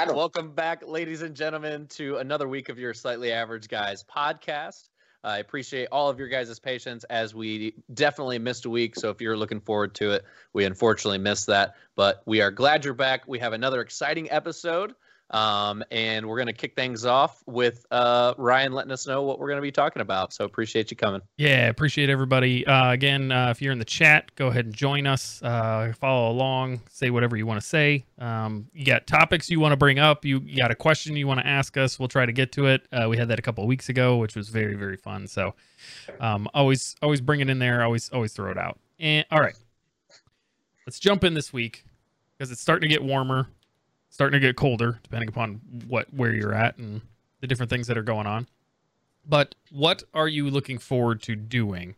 Adam. 0.00 0.16
Welcome 0.16 0.52
back, 0.52 0.82
ladies 0.88 1.20
and 1.20 1.36
gentlemen, 1.36 1.86
to 1.88 2.16
another 2.16 2.48
week 2.48 2.70
of 2.70 2.78
your 2.78 2.94
Slightly 2.94 3.32
Average 3.32 3.68
Guys 3.68 4.02
podcast. 4.02 4.88
I 5.22 5.40
appreciate 5.40 5.88
all 5.92 6.08
of 6.08 6.18
your 6.18 6.28
guys' 6.28 6.58
patience 6.58 7.04
as 7.10 7.34
we 7.34 7.74
definitely 7.92 8.38
missed 8.38 8.64
a 8.64 8.70
week. 8.70 8.96
So 8.96 9.10
if 9.10 9.20
you're 9.20 9.36
looking 9.36 9.60
forward 9.60 9.94
to 9.96 10.12
it, 10.12 10.24
we 10.54 10.64
unfortunately 10.64 11.18
missed 11.18 11.48
that. 11.48 11.74
But 11.96 12.22
we 12.24 12.40
are 12.40 12.50
glad 12.50 12.82
you're 12.82 12.94
back. 12.94 13.28
We 13.28 13.40
have 13.40 13.52
another 13.52 13.82
exciting 13.82 14.30
episode. 14.30 14.94
Um, 15.30 15.84
and 15.92 16.26
we're 16.26 16.36
going 16.36 16.48
to 16.48 16.52
kick 16.52 16.74
things 16.74 17.06
off 17.06 17.42
with 17.46 17.86
uh, 17.92 18.34
Ryan 18.36 18.72
letting 18.72 18.90
us 18.90 19.06
know 19.06 19.22
what 19.22 19.38
we're 19.38 19.46
going 19.46 19.58
to 19.58 19.62
be 19.62 19.70
talking 19.70 20.02
about. 20.02 20.32
So 20.32 20.44
appreciate 20.44 20.90
you 20.90 20.96
coming. 20.96 21.20
Yeah, 21.36 21.68
appreciate 21.68 22.10
everybody. 22.10 22.66
Uh, 22.66 22.92
again, 22.92 23.30
uh, 23.30 23.50
if 23.50 23.62
you're 23.62 23.72
in 23.72 23.78
the 23.78 23.84
chat, 23.84 24.34
go 24.34 24.48
ahead 24.48 24.64
and 24.64 24.74
join 24.74 25.06
us. 25.06 25.40
Uh, 25.42 25.92
follow 25.98 26.30
along, 26.30 26.80
say 26.90 27.10
whatever 27.10 27.36
you 27.36 27.46
want 27.46 27.60
to 27.60 27.66
say. 27.66 28.04
Um, 28.18 28.66
you 28.72 28.84
got 28.84 29.06
topics 29.06 29.48
you 29.48 29.60
want 29.60 29.72
to 29.72 29.76
bring 29.76 30.00
up. 30.00 30.24
You, 30.24 30.40
you, 30.44 30.56
got 30.56 30.72
a 30.72 30.74
question 30.74 31.14
you 31.14 31.28
want 31.28 31.40
to 31.40 31.46
ask 31.46 31.76
us. 31.76 31.98
We'll 31.98 32.08
try 32.08 32.26
to 32.26 32.32
get 32.32 32.50
to 32.52 32.66
it. 32.66 32.86
Uh, 32.92 33.08
we 33.08 33.16
had 33.16 33.28
that 33.28 33.38
a 33.38 33.42
couple 33.42 33.62
of 33.62 33.68
weeks 33.68 33.88
ago, 33.88 34.16
which 34.16 34.34
was 34.34 34.48
very 34.48 34.74
very 34.74 34.96
fun. 34.96 35.26
So 35.26 35.54
um, 36.18 36.48
always 36.54 36.96
always 37.02 37.20
bring 37.20 37.40
it 37.40 37.48
in 37.48 37.58
there. 37.58 37.82
Always 37.82 38.10
always 38.10 38.32
throw 38.32 38.50
it 38.50 38.58
out. 38.58 38.78
And 38.98 39.24
all 39.30 39.40
right, 39.40 39.56
let's 40.86 40.98
jump 40.98 41.24
in 41.24 41.34
this 41.34 41.52
week 41.52 41.84
because 42.36 42.50
it's 42.50 42.60
starting 42.60 42.88
to 42.88 42.94
get 42.94 43.02
warmer 43.02 43.46
starting 44.10 44.40
to 44.40 44.46
get 44.46 44.56
colder, 44.56 44.98
depending 45.02 45.28
upon 45.28 45.60
what 45.86 46.12
where 46.12 46.34
you're 46.34 46.54
at 46.54 46.76
and 46.76 47.00
the 47.40 47.46
different 47.46 47.70
things 47.70 47.86
that 47.86 47.96
are 47.96 48.02
going 48.02 48.26
on. 48.26 48.46
But 49.26 49.54
what 49.70 50.02
are 50.12 50.28
you 50.28 50.50
looking 50.50 50.78
forward 50.78 51.22
to 51.22 51.36
doing 51.36 51.94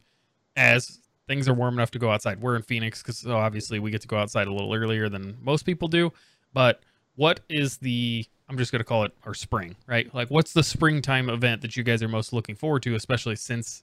as 0.56 1.00
things 1.26 1.48
are 1.48 1.54
warm 1.54 1.74
enough 1.74 1.90
to 1.92 1.98
go 1.98 2.10
outside? 2.10 2.40
We're 2.40 2.56
in 2.56 2.62
Phoenix 2.62 3.02
because 3.02 3.18
so 3.18 3.36
obviously 3.36 3.78
we 3.78 3.90
get 3.90 4.02
to 4.02 4.08
go 4.08 4.18
outside 4.18 4.46
a 4.46 4.52
little 4.52 4.74
earlier 4.74 5.08
than 5.08 5.36
most 5.40 5.64
people 5.64 5.88
do. 5.88 6.12
But 6.52 6.82
what 7.16 7.40
is 7.48 7.78
the 7.78 8.26
I'm 8.48 8.58
just 8.58 8.70
going 8.70 8.80
to 8.80 8.84
call 8.84 9.04
it 9.04 9.12
our 9.24 9.32
spring, 9.32 9.76
right? 9.86 10.14
Like, 10.14 10.28
what's 10.28 10.52
the 10.52 10.62
springtime 10.62 11.30
event 11.30 11.62
that 11.62 11.76
you 11.76 11.82
guys 11.82 12.02
are 12.02 12.08
most 12.08 12.34
looking 12.34 12.54
forward 12.54 12.82
to, 12.82 12.94
especially 12.94 13.36
since 13.36 13.82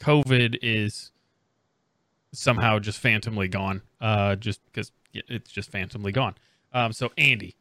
COVID 0.00 0.58
is 0.62 1.10
somehow 2.32 2.78
just 2.78 3.00
phantomly 3.00 3.48
gone? 3.48 3.82
Uh, 4.00 4.36
just 4.36 4.64
because 4.66 4.92
it's 5.12 5.50
just 5.50 5.70
phantomly 5.70 6.12
gone. 6.12 6.36
Um, 6.72 6.92
so 6.92 7.10
Andy, 7.18 7.56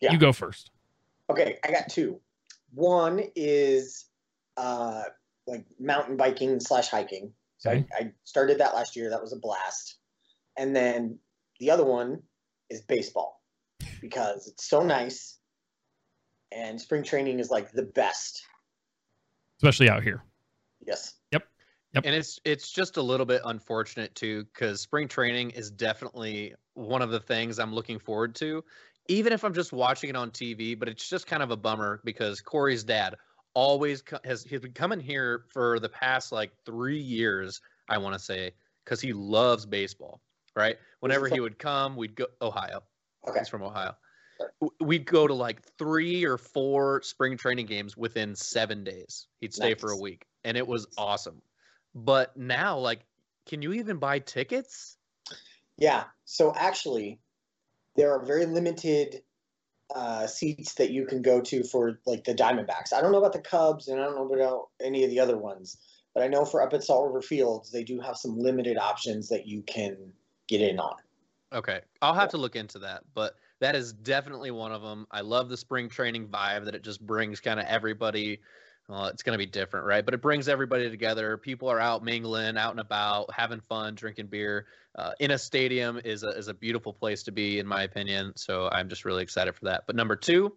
yeah. 0.00 0.12
you 0.12 0.18
go 0.18 0.32
first. 0.32 0.70
Okay, 1.30 1.58
I 1.64 1.70
got 1.70 1.88
two. 1.88 2.20
One 2.72 3.22
is 3.34 4.06
uh, 4.56 5.02
like 5.46 5.64
mountain 5.78 6.16
biking 6.16 6.60
slash 6.60 6.88
hiking. 6.88 7.32
So 7.58 7.70
okay. 7.70 7.86
I, 7.98 8.04
I 8.04 8.12
started 8.24 8.58
that 8.58 8.74
last 8.74 8.96
year. 8.96 9.10
That 9.10 9.22
was 9.22 9.32
a 9.32 9.38
blast. 9.38 9.98
And 10.58 10.74
then 10.74 11.18
the 11.60 11.70
other 11.70 11.84
one 11.84 12.22
is 12.70 12.82
baseball 12.82 13.40
because 14.00 14.48
it's 14.48 14.68
so 14.68 14.82
nice 14.82 15.38
and 16.52 16.80
spring 16.80 17.02
training 17.02 17.40
is 17.40 17.50
like 17.50 17.72
the 17.72 17.82
best 17.82 18.42
especially 19.58 19.88
out 19.88 20.02
here 20.02 20.22
yes 20.86 21.14
yep 21.32 21.44
yep 21.94 22.04
and 22.06 22.14
it's 22.14 22.38
it's 22.44 22.70
just 22.70 22.96
a 22.96 23.02
little 23.02 23.26
bit 23.26 23.40
unfortunate 23.44 24.14
too 24.14 24.44
because 24.44 24.80
spring 24.80 25.08
training 25.08 25.50
is 25.50 25.70
definitely 25.70 26.54
one 26.74 27.02
of 27.02 27.10
the 27.10 27.20
things 27.20 27.58
I'm 27.58 27.74
looking 27.74 27.98
forward 27.98 28.34
to, 28.36 28.62
even 29.08 29.32
if 29.32 29.44
I'm 29.44 29.54
just 29.54 29.72
watching 29.72 30.10
it 30.10 30.16
on 30.16 30.30
TV. 30.30 30.78
But 30.78 30.88
it's 30.88 31.08
just 31.08 31.26
kind 31.26 31.42
of 31.42 31.50
a 31.50 31.56
bummer 31.56 32.00
because 32.04 32.40
Corey's 32.40 32.84
dad 32.84 33.16
always 33.54 34.02
co- 34.02 34.18
has 34.24 34.42
he's 34.44 34.60
been 34.60 34.72
coming 34.72 35.00
here 35.00 35.44
for 35.52 35.78
the 35.78 35.88
past 35.88 36.32
like 36.32 36.52
three 36.66 36.98
years, 36.98 37.60
I 37.88 37.98
want 37.98 38.14
to 38.14 38.18
say, 38.18 38.52
because 38.84 39.00
he 39.00 39.12
loves 39.12 39.66
baseball. 39.66 40.20
Right? 40.56 40.76
Whenever 41.00 41.28
he 41.28 41.40
would 41.40 41.58
come, 41.58 41.96
we'd 41.96 42.14
go 42.14 42.26
Ohio. 42.40 42.82
Okay. 43.26 43.40
He's 43.40 43.48
from 43.48 43.62
Ohio. 43.62 43.96
We'd 44.80 45.06
go 45.06 45.26
to 45.26 45.34
like 45.34 45.62
three 45.78 46.24
or 46.24 46.38
four 46.38 47.02
spring 47.02 47.36
training 47.36 47.66
games 47.66 47.96
within 47.96 48.34
seven 48.34 48.84
days. 48.84 49.26
He'd 49.40 49.54
stay 49.54 49.70
nice. 49.70 49.80
for 49.80 49.90
a 49.90 49.96
week, 49.96 50.26
and 50.44 50.56
it 50.56 50.66
was 50.66 50.86
awesome. 50.96 51.40
But 51.94 52.36
now, 52.36 52.78
like, 52.78 53.00
can 53.46 53.62
you 53.62 53.72
even 53.72 53.98
buy 53.98 54.18
tickets? 54.18 54.96
Yeah. 55.76 56.04
So 56.24 56.52
actually, 56.54 57.20
there 57.96 58.12
are 58.12 58.24
very 58.24 58.46
limited 58.46 59.22
uh, 59.94 60.26
seats 60.26 60.74
that 60.74 60.90
you 60.90 61.06
can 61.06 61.22
go 61.22 61.40
to 61.40 61.62
for 61.62 62.00
like 62.06 62.24
the 62.24 62.34
Diamondbacks. 62.34 62.92
I 62.92 63.00
don't 63.00 63.12
know 63.12 63.18
about 63.18 63.32
the 63.32 63.40
Cubs, 63.40 63.88
and 63.88 64.00
I 64.00 64.04
don't 64.04 64.16
know 64.16 64.34
about 64.34 64.68
any 64.82 65.04
of 65.04 65.10
the 65.10 65.20
other 65.20 65.36
ones, 65.36 65.78
but 66.14 66.22
I 66.22 66.28
know 66.28 66.44
for 66.44 66.62
up 66.62 66.72
at 66.72 66.82
Salt 66.82 67.06
River 67.06 67.22
Fields, 67.22 67.70
they 67.70 67.84
do 67.84 68.00
have 68.00 68.16
some 68.16 68.38
limited 68.38 68.78
options 68.78 69.28
that 69.28 69.46
you 69.46 69.62
can 69.62 70.12
get 70.48 70.60
in 70.60 70.78
on. 70.78 70.96
Okay, 71.52 71.80
I'll 72.02 72.14
have 72.14 72.30
to 72.30 72.36
look 72.36 72.56
into 72.56 72.80
that, 72.80 73.02
but 73.14 73.36
that 73.60 73.76
is 73.76 73.92
definitely 73.92 74.50
one 74.50 74.72
of 74.72 74.82
them. 74.82 75.06
I 75.10 75.20
love 75.20 75.48
the 75.48 75.56
spring 75.56 75.88
training 75.88 76.26
vibe 76.28 76.64
that 76.64 76.74
it 76.74 76.82
just 76.82 77.04
brings 77.06 77.40
kind 77.40 77.60
of 77.60 77.66
everybody 77.66 78.40
well, 78.88 79.06
it's 79.06 79.22
going 79.22 79.32
to 79.32 79.38
be 79.38 79.50
different, 79.50 79.86
right? 79.86 80.04
But 80.04 80.14
it 80.14 80.20
brings 80.20 80.46
everybody 80.48 80.90
together. 80.90 81.38
People 81.38 81.70
are 81.70 81.80
out 81.80 82.04
mingling, 82.04 82.58
out 82.58 82.72
and 82.72 82.80
about, 82.80 83.32
having 83.32 83.60
fun, 83.60 83.94
drinking 83.94 84.26
beer. 84.26 84.66
Uh, 84.96 85.12
in 85.20 85.30
a 85.30 85.38
stadium 85.38 86.00
is 86.04 86.22
a, 86.22 86.28
is 86.28 86.48
a 86.48 86.54
beautiful 86.54 86.92
place 86.92 87.22
to 87.24 87.32
be, 87.32 87.58
in 87.58 87.66
my 87.66 87.82
opinion. 87.82 88.32
So 88.36 88.68
I'm 88.70 88.88
just 88.88 89.04
really 89.04 89.22
excited 89.22 89.54
for 89.54 89.66
that. 89.66 89.84
But 89.86 89.96
number 89.96 90.16
two, 90.16 90.54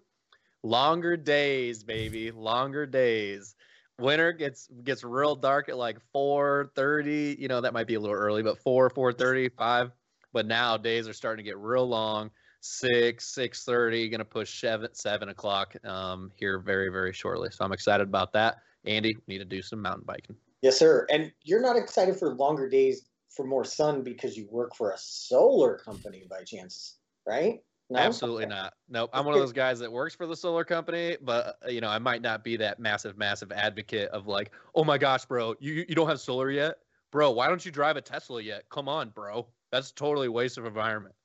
longer 0.62 1.16
days, 1.16 1.84
baby, 1.84 2.32
longer 2.32 2.86
days. 2.86 3.56
Winter 4.00 4.32
gets 4.32 4.68
gets 4.84 5.04
real 5.04 5.36
dark 5.36 5.70
at 5.70 5.78
like 5.78 5.98
4:30. 6.14 7.40
You 7.40 7.48
know 7.48 7.62
that 7.62 7.74
might 7.74 7.88
be 7.88 7.96
a 7.96 8.00
little 8.00 8.16
early, 8.16 8.44
but 8.44 8.60
4, 8.60 8.92
4:30, 8.92 9.52
5. 9.58 9.92
But 10.34 10.46
now 10.46 10.78
days 10.78 11.08
are 11.08 11.14
starting 11.14 11.44
to 11.44 11.50
get 11.50 11.58
real 11.58 11.88
long 11.88 12.30
six, 12.62 13.34
six 13.34 13.64
thirty. 13.64 14.10
Going 14.10 14.20
to 14.20 14.26
push 14.26 14.60
seven, 14.60 14.90
seven 14.94 15.30
o'clock 15.30 15.76
um, 15.86 16.32
here 16.36 16.60
very, 16.60 16.90
very 16.90 17.14
shortly. 17.14 17.50
So 17.52 17.66
I'm 17.66 17.74
excited 17.74 18.08
about 18.08 18.34
that. 18.34 18.58
Andy, 18.86 19.18
need 19.28 19.40
to 19.40 19.46
do 19.46 19.62
some 19.62 19.82
mountain 19.82 20.04
biking. 20.06 20.36
Yes, 20.62 20.78
sir. 20.78 21.06
And 21.10 21.32
you're 21.44 21.62
not 21.62 21.76
excited 21.76 22.18
for 22.18 22.34
longer 22.36 22.70
days 22.70 23.10
for 23.30 23.46
more 23.46 23.64
sun 23.64 24.02
because 24.04 24.36
you 24.36 24.48
work 24.50 24.76
for 24.76 24.92
a 24.92 24.98
solar 24.98 25.78
company 25.78 26.26
by 26.30 26.44
chance, 26.44 26.98
right? 27.28 27.60
No? 27.90 28.00
Absolutely 28.00 28.46
okay. 28.46 28.56
not. 28.56 28.74
Nope. 28.90 29.10
I'm 29.14 29.26
one 29.26 29.34
of 29.34 29.40
those 29.40 29.54
guys 29.54 29.80
that 29.80 29.92
works 29.92 30.16
for 30.16 30.26
the 30.26 30.36
solar 30.36 30.66
company, 30.66 31.16
but 31.22 31.58
uh, 31.66 31.70
you 31.70 31.80
know, 31.80 31.90
I 31.90 32.00
might 32.00 32.22
not 32.22 32.44
be 32.44 32.58
that 32.58 32.80
massive, 32.80 33.18
massive 33.18 33.52
advocate 33.52 34.10
of 34.10 34.28
like, 34.28 34.52
oh 34.76 34.84
my 34.84 34.98
gosh, 34.98 35.26
bro, 35.26 35.56
you 35.60 35.86
you 35.88 35.96
don't 35.96 36.10
have 36.10 36.20
solar 36.20 36.52
yet, 36.52 36.80
bro. 37.12 37.32
Why 37.32 37.48
don't 37.48 37.66
you 37.66 37.72
drive 37.72 37.96
a 37.96 38.02
Tesla 38.02 38.42
yet? 38.42 38.64
Come 38.70 38.90
on, 38.90 39.10
bro. 39.10 39.48
That's 39.72 39.92
totally 39.92 40.28
waste 40.28 40.58
of 40.58 40.66
environment. 40.66 41.16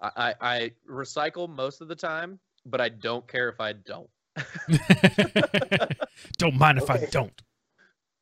I, 0.00 0.34
I 0.40 0.72
recycle 0.88 1.48
most 1.48 1.80
of 1.80 1.88
the 1.88 1.96
time, 1.96 2.38
but 2.64 2.80
I 2.80 2.88
don't 2.88 3.26
care 3.26 3.48
if 3.48 3.60
I 3.60 3.72
don't. 3.72 4.08
don't 6.38 6.56
mind 6.56 6.78
if 6.78 6.88
okay. 6.88 7.06
I 7.06 7.10
don't. 7.10 7.42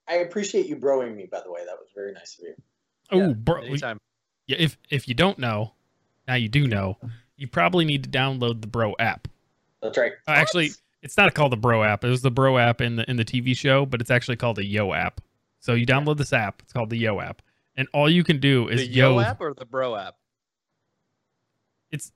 I 0.09 0.15
appreciate 0.17 0.67
you 0.67 0.77
broing 0.77 1.15
me, 1.15 1.27
by 1.31 1.41
the 1.43 1.51
way. 1.51 1.65
That 1.67 1.77
was 1.79 1.89
very 1.95 2.13
nice 2.13 2.39
of 2.39 2.45
you. 2.45 2.55
Oh, 3.11 3.19
yeah, 3.19 3.33
bro. 3.35 3.63
Anytime. 3.63 3.99
Yeah, 4.47 4.57
if 4.59 4.79
if 4.91 5.09
you 5.09 5.15
don't 5.15 5.39
know, 5.39 5.73
now 6.27 6.35
you 6.35 6.49
do 6.49 6.67
know. 6.67 6.97
You 7.37 7.49
probably 7.49 7.85
need 7.85 8.05
to 8.05 8.11
download 8.11 8.63
the 8.63 8.67
Bro 8.67 8.95
app. 8.99 9.29
That's 9.83 9.99
right. 9.99 10.13
Uh, 10.27 10.31
actually, 10.31 10.71
it's 11.03 11.17
not 11.17 11.35
called 11.35 11.53
the 11.53 11.57
Bro 11.57 11.83
app. 11.83 12.05
It 12.05 12.09
was 12.09 12.23
the 12.23 12.31
Bro 12.31 12.59
app 12.59 12.81
in 12.81 12.97
the 12.97 13.11
in 13.11 13.17
the 13.17 13.25
TV 13.25 13.57
show, 13.57 13.85
but 13.85 14.01
it's 14.01 14.11
actually 14.11 14.37
called 14.37 14.57
the 14.57 14.65
Yo 14.65 14.93
app. 14.93 15.21
So 15.61 15.75
you 15.75 15.85
download 15.85 16.17
this 16.17 16.33
app. 16.33 16.63
It's 16.63 16.73
called 16.73 16.91
the 16.91 16.97
Yo 16.97 17.21
app, 17.21 17.43
and 17.77 17.89
all 17.93 18.09
you 18.09 18.25
can 18.25 18.39
do 18.39 18.69
is 18.69 18.81
the 18.81 18.87
Yo, 18.87 19.15
Yo 19.15 19.21
app 19.21 19.41
or 19.41 19.53
the 19.53 19.67
Bro 19.67 19.97
app 19.97 20.15
it's 21.91 22.13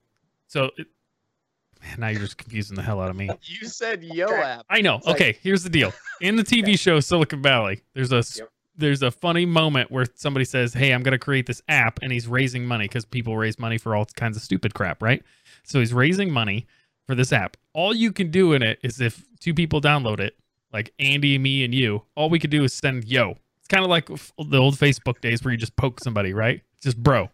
so 0.47 0.69
it, 0.77 0.87
now 1.97 2.07
you're 2.07 2.21
just 2.21 2.37
confusing 2.37 2.75
the 2.75 2.81
hell 2.81 3.01
out 3.01 3.09
of 3.09 3.15
me. 3.15 3.29
You 3.43 3.67
said 3.67 4.03
yo 4.03 4.27
app. 4.27 4.65
I 4.69 4.81
know. 4.81 4.97
It's 4.97 5.07
okay, 5.07 5.27
like... 5.27 5.39
here's 5.41 5.63
the 5.63 5.69
deal. 5.69 5.93
In 6.21 6.35
the 6.35 6.43
TV 6.43 6.77
show 6.79 6.99
Silicon 6.99 7.41
Valley, 7.41 7.81
there's 7.93 8.11
a 8.11 8.23
yep. 8.37 8.49
there's 8.75 9.01
a 9.01 9.11
funny 9.11 9.45
moment 9.45 9.91
where 9.91 10.05
somebody 10.15 10.45
says, 10.45 10.73
"Hey, 10.73 10.91
I'm 10.93 11.03
going 11.03 11.13
to 11.13 11.19
create 11.19 11.47
this 11.47 11.61
app," 11.67 11.99
and 12.01 12.11
he's 12.11 12.27
raising 12.27 12.65
money 12.65 12.85
because 12.85 13.05
people 13.05 13.35
raise 13.35 13.59
money 13.59 13.77
for 13.77 13.95
all 13.95 14.05
kinds 14.05 14.37
of 14.37 14.43
stupid 14.43 14.73
crap, 14.73 15.01
right? 15.01 15.23
So 15.63 15.79
he's 15.79 15.93
raising 15.93 16.31
money 16.31 16.67
for 17.07 17.15
this 17.15 17.33
app. 17.33 17.57
All 17.73 17.93
you 17.93 18.11
can 18.11 18.31
do 18.31 18.53
in 18.53 18.61
it 18.61 18.79
is 18.83 19.01
if 19.01 19.23
two 19.39 19.53
people 19.53 19.81
download 19.81 20.19
it, 20.19 20.37
like 20.71 20.93
Andy, 20.99 21.37
me, 21.37 21.63
and 21.63 21.73
you, 21.73 22.03
all 22.15 22.29
we 22.29 22.39
could 22.39 22.51
do 22.51 22.63
is 22.63 22.73
send 22.73 23.05
yo. 23.05 23.37
It's 23.59 23.67
kind 23.67 23.83
of 23.83 23.89
like 23.89 24.07
the 24.07 24.57
old 24.57 24.75
Facebook 24.75 25.21
days 25.21 25.43
where 25.43 25.51
you 25.51 25.57
just 25.57 25.75
poke 25.75 25.99
somebody, 25.99 26.33
right? 26.33 26.61
Just 26.81 27.01
bro, 27.01 27.29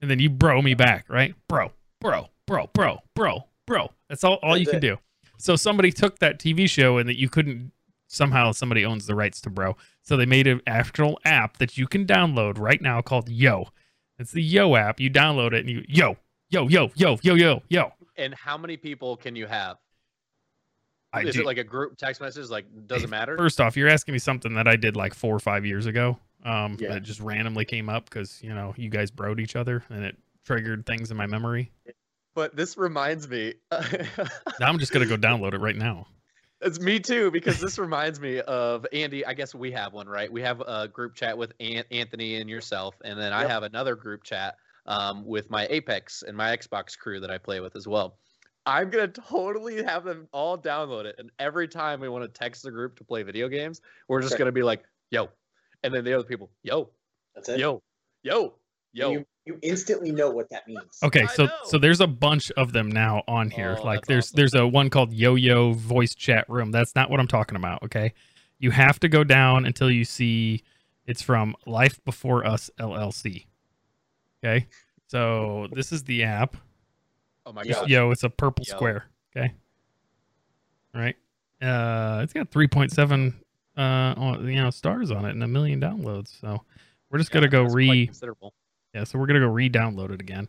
and 0.00 0.10
then 0.10 0.18
you 0.18 0.30
bro 0.30 0.62
me 0.62 0.74
back, 0.74 1.06
right? 1.08 1.34
Bro 1.48 1.72
bro, 2.00 2.28
bro, 2.46 2.68
bro, 2.72 2.98
bro, 3.14 3.44
bro. 3.66 3.90
That's 4.08 4.24
all, 4.24 4.34
all 4.42 4.52
That's 4.52 4.60
you 4.60 4.66
can 4.66 4.76
it. 4.76 4.80
do. 4.80 4.96
So 5.38 5.56
somebody 5.56 5.90
took 5.92 6.18
that 6.18 6.38
TV 6.38 6.68
show 6.68 6.98
and 6.98 7.08
that 7.08 7.18
you 7.18 7.28
couldn't 7.28 7.72
somehow 8.08 8.52
somebody 8.52 8.84
owns 8.84 9.06
the 9.06 9.14
rights 9.14 9.40
to 9.42 9.50
bro. 9.50 9.76
So 10.02 10.16
they 10.16 10.26
made 10.26 10.46
an 10.46 10.60
actual 10.66 11.18
app 11.24 11.58
that 11.58 11.78
you 11.78 11.86
can 11.86 12.06
download 12.06 12.58
right 12.58 12.80
now 12.82 13.00
called 13.00 13.28
Yo. 13.28 13.68
It's 14.18 14.32
the 14.32 14.42
Yo 14.42 14.74
app. 14.74 15.00
You 15.00 15.10
download 15.10 15.52
it 15.52 15.60
and 15.60 15.70
you 15.70 15.84
yo, 15.88 16.16
yo, 16.50 16.68
yo, 16.68 16.90
yo, 16.94 17.18
yo, 17.22 17.34
yo, 17.34 17.62
yo. 17.68 17.92
And 18.16 18.34
how 18.34 18.58
many 18.58 18.76
people 18.76 19.16
can 19.16 19.34
you 19.36 19.46
have? 19.46 19.78
I 21.12 21.22
Is 21.22 21.34
do. 21.34 21.40
it 21.40 21.46
like 21.46 21.58
a 21.58 21.64
group 21.64 21.96
text 21.96 22.20
message? 22.20 22.50
Like 22.50 22.66
doesn't 22.86 23.10
matter. 23.10 23.36
First 23.36 23.60
off, 23.60 23.76
you're 23.76 23.88
asking 23.88 24.12
me 24.12 24.18
something 24.18 24.54
that 24.54 24.68
I 24.68 24.76
did 24.76 24.96
like 24.96 25.14
four 25.14 25.34
or 25.34 25.40
five 25.40 25.64
years 25.64 25.86
ago. 25.86 26.18
Um, 26.44 26.76
yeah. 26.80 26.94
that 26.94 27.02
just 27.02 27.20
randomly 27.20 27.64
came 27.66 27.88
up 27.88 28.04
because 28.08 28.42
you 28.42 28.54
know 28.54 28.74
you 28.76 28.88
guys 28.88 29.10
broed 29.10 29.40
each 29.40 29.56
other 29.56 29.84
and 29.90 30.04
it 30.04 30.16
triggered 30.44 30.86
things 30.86 31.10
in 31.10 31.16
my 31.16 31.26
memory. 31.26 31.72
but 32.34 32.56
this 32.56 32.76
reminds 32.76 33.28
me. 33.28 33.54
Now 34.60 34.68
I'm 34.68 34.78
just 34.78 34.92
gonna 34.92 35.06
go 35.06 35.16
download 35.16 35.54
it 35.54 35.58
right 35.60 35.76
now. 35.76 36.06
It's 36.60 36.78
me 36.78 37.00
too 37.00 37.30
because 37.30 37.58
this 37.60 37.78
reminds 37.78 38.20
me 38.20 38.40
of 38.40 38.86
Andy. 38.92 39.24
I 39.24 39.32
guess 39.32 39.54
we 39.54 39.72
have 39.72 39.94
one, 39.94 40.06
right? 40.06 40.30
We 40.30 40.42
have 40.42 40.60
a 40.60 40.86
group 40.88 41.14
chat 41.14 41.38
with 41.38 41.52
Ant- 41.60 41.86
Anthony 41.90 42.36
and 42.36 42.50
yourself, 42.50 42.94
and 43.02 43.18
then 43.18 43.32
I 43.32 43.46
have 43.46 43.62
another 43.62 43.94
group 43.96 44.22
chat 44.24 44.56
um, 44.84 45.24
with 45.24 45.48
my 45.50 45.66
Apex 45.70 46.22
and 46.22 46.36
my 46.36 46.54
Xbox 46.54 46.98
crew 46.98 47.20
that 47.20 47.30
I 47.30 47.38
play 47.38 47.60
with 47.60 47.76
as 47.76 47.88
well. 47.88 48.18
I'm 48.66 48.90
gonna 48.90 49.08
totally 49.08 49.82
have 49.82 50.04
them 50.04 50.28
all 50.32 50.58
download 50.58 51.06
it, 51.06 51.14
and 51.18 51.30
every 51.38 51.66
time 51.66 51.98
we 52.00 52.10
want 52.10 52.24
to 52.24 52.28
text 52.28 52.62
the 52.62 52.70
group 52.70 52.96
to 52.98 53.04
play 53.04 53.22
video 53.22 53.48
games, 53.48 53.80
we're 54.08 54.20
just 54.20 54.34
Okay. 54.34 54.40
gonna 54.40 54.52
be 54.52 54.62
like, 54.62 54.84
"Yo," 55.10 55.30
and 55.82 55.94
then 55.94 56.04
the 56.04 56.12
other 56.12 56.24
people, 56.24 56.50
"Yo, 56.62 56.90
That's 57.34 57.48
it. 57.48 57.58
yo, 57.58 57.82
yo, 58.22 58.52
yo." 58.92 59.12
You, 59.12 59.26
you 59.50 59.58
instantly 59.62 60.12
know 60.12 60.30
what 60.30 60.48
that 60.50 60.66
means. 60.68 60.98
Okay, 61.02 61.26
so 61.34 61.48
so 61.64 61.78
there's 61.78 62.00
a 62.00 62.06
bunch 62.06 62.50
of 62.52 62.72
them 62.72 62.88
now 62.88 63.22
on 63.26 63.50
here. 63.50 63.76
Oh, 63.78 63.84
like 63.84 64.06
there's 64.06 64.26
awesome. 64.26 64.36
there's 64.36 64.54
a 64.54 64.66
one 64.66 64.90
called 64.90 65.12
Yo 65.12 65.34
Yo 65.34 65.72
Voice 65.72 66.14
Chat 66.14 66.48
Room. 66.48 66.70
That's 66.70 66.94
not 66.94 67.10
what 67.10 67.20
I'm 67.20 67.26
talking 67.26 67.56
about. 67.56 67.82
Okay, 67.82 68.12
you 68.58 68.70
have 68.70 69.00
to 69.00 69.08
go 69.08 69.24
down 69.24 69.66
until 69.66 69.90
you 69.90 70.04
see 70.04 70.62
it's 71.06 71.22
from 71.22 71.56
Life 71.66 72.02
Before 72.04 72.46
Us 72.46 72.70
LLC. 72.78 73.46
Okay, 74.42 74.66
so 75.08 75.66
this 75.72 75.92
is 75.92 76.04
the 76.04 76.22
app. 76.22 76.56
Oh 77.44 77.52
my 77.52 77.64
god! 77.64 77.88
Yo, 77.88 78.10
it's 78.10 78.22
a 78.22 78.30
purple 78.30 78.64
Yo. 78.68 78.74
square. 78.74 79.04
Okay, 79.36 79.52
all 80.94 81.00
right. 81.00 81.16
Uh, 81.60 82.20
it's 82.22 82.32
got 82.32 82.50
3.7 82.50 83.34
uh 83.76 84.36
you 84.42 84.56
know 84.56 84.70
stars 84.70 85.10
on 85.10 85.24
it 85.24 85.30
and 85.30 85.42
a 85.42 85.48
million 85.48 85.80
downloads. 85.80 86.40
So 86.40 86.62
we're 87.10 87.18
just 87.18 87.30
gonna 87.30 87.48
go 87.48 87.64
that's 87.64 87.74
re 87.74 88.06
considerable. 88.06 88.54
Yeah. 88.94 89.04
So 89.04 89.18
we're 89.18 89.26
gonna 89.26 89.40
go 89.40 89.46
re-download 89.48 90.10
it 90.12 90.20
again, 90.20 90.48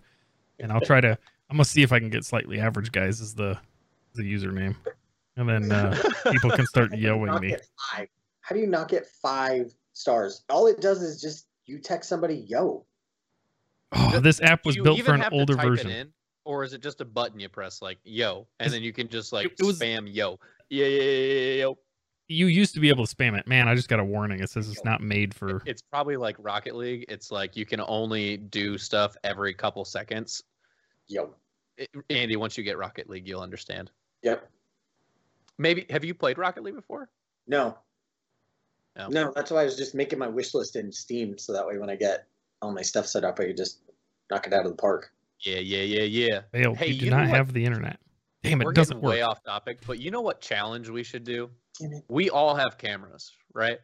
and 0.60 0.72
I'll 0.72 0.82
try 0.82 1.02
to. 1.02 1.18
I'm 1.50 1.58
gonna 1.58 1.66
see 1.66 1.84
if 1.84 1.92
I 1.92 2.00
can 2.00 2.10
get 2.10 2.24
slightly 2.26 2.60
average 2.60 2.92
guys 2.92 3.22
as 3.22 3.34
the 3.36 3.58
the 4.16 4.24
username, 4.24 4.76
and 5.38 5.48
then 5.50 5.72
uh, 5.72 5.96
people 6.32 6.50
can 6.52 6.66
start 6.66 6.90
How 6.92 6.98
yelling 6.98 7.40
me. 7.42 7.56
five? 7.92 8.08
How 8.42 8.56
do 8.56 8.62
you 8.62 8.68
not 8.68 8.88
get 8.90 9.06
five 9.22 9.74
stars? 9.94 10.44
All 10.50 10.68
it 10.68 10.82
does 10.82 11.02
is 11.02 11.22
just 11.22 11.48
you 11.66 11.80
text 11.80 12.10
somebody, 12.10 12.36
yo. 12.48 12.86
Oh, 13.94 14.20
this 14.22 14.42
app 14.42 14.66
was 14.66 14.78
built 14.78 15.02
for 15.02 15.14
an 15.14 15.22
have 15.22 15.32
to 15.32 15.38
older 15.40 15.56
type 15.56 15.66
it 15.66 15.70
version. 15.70 15.90
in, 15.92 16.14
or 16.46 16.64
is 16.64 16.74
it 16.74 16.82
just 16.82 17.02
a 17.02 17.06
button 17.06 17.40
you 17.40 17.50
press 17.50 17.82
like 17.82 17.98
yo, 18.04 18.48
and 18.60 18.68
It's- 18.68 18.72
then 18.72 18.84
you 18.84 18.94
can 18.94 19.08
just 19.10 19.34
like 19.34 19.48
it 19.48 19.66
was- 19.66 19.80
spam 19.80 20.12
yo, 20.12 20.40
yeah, 20.70 20.86
yeah, 20.86 21.02
yeah, 21.02 21.12
yeah, 21.54 21.54
yo. 21.64 21.78
You 22.32 22.48
used 22.48 22.74
to 22.76 22.80
be 22.80 22.90
able 22.90 23.06
to 23.06 23.16
spam 23.16 23.38
it. 23.38 23.48
Man, 23.48 23.68
I 23.68 23.76
just 23.76 23.90
got 23.90 24.00
a 24.00 24.04
warning. 24.04 24.40
It 24.40 24.50
says 24.50 24.70
it's 24.70 24.84
not 24.86 25.02
made 25.02 25.34
for. 25.34 25.62
It's 25.66 25.82
probably 25.82 26.16
like 26.16 26.36
Rocket 26.40 26.76
League. 26.76 27.06
It's 27.10 27.32
like 27.32 27.58
you 27.58 27.66
can 27.66 27.82
only 27.88 28.38
do 28.38 28.78
stuff 28.78 29.16
every 29.24 29.54
couple 29.54 29.84
seconds. 29.84 30.44
Yo. 31.08 31.36
It- 31.78 31.90
Andy, 32.10 32.38
once 32.38 32.58
you 32.58 32.64
get 32.64 32.78
Rocket 32.78 33.10
League, 33.10 33.28
you'll 33.28 33.42
understand. 33.42 33.92
Yep. 34.24 34.50
Maybe 35.58 35.86
have 35.90 36.06
you 36.06 36.14
played 36.14 36.38
Rocket 36.38 36.64
League 36.64 36.76
before? 36.76 37.10
No. 37.48 37.78
No. 38.96 39.08
No, 39.08 39.34
that's 39.36 39.52
why 39.52 39.62
I 39.62 39.66
was 39.66 39.78
just 39.78 39.94
making 39.96 40.20
my 40.20 40.28
wish 40.28 40.54
list 40.54 40.76
in 40.76 40.92
Steam 40.92 41.38
so 41.38 41.54
that 41.54 41.66
way 41.66 41.78
when 41.78 41.90
I 41.90 41.96
get 41.96 42.28
all 42.62 42.72
my 42.72 42.82
stuff 42.82 43.08
set 43.08 43.24
up, 43.24 43.40
I 43.40 43.48
could 43.48 43.58
just 43.58 43.80
knock 44.30 44.48
it 44.48 44.54
out 44.54 44.66
of 44.66 44.72
the 44.72 44.78
park. 44.78 45.12
Yeah, 45.40 45.60
yeah, 45.60 45.82
yeah, 45.82 46.04
yeah. 46.04 46.42
Failed. 46.52 46.78
Hey, 46.78 46.88
you 46.88 47.00
do 47.00 47.06
you 47.06 47.12
not 47.12 47.28
have 47.28 47.52
the 47.54 47.66
internet. 47.66 48.00
Damn 48.44 48.62
it! 48.62 48.66
We're 48.66 48.72
it 48.72 48.76
doesn't 48.76 48.98
getting 48.98 49.06
work. 49.06 49.14
way 49.16 49.22
off 49.22 49.44
topic, 49.44 49.80
but 49.86 50.00
you 50.00 50.12
know 50.12 50.22
what 50.22 50.42
challenge 50.42 50.90
we 50.90 51.04
should 51.04 51.24
do? 51.24 51.50
Damn 51.80 51.94
it. 51.94 52.04
we 52.08 52.30
all 52.30 52.56
have 52.56 52.78
cameras, 52.78 53.32
right? 53.54 53.80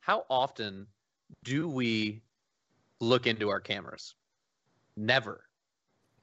How 0.00 0.24
often 0.30 0.86
do 1.44 1.68
we 1.68 2.22
look 3.00 3.26
into 3.26 3.50
our 3.50 3.60
cameras? 3.60 4.14
Never. 4.96 5.44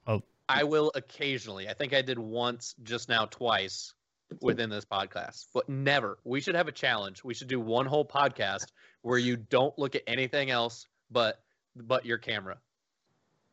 Oh. 0.06 0.22
I 0.48 0.64
will 0.64 0.90
occasionally. 0.94 1.68
I 1.68 1.74
think 1.74 1.94
I 1.94 2.02
did 2.02 2.18
once 2.18 2.74
just 2.82 3.08
now, 3.08 3.26
twice 3.26 3.94
within 4.40 4.70
this 4.70 4.84
podcast, 4.84 5.46
but 5.54 5.68
never. 5.68 6.18
We 6.24 6.40
should 6.40 6.54
have 6.54 6.68
a 6.68 6.72
challenge. 6.72 7.22
We 7.22 7.34
should 7.34 7.48
do 7.48 7.60
one 7.60 7.86
whole 7.86 8.04
podcast 8.04 8.66
where 9.02 9.18
you 9.18 9.36
don't 9.36 9.78
look 9.78 9.94
at 9.94 10.02
anything 10.06 10.50
else 10.50 10.86
but 11.10 11.40
but 11.76 12.04
your 12.04 12.18
camera. 12.18 12.58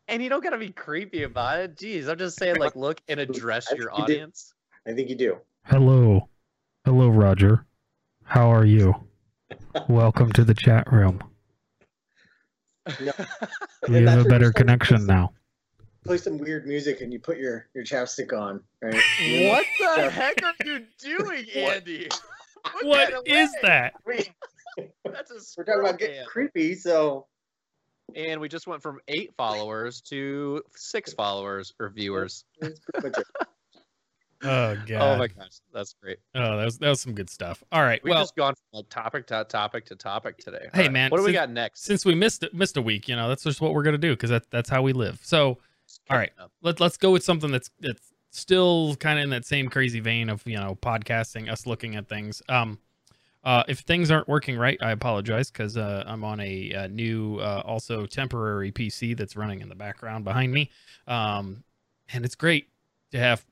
And 0.07 0.21
you 0.21 0.29
don't 0.29 0.43
gotta 0.43 0.57
be 0.57 0.69
creepy 0.71 1.23
about 1.23 1.59
it. 1.59 1.75
Jeez, 1.77 2.09
I'm 2.09 2.17
just 2.17 2.37
saying, 2.37 2.57
like, 2.57 2.75
look 2.75 3.01
and 3.07 3.19
address 3.19 3.67
your 3.75 3.89
think 3.89 3.99
you 3.99 4.05
did. 4.07 4.13
audience. 4.17 4.53
I 4.87 4.93
think 4.93 5.09
you 5.09 5.15
do. 5.15 5.37
Hello, 5.65 6.27
hello, 6.91 7.07
Roger. 7.07 7.65
How 8.25 8.51
are 8.51 8.65
you? 8.65 8.93
Welcome 9.87 10.29
to 10.33 10.43
the 10.43 10.53
chat 10.53 10.91
room. 10.91 11.21
No. 12.99 13.13
We 13.87 14.03
have 14.03 14.25
a 14.25 14.29
better 14.29 14.51
connection 14.51 15.05
now. 15.05 15.31
Play 16.03 16.17
some 16.17 16.37
weird 16.37 16.67
music 16.67 16.99
and 16.99 17.13
you 17.13 17.19
put 17.19 17.37
your, 17.37 17.69
your 17.73 17.85
chapstick 17.85 18.37
on, 18.37 18.61
right? 18.81 19.01
What 19.49 19.65
the 19.79 20.09
heck 20.09 20.43
are 20.43 20.53
you 20.65 20.85
doing, 20.99 21.45
What? 21.55 21.77
Andy? 21.77 22.09
What 22.81 23.25
is 23.25 23.55
that? 23.61 23.93
We, 24.05 24.27
That's 25.05 25.31
a 25.31 25.35
we're 25.57 25.63
talking 25.63 25.79
about 25.79 25.97
getting 25.97 26.17
can. 26.17 26.25
creepy, 26.25 26.75
so 26.75 27.25
And 28.17 28.41
we 28.41 28.49
just 28.49 28.67
went 28.67 28.83
from 28.83 28.99
eight 29.07 29.31
followers 29.37 30.01
to 30.09 30.61
six 30.75 31.13
followers 31.13 31.73
or 31.79 31.89
viewers. 31.89 32.43
Much 34.43 34.89
it. 34.89 34.95
Oh 34.95 35.01
Oh 35.01 35.17
my 35.17 35.27
gosh, 35.27 35.59
that's 35.73 35.93
great. 36.01 36.17
Oh, 36.35 36.57
that 36.57 36.65
was 36.65 36.77
that 36.79 36.89
was 36.89 37.01
some 37.01 37.13
good 37.13 37.29
stuff. 37.29 37.63
All 37.71 37.81
right. 37.83 38.03
We've 38.03 38.11
well, 38.11 38.23
just 38.23 38.35
gone 38.35 38.53
from 38.53 38.79
like 38.79 38.89
topic 38.89 39.27
to 39.27 39.45
topic 39.45 39.85
to 39.87 39.95
topic 39.95 40.37
today. 40.37 40.67
Hey, 40.73 40.79
All 40.79 40.81
right, 40.85 40.91
man, 40.91 41.11
what 41.11 41.17
do 41.17 41.23
we 41.23 41.33
got 41.33 41.49
next? 41.49 41.83
since 41.83 42.05
we 42.05 42.15
missed 42.15 42.43
missed 42.53 42.77
a 42.77 42.81
week, 42.81 43.07
you 43.07 43.15
know, 43.15 43.27
that's 43.29 43.43
just 43.43 43.61
what 43.61 43.73
we're 43.73 43.83
gonna 43.83 43.97
do 43.97 44.11
because 44.11 44.29
that, 44.29 44.49
that's 44.49 44.69
how 44.69 44.81
we 44.81 44.93
live. 44.93 45.19
So 45.23 45.57
all 46.09 46.17
right. 46.17 46.31
Up. 46.39 46.51
let 46.61 46.79
let's 46.79 46.97
go 46.97 47.11
with 47.11 47.23
something 47.23 47.51
that's 47.51 47.69
that's 47.79 48.13
still 48.31 48.95
kind 48.95 49.19
of 49.19 49.23
in 49.23 49.29
that 49.31 49.45
same 49.45 49.69
crazy 49.69 49.99
vein 49.99 50.29
of 50.29 50.45
you 50.45 50.57
know 50.57 50.77
podcasting, 50.81 51.49
us 51.49 51.65
looking 51.65 51.95
at 51.95 52.07
things. 52.07 52.41
Um, 52.49 52.79
uh, 53.43 53.63
if 53.67 53.79
things 53.79 54.11
aren't 54.11 54.27
working 54.27 54.55
right, 54.55 54.77
I 54.81 54.91
apologize 54.91 55.49
because 55.49 55.75
uh, 55.75 56.03
I'm 56.05 56.23
on 56.23 56.39
a, 56.39 56.73
uh 56.75 56.87
new, 56.87 57.37
uh, 57.37 57.63
also 57.65 58.05
temporary 58.05 58.71
PC 58.71 59.17
that's 59.17 59.35
running 59.35 59.61
in 59.61 59.69
the 59.69 59.75
background 59.75 60.23
behind 60.23 60.53
me, 60.53 60.69
um, 61.07 61.63
and 62.13 62.23
it's 62.23 62.35
great 62.35 62.69
to 63.11 63.17
have 63.17 63.43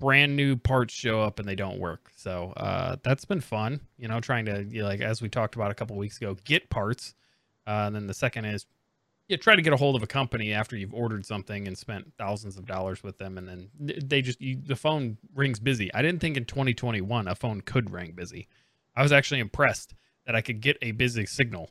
brand 0.00 0.34
new 0.34 0.56
parts 0.56 0.92
show 0.92 1.20
up 1.20 1.38
and 1.38 1.48
they 1.48 1.54
don't 1.54 1.78
work. 1.78 2.10
So 2.16 2.52
uh, 2.56 2.96
that's 3.04 3.24
been 3.24 3.40
fun, 3.40 3.80
you 3.96 4.08
know, 4.08 4.18
trying 4.20 4.46
to 4.46 4.64
you 4.64 4.82
know, 4.82 4.88
like 4.88 5.00
as 5.00 5.22
we 5.22 5.28
talked 5.28 5.54
about 5.54 5.70
a 5.70 5.74
couple 5.74 5.96
weeks 5.96 6.16
ago, 6.16 6.36
get 6.44 6.68
parts. 6.70 7.14
Uh, 7.66 7.84
and 7.86 7.94
then 7.94 8.06
the 8.08 8.14
second 8.14 8.46
is 8.46 8.66
you 9.28 9.36
try 9.36 9.54
to 9.54 9.62
get 9.62 9.72
a 9.72 9.76
hold 9.76 9.94
of 9.94 10.02
a 10.02 10.08
company 10.08 10.52
after 10.52 10.76
you've 10.76 10.94
ordered 10.94 11.24
something 11.24 11.68
and 11.68 11.78
spent 11.78 12.12
thousands 12.18 12.56
of 12.56 12.66
dollars 12.66 13.04
with 13.04 13.16
them 13.18 13.38
and 13.38 13.46
then 13.46 13.70
they 13.78 14.20
just 14.20 14.40
you, 14.40 14.58
the 14.66 14.74
phone 14.74 15.16
rings 15.36 15.60
busy 15.60 15.92
i 15.94 16.02
didn't 16.02 16.20
think 16.20 16.36
in 16.36 16.44
2021 16.44 17.28
a 17.28 17.34
phone 17.36 17.60
could 17.60 17.90
ring 17.92 18.10
busy 18.10 18.48
i 18.96 19.02
was 19.04 19.12
actually 19.12 19.38
impressed 19.38 19.94
that 20.26 20.34
i 20.34 20.40
could 20.40 20.60
get 20.60 20.76
a 20.82 20.90
busy 20.90 21.24
signal 21.26 21.70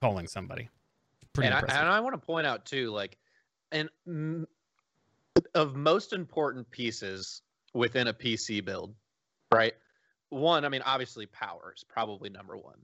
calling 0.00 0.28
somebody 0.28 0.68
pretty 1.34 1.48
and 1.48 1.54
I, 1.54 1.58
impressive 1.58 1.80
and 1.80 1.90
I 1.90 2.00
want 2.00 2.14
to 2.14 2.24
point 2.24 2.46
out 2.46 2.64
too, 2.64 2.90
like, 2.90 3.18
and 3.72 3.90
of 5.54 5.74
most 5.74 6.12
important 6.12 6.70
pieces 6.70 7.42
within 7.74 8.08
a 8.08 8.14
PC 8.14 8.64
build, 8.64 8.94
right? 9.52 9.74
One, 10.30 10.64
I 10.64 10.68
mean, 10.68 10.82
obviously 10.84 11.26
power 11.26 11.72
is 11.76 11.84
probably 11.84 12.30
number 12.30 12.56
one. 12.56 12.78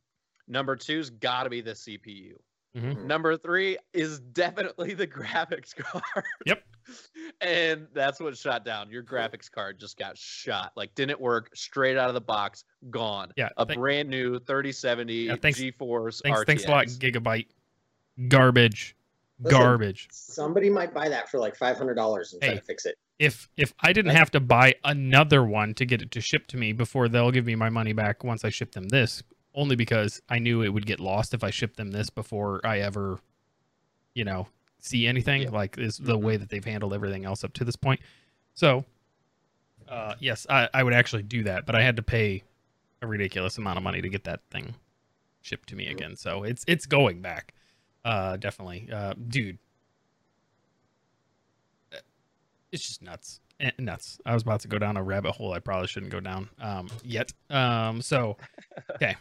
Number 0.49 0.76
two's 0.76 1.11
got 1.11 1.44
to 1.44 1.50
be 1.50 1.61
the 1.61 1.73
CPU. 1.73 2.35
Mhm. 2.76 3.04
Number 3.04 3.37
three 3.37 3.76
is 3.92 4.20
definitely 4.20 4.94
the 4.94 5.06
graphics 5.06 5.75
card. 5.75 6.25
Yep. 6.47 6.62
and 7.40 7.87
that's 7.92 8.20
what 8.20 8.37
shot 8.37 8.64
down. 8.64 8.90
Your 8.90 9.02
graphics 9.02 9.50
card 9.50 9.78
just 9.80 9.97
got 9.97 10.16
shot. 10.16 10.73
Like, 10.76 10.94
didn't 10.94 11.20
work 11.20 11.50
straight 11.54 11.97
out 11.97 12.09
of 12.09 12.14
the 12.14 12.20
box, 12.20 12.64
gone. 12.90 13.32
Yeah, 13.37 13.49
A 13.56 13.66
thank- 13.66 13.78
brand 13.78 14.09
new 14.09 14.38
3070 14.40 15.14
Yeah, 15.14 15.37
thanks- 15.37 15.59
GeForce 15.61 16.23
thanks 16.23 16.40
RTX. 16.40 16.47
thanks 16.47 16.64
a 16.66 16.70
lot 16.70 16.87
gigabyte 16.87 17.47
garbage 18.28 18.94
Listen. 19.40 19.59
garbage 19.59 20.09
Somebody 20.11 20.68
might 20.70 20.92
buy 20.92 21.09
that 21.09 21.28
for 21.30 21.38
like 21.40 21.56
five 21.56 21.76
hundred 21.78 21.94
dollars 21.94 22.32
and 22.35 22.42
try 22.42 22.50
Hey. 22.52 22.56
to 22.59 22.62
fix 22.62 22.87
it. 22.87 22.97
If 23.21 23.49
if 23.57 23.73
i 23.81 23.93
didn't 23.93 24.17
have 24.17 24.31
to 24.33 24.41
buy 24.41 24.75
another 24.83 25.45
one 25.45 25.75
to 25.75 25.85
get 25.85 26.00
it 26.03 26.11
to 26.11 26.21
ship 26.21 26.47
to 26.49 26.57
me 26.57 26.73
before 26.73 27.09
they'll 27.09 27.31
give 27.31 27.45
me 27.47 27.55
my 27.55 27.69
money 27.69 27.93
back 27.93 28.25
once 28.25 28.45
i 28.45 28.49
ship 28.50 28.73
them 28.73 28.89
this 28.89 29.23
only 29.55 29.77
because 29.77 30.21
i 30.29 30.39
knew 30.39 30.62
it 30.62 30.71
would 30.71 30.87
get 30.87 30.99
lost 30.99 31.35
if 31.35 31.45
i 31.45 31.50
shipped 31.50 31.77
them 31.77 31.91
this 31.91 32.09
before 32.11 32.61
i 32.65 32.79
ever 32.81 33.19
you 34.15 34.25
know 34.25 34.49
see 34.81 35.07
anything 35.07 35.43
Yeah. 35.43 35.50
like 35.50 35.77
is 35.79 35.97
the 35.99 36.17
Mhm. 36.19 36.23
way 36.23 36.37
that 36.39 36.49
they've 36.49 36.65
handled 36.65 36.95
everything 36.95 37.25
else 37.27 37.45
up 37.45 37.53
to 37.55 37.65
this 37.65 37.77
point 37.77 38.00
so 38.55 38.85
uh 39.89 40.15
yes 40.19 40.47
I, 40.49 40.69
I 40.73 40.83
would 40.83 40.95
actually 40.95 41.23
do 41.25 41.43
that 41.45 41.67
but 41.67 41.75
i 41.75 41.83
had 41.83 41.97
to 41.97 42.03
pay 42.03 42.43
a 43.03 43.07
ridiculous 43.07 43.59
amount 43.59 43.77
of 43.77 43.83
money 43.83 44.00
to 44.00 44.09
get 44.09 44.25
that 44.25 44.41
thing 44.50 44.75
shipped 45.43 45.69
to 45.71 45.77
me 45.77 45.87
Mhm. 45.87 45.93
again 45.93 46.17
so 46.17 46.43
it's 46.45 46.65
it's 46.67 46.87
going 46.87 47.21
back 47.21 47.53
uh 48.05 48.37
definitely 48.39 48.89
uh 48.91 49.12
dude 49.29 49.59
it's 52.73 52.87
just 52.87 53.03
nuts 53.03 53.41
Eh, 53.61 53.71
nuts 53.79 54.19
i 54.25 54.33
was 54.33 54.43
about 54.43 54.61
to 54.61 54.69
go 54.69 54.79
down 54.79 54.97
a 54.97 55.03
rabbit 55.03 55.33
hole 55.33 55.53
i 55.53 55.59
probably 55.59 55.87
shouldn't 55.87 56.12
go 56.12 56.21
down 56.21 56.49
um 56.61 56.89
yet 57.05 57.33
um 57.50 58.00
so 58.00 58.37
okay 58.95 59.17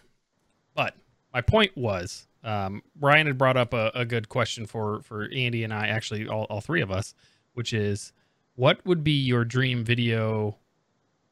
but 0.75 0.95
my 1.33 1.41
point 1.41 1.75
was 1.75 2.25
um 2.43 2.81
ryan 3.01 3.27
had 3.27 3.37
brought 3.37 3.57
up 3.57 3.73
a, 3.73 3.91
a 3.93 4.05
good 4.05 4.29
question 4.29 4.65
for 4.65 5.01
for 5.01 5.27
andy 5.35 5.63
and 5.63 5.73
i 5.73 5.87
actually 5.87 6.27
all, 6.27 6.43
all 6.49 6.61
three 6.61 6.81
of 6.81 6.89
us 6.89 7.13
which 7.53 7.73
is 7.73 8.13
what 8.55 8.85
would 8.85 9.03
be 9.03 9.11
your 9.11 9.43
dream 9.43 9.83
video 9.83 10.57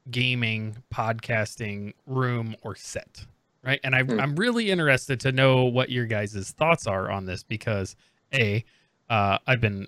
gaming 0.09 0.77
podcasting 0.93 1.93
room 2.05 2.55
or 2.61 2.75
set? 2.75 3.25
Right. 3.63 3.79
And 3.83 3.93
I, 3.95 4.03
Hmm. 4.03 4.19
I'm 4.19 4.35
really 4.37 4.71
interested 4.71 5.19
to 5.21 5.33
know 5.33 5.65
what 5.65 5.89
your 5.89 6.05
guys' 6.05 6.51
thoughts 6.57 6.87
are 6.87 7.11
on 7.11 7.25
this 7.25 7.43
because 7.43 7.97
A, 8.33 8.63
uh, 9.09 9.39
I've 9.45 9.59
been 9.59 9.87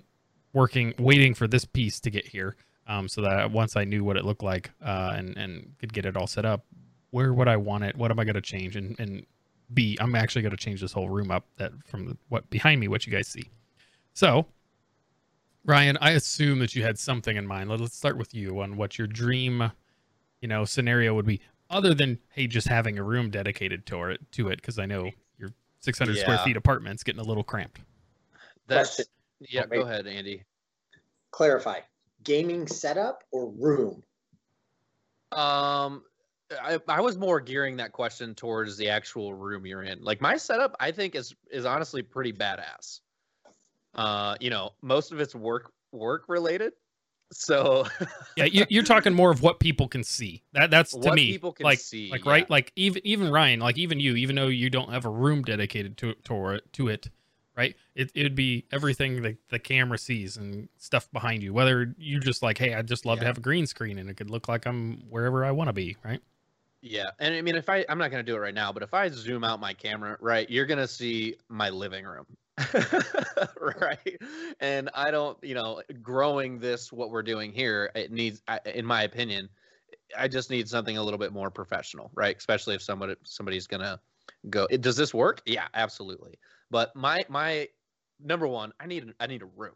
working, 0.52 0.94
waiting 0.98 1.34
for 1.34 1.46
this 1.46 1.64
piece 1.64 2.00
to 2.00 2.10
get 2.10 2.26
here. 2.26 2.56
Um, 2.86 3.08
so 3.08 3.20
that 3.22 3.52
once 3.52 3.76
I 3.76 3.84
knew 3.84 4.02
what 4.02 4.16
it 4.16 4.24
looked 4.24 4.42
like 4.42 4.70
uh, 4.84 5.12
and, 5.14 5.36
and 5.36 5.74
could 5.78 5.92
get 5.92 6.06
it 6.06 6.16
all 6.16 6.26
set 6.26 6.44
up, 6.44 6.64
where 7.10 7.32
would 7.32 7.46
I 7.46 7.56
want 7.56 7.84
it? 7.84 7.94
What 7.96 8.10
am 8.10 8.18
I 8.18 8.24
going 8.24 8.34
to 8.34 8.40
change? 8.40 8.74
And, 8.74 8.98
and 8.98 9.24
B, 9.72 9.96
I'm 10.00 10.14
actually 10.16 10.42
going 10.42 10.50
to 10.50 10.56
change 10.56 10.80
this 10.80 10.92
whole 10.92 11.08
room 11.08 11.30
up 11.30 11.46
that 11.56 11.72
from 11.86 12.06
the, 12.06 12.16
what 12.28 12.48
behind 12.50 12.80
me, 12.80 12.88
what 12.88 13.06
you 13.06 13.12
guys 13.12 13.28
see. 13.28 13.44
So, 14.12 14.46
Ryan, 15.64 15.98
I 16.00 16.12
assume 16.12 16.58
that 16.60 16.74
you 16.74 16.82
had 16.82 16.98
something 16.98 17.36
in 17.36 17.46
mind. 17.46 17.70
Let- 17.70 17.80
Let's 17.80 17.96
start 17.96 18.16
with 18.16 18.34
you 18.34 18.60
on 18.60 18.76
what 18.76 18.98
your 18.98 19.06
dream, 19.06 19.70
you 20.40 20.48
know, 20.48 20.64
scenario 20.64 21.14
would 21.14 21.26
be, 21.26 21.40
other 21.68 21.94
than 21.94 22.18
hey, 22.30 22.48
just 22.48 22.66
having 22.66 22.98
a 22.98 23.04
room 23.04 23.30
dedicated 23.30 23.86
to 23.86 24.04
it. 24.06 24.20
To 24.32 24.48
it, 24.48 24.56
because 24.56 24.80
I 24.80 24.86
know 24.86 25.10
your 25.38 25.50
600 25.80 26.16
square 26.22 26.38
feet 26.44 26.56
apartment's 26.56 27.04
getting 27.04 27.20
a 27.20 27.24
little 27.24 27.44
cramped. 27.44 27.80
That's. 28.66 28.96
Yeah. 29.48 29.66
Go 29.66 29.82
ahead, 29.82 30.06
Andy. 30.06 30.44
Clarify. 31.30 31.80
Gaming 32.24 32.66
setup 32.66 33.24
or 33.32 33.50
room? 33.50 34.02
Um, 35.32 36.02
I, 36.62 36.78
I 36.88 37.00
was 37.00 37.16
more 37.16 37.40
gearing 37.40 37.76
that 37.76 37.92
question 37.92 38.34
towards 38.34 38.76
the 38.76 38.88
actual 38.88 39.34
room 39.34 39.66
you're 39.66 39.82
in. 39.82 40.02
Like 40.02 40.20
my 40.20 40.36
setup, 40.36 40.76
I 40.80 40.90
think 40.90 41.14
is 41.14 41.34
is 41.50 41.64
honestly 41.64 42.02
pretty 42.02 42.32
badass. 42.32 43.00
Uh, 43.94 44.36
you 44.40 44.50
know, 44.50 44.70
most 44.82 45.12
of 45.12 45.20
it's 45.20 45.34
work 45.34 45.72
work 45.92 46.24
related. 46.28 46.72
So 47.32 47.86
Yeah, 48.36 48.44
you, 48.44 48.66
you're 48.68 48.82
talking 48.82 49.14
more 49.14 49.30
of 49.30 49.40
what 49.42 49.60
people 49.60 49.86
can 49.86 50.02
see. 50.02 50.42
That 50.52 50.70
that's 50.70 50.92
to 50.92 50.98
What 50.98 51.14
me 51.14 51.26
people 51.28 51.52
can 51.52 51.64
like 51.64 51.78
see, 51.78 52.10
like 52.10 52.24
yeah. 52.24 52.32
right 52.32 52.50
like 52.50 52.72
even 52.74 53.00
even 53.04 53.30
Ryan 53.30 53.60
like 53.60 53.78
even 53.78 54.00
you 54.00 54.16
even 54.16 54.34
though 54.34 54.48
you 54.48 54.68
don't 54.68 54.92
have 54.92 55.04
a 55.04 55.10
room 55.10 55.42
dedicated 55.42 55.96
to 55.98 56.14
to 56.24 56.48
it 56.48 56.72
to 56.72 56.88
it 56.88 57.08
right 57.60 57.76
it 57.94 58.10
it'd 58.14 58.34
be 58.34 58.66
everything 58.72 59.22
that 59.22 59.36
the 59.50 59.58
camera 59.58 59.98
sees 59.98 60.36
and 60.36 60.68
stuff 60.78 61.10
behind 61.12 61.42
you 61.42 61.52
whether 61.52 61.94
you 61.98 62.18
just 62.18 62.42
like 62.42 62.58
hey 62.58 62.74
I'd 62.74 62.88
just 62.88 63.04
love 63.04 63.20
to 63.20 63.26
have 63.26 63.38
a 63.38 63.40
green 63.40 63.66
screen 63.66 63.98
and 63.98 64.08
it 64.08 64.14
could 64.16 64.30
look 64.30 64.48
like 64.48 64.66
I'm 64.66 65.00
wherever 65.10 65.44
I 65.44 65.50
want 65.50 65.68
to 65.68 65.72
be 65.72 65.96
right 66.04 66.20
Yeah, 66.82 67.10
and 67.18 67.34
I 67.34 67.42
mean, 67.42 67.56
if 67.56 67.68
I 67.68 67.84
I'm 67.88 67.98
not 67.98 68.10
gonna 68.10 68.22
do 68.22 68.36
it 68.36 68.38
right 68.38 68.54
now, 68.54 68.72
but 68.72 68.82
if 68.82 68.94
I 68.94 69.08
zoom 69.10 69.44
out 69.44 69.60
my 69.60 69.74
camera, 69.74 70.16
right, 70.20 70.48
you're 70.48 70.64
gonna 70.64 70.88
see 70.88 71.36
my 71.48 71.68
living 71.68 72.06
room, 72.06 72.26
right? 73.60 74.16
And 74.60 74.88
I 74.94 75.10
don't, 75.10 75.36
you 75.42 75.54
know, 75.54 75.82
growing 76.00 76.58
this 76.58 76.90
what 76.90 77.10
we're 77.10 77.22
doing 77.22 77.52
here, 77.52 77.90
it 77.94 78.10
needs, 78.10 78.42
in 78.64 78.86
my 78.86 79.02
opinion, 79.02 79.50
I 80.16 80.28
just 80.28 80.50
need 80.50 80.68
something 80.68 80.96
a 80.96 81.02
little 81.02 81.18
bit 81.18 81.32
more 81.32 81.50
professional, 81.50 82.10
right? 82.14 82.36
Especially 82.36 82.74
if 82.76 82.82
somebody 82.82 83.14
somebody's 83.24 83.66
gonna 83.66 84.00
go. 84.48 84.66
"Eh, 84.70 84.78
Does 84.78 84.96
this 84.96 85.12
work? 85.14 85.42
Yeah, 85.46 85.68
absolutely. 85.74 86.38
But 86.70 86.94
my 86.94 87.22
my 87.28 87.68
number 88.22 88.46
one, 88.46 88.72
I 88.78 88.86
need 88.86 89.12
I 89.18 89.26
need 89.26 89.42
a 89.42 89.46
room. 89.46 89.74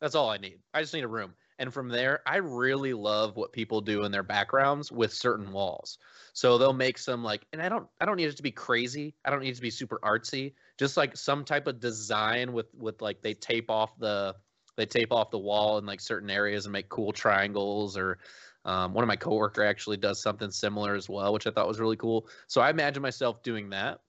That's 0.00 0.14
all 0.14 0.30
I 0.30 0.36
need. 0.36 0.58
I 0.74 0.82
just 0.82 0.94
need 0.94 1.04
a 1.04 1.08
room. 1.08 1.34
And 1.58 1.72
from 1.72 1.88
there, 1.88 2.20
I 2.26 2.36
really 2.36 2.92
love 2.92 3.36
what 3.36 3.52
people 3.52 3.80
do 3.80 4.04
in 4.04 4.12
their 4.12 4.22
backgrounds 4.22 4.92
with 4.92 5.12
certain 5.12 5.52
walls. 5.52 5.98
So 6.34 6.58
they'll 6.58 6.74
make 6.74 6.98
some 6.98 7.24
like, 7.24 7.46
and 7.54 7.62
I 7.62 7.70
don't, 7.70 7.88
I 7.98 8.04
don't 8.04 8.16
need 8.16 8.28
it 8.28 8.36
to 8.36 8.42
be 8.42 8.50
crazy. 8.50 9.14
I 9.24 9.30
don't 9.30 9.40
need 9.40 9.50
it 9.50 9.54
to 9.54 9.62
be 9.62 9.70
super 9.70 9.98
artsy. 10.04 10.52
Just 10.76 10.98
like 10.98 11.16
some 11.16 11.44
type 11.44 11.66
of 11.66 11.80
design 11.80 12.52
with, 12.52 12.66
with 12.74 13.00
like 13.00 13.22
they 13.22 13.32
tape 13.32 13.70
off 13.70 13.98
the, 13.98 14.36
they 14.76 14.84
tape 14.84 15.12
off 15.12 15.30
the 15.30 15.38
wall 15.38 15.78
in 15.78 15.86
like 15.86 16.02
certain 16.02 16.28
areas 16.28 16.66
and 16.66 16.74
make 16.74 16.90
cool 16.90 17.10
triangles. 17.10 17.96
Or 17.96 18.18
um, 18.66 18.92
one 18.92 19.02
of 19.02 19.08
my 19.08 19.16
coworker 19.16 19.64
actually 19.64 19.96
does 19.96 20.20
something 20.20 20.50
similar 20.50 20.94
as 20.94 21.08
well, 21.08 21.32
which 21.32 21.46
I 21.46 21.50
thought 21.50 21.68
was 21.68 21.80
really 21.80 21.96
cool. 21.96 22.28
So 22.48 22.60
I 22.60 22.68
imagine 22.68 23.02
myself 23.02 23.42
doing 23.42 23.70
that, 23.70 24.00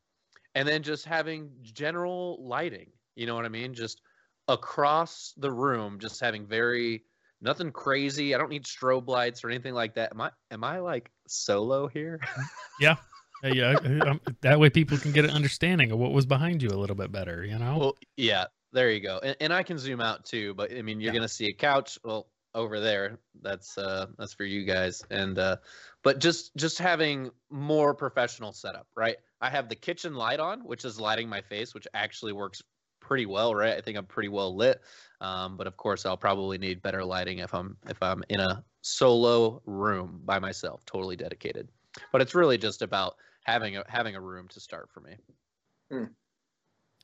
and 0.57 0.67
then 0.67 0.83
just 0.83 1.05
having 1.05 1.51
general 1.61 2.37
lighting. 2.41 2.89
You 3.15 3.27
know 3.27 3.35
what 3.35 3.45
I 3.45 3.49
mean? 3.49 3.73
Just 3.73 4.01
across 4.47 5.33
the 5.37 5.51
room, 5.51 5.99
just 5.99 6.19
having 6.19 6.45
very 6.45 7.03
nothing 7.41 7.71
crazy. 7.71 8.33
I 8.33 8.37
don't 8.37 8.49
need 8.49 8.65
strobe 8.65 9.07
lights 9.07 9.43
or 9.43 9.49
anything 9.49 9.73
like 9.73 9.93
that. 9.95 10.11
Am 10.11 10.21
I 10.21 10.31
am 10.51 10.63
I 10.63 10.79
like 10.79 11.11
solo 11.27 11.87
here? 11.87 12.19
yeah. 12.79 12.95
yeah 13.43 13.75
um, 14.07 14.19
that 14.41 14.59
way 14.59 14.69
people 14.69 14.97
can 14.97 15.11
get 15.11 15.23
an 15.23 15.31
understanding 15.31 15.91
of 15.91 15.99
what 15.99 16.11
was 16.11 16.25
behind 16.25 16.63
you 16.63 16.69
a 16.69 16.79
little 16.79 16.95
bit 16.95 17.11
better 17.11 17.45
you 17.45 17.59
know 17.59 17.77
well, 17.77 17.97
yeah, 18.17 18.45
there 18.73 18.89
you 18.89 18.99
go. 18.99 19.19
And, 19.23 19.37
and 19.39 19.53
I 19.53 19.63
can 19.63 19.77
zoom 19.77 20.01
out 20.01 20.25
too, 20.25 20.53
but 20.55 20.73
I 20.73 20.81
mean, 20.81 20.99
you're 20.99 21.13
Yeah. 21.13 21.19
gonna 21.19 21.27
see 21.27 21.45
a 21.47 21.53
couch. 21.53 21.97
Well, 22.03 22.27
over 22.55 22.79
there, 22.79 23.19
that's 23.41 23.77
uh 23.77 24.07
that's 24.17 24.33
for 24.33 24.43
you 24.43 24.65
guys. 24.65 25.03
And 25.11 25.37
uh, 25.37 25.57
but 26.03 26.19
just 26.19 26.55
just 26.55 26.79
having 26.79 27.29
more 27.49 27.93
professional 27.93 28.51
setup, 28.51 28.87
right? 28.95 29.17
I 29.41 29.49
have 29.49 29.69
the 29.69 29.75
kitchen 29.75 30.15
light 30.15 30.39
on, 30.39 30.61
which 30.61 30.85
is 30.85 30.99
lighting 30.99 31.29
my 31.29 31.41
face, 31.41 31.73
which 31.73 31.87
actually 31.93 32.33
works 32.33 32.61
pretty 32.99 33.25
well, 33.25 33.53
right? 33.53 33.77
I 33.77 33.81
think 33.81 33.97
I'm 33.97 34.05
pretty 34.05 34.29
well 34.29 34.55
lit. 34.55 34.81
Um, 35.21 35.57
but 35.57 35.67
of 35.67 35.77
course, 35.77 36.05
I'll 36.05 36.17
probably 36.17 36.57
need 36.57 36.81
better 36.81 37.03
lighting 37.03 37.39
if 37.39 37.53
I'm 37.53 37.77
if 37.89 38.01
I'm 38.01 38.23
in 38.29 38.39
a 38.39 38.63
solo 38.81 39.61
room 39.65 40.21
by 40.25 40.39
myself, 40.39 40.85
totally 40.85 41.15
dedicated. 41.15 41.69
But 42.11 42.21
it's 42.21 42.35
really 42.35 42.57
just 42.57 42.81
about 42.81 43.15
having 43.43 43.77
a 43.77 43.83
having 43.87 44.15
a 44.15 44.21
room 44.21 44.47
to 44.49 44.59
start 44.59 44.89
for 44.91 45.01
me. 45.01 45.15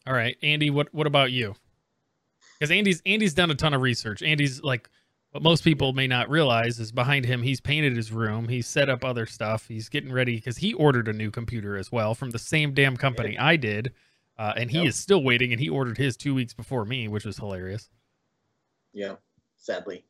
all 0.06 0.14
right 0.14 0.36
Andy 0.44 0.70
what 0.70 0.94
what 0.94 1.08
about 1.08 1.32
you 1.32 1.56
because 2.60 2.70
Andy's 2.70 3.02
Andy's 3.06 3.34
done 3.34 3.50
a 3.50 3.56
ton 3.56 3.74
of 3.74 3.82
research 3.82 4.22
Andy's 4.22 4.62
like 4.62 4.90
what 5.34 5.44
most 5.44 5.64
people 5.64 5.94
may 5.94 6.08
not 6.08 6.30
realize 6.30 6.80
is 6.80 6.92
behind 6.92 7.26
him 7.26 7.44
he's 7.44 7.62
painted 7.62 7.96
his 7.98 8.12
room 8.14 8.50
he's 8.50 8.68
set 8.68 8.90
up 8.90 9.06
other 9.06 9.28
stuff 9.28 9.68
he's 9.68 9.90
getting 9.90 10.14
ready 10.14 10.38
because 10.38 10.58
he 10.58 10.74
ordered 10.76 11.10
a 11.10 11.14
new 11.14 11.32
computer 11.32 11.78
as 11.78 11.92
well 11.92 12.16
from 12.16 12.32
the 12.32 12.40
same 12.40 12.74
damn 12.74 12.98
company 12.98 13.38
I 13.40 13.58
did 13.58 13.94
uh, 14.40 14.54
and 14.58 14.72
he 14.72 14.86
Yep. 14.86 14.88
is 14.88 14.98
still 14.98 15.24
waiting 15.24 15.52
and 15.54 15.62
he 15.62 15.70
ordered 15.70 15.98
his 16.00 16.18
two 16.18 16.36
weeks 16.36 16.54
before 16.56 16.86
me 16.86 17.08
which 17.10 17.26
was 17.26 17.38
hilarious 17.38 17.90
Yeah, 18.94 19.16
sadly. 19.58 20.06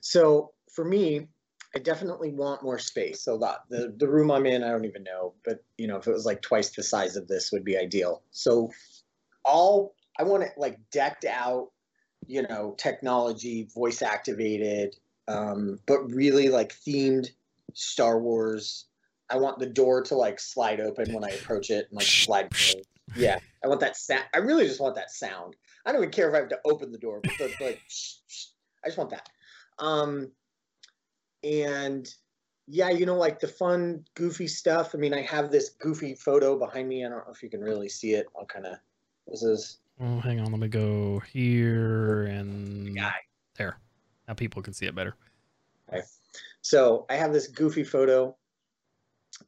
So 0.00 0.52
for 0.72 0.84
me, 0.84 1.28
I 1.74 1.80
definitely 1.80 2.32
want 2.32 2.62
more 2.62 2.78
space. 2.78 3.22
So 3.22 3.38
the, 3.38 3.58
the 3.70 3.94
the 3.98 4.08
room 4.08 4.30
I'm 4.30 4.46
in, 4.46 4.64
I 4.64 4.70
don't 4.70 4.86
even 4.86 5.04
know, 5.04 5.34
but 5.44 5.64
you 5.78 5.88
know, 5.88 5.96
if 5.98 6.06
it 6.08 6.12
was 6.12 6.26
like 6.26 6.42
twice 6.42 6.70
the 6.70 6.82
size 6.82 7.16
of 7.16 7.28
this, 7.28 7.52
would 7.52 7.64
be 7.64 7.78
ideal. 7.78 8.22
So 8.32 8.70
all 9.44 9.94
I 10.18 10.24
want 10.24 10.44
it 10.44 10.52
like 10.58 10.78
decked 10.90 11.24
out, 11.26 11.70
you 12.26 12.42
know, 12.42 12.74
technology, 12.78 13.68
voice 13.74 14.02
activated, 14.02 14.96
um, 15.28 15.78
but 15.86 16.02
really 16.12 16.48
like 16.48 16.74
themed 16.74 17.28
Star 17.74 18.18
Wars. 18.18 18.86
I 19.30 19.38
want 19.38 19.58
the 19.58 19.66
door 19.66 20.02
to 20.02 20.14
like 20.14 20.38
slide 20.38 20.80
open 20.80 21.12
when 21.12 21.24
I 21.24 21.28
approach 21.28 21.70
it 21.70 21.86
and 21.90 21.96
like 21.96 22.06
slide 22.06 22.50
closed. 22.50 22.88
Yeah, 23.14 23.38
I 23.64 23.68
want 23.68 23.80
that 23.80 23.96
sound. 23.96 24.24
I 24.34 24.38
really 24.38 24.66
just 24.66 24.80
want 24.80 24.94
that 24.96 25.10
sound. 25.10 25.54
I 25.84 25.92
don't 25.92 26.02
even 26.02 26.12
care 26.12 26.28
if 26.28 26.34
I 26.34 26.38
have 26.38 26.48
to 26.48 26.60
open 26.64 26.90
the 26.90 26.98
door, 26.98 27.20
but 27.22 27.32
the, 27.38 27.64
like, 27.64 27.80
I 28.84 28.88
just 28.88 28.98
want 28.98 29.10
that. 29.10 29.28
Um, 29.78 30.30
and 31.44 32.12
yeah, 32.66 32.90
you 32.90 33.06
know, 33.06 33.16
like 33.16 33.38
the 33.38 33.48
fun, 33.48 34.04
goofy 34.14 34.48
stuff. 34.48 34.94
I 34.94 34.98
mean, 34.98 35.14
I 35.14 35.22
have 35.22 35.50
this 35.50 35.70
goofy 35.70 36.14
photo 36.14 36.58
behind 36.58 36.88
me. 36.88 37.04
I 37.04 37.08
don't 37.08 37.18
know 37.18 37.32
if 37.32 37.42
you 37.42 37.50
can 37.50 37.60
really 37.60 37.88
see 37.88 38.14
it. 38.14 38.26
I'll 38.36 38.46
kind 38.46 38.66
of. 38.66 38.76
This 39.28 39.42
is 39.42 39.78
oh 40.00 40.20
hang 40.20 40.40
on 40.40 40.50
let 40.50 40.60
me 40.60 40.68
go 40.68 41.20
here 41.20 42.24
and 42.24 42.94
guy. 42.94 43.14
there 43.56 43.78
now 44.28 44.34
people 44.34 44.62
can 44.62 44.72
see 44.72 44.86
it 44.86 44.94
better 44.94 45.16
Okay. 45.92 46.02
So 46.62 47.06
I 47.08 47.16
have 47.16 47.32
this 47.32 47.48
goofy 47.48 47.84
photo. 47.84 48.36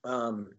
Um, 0.04 0.50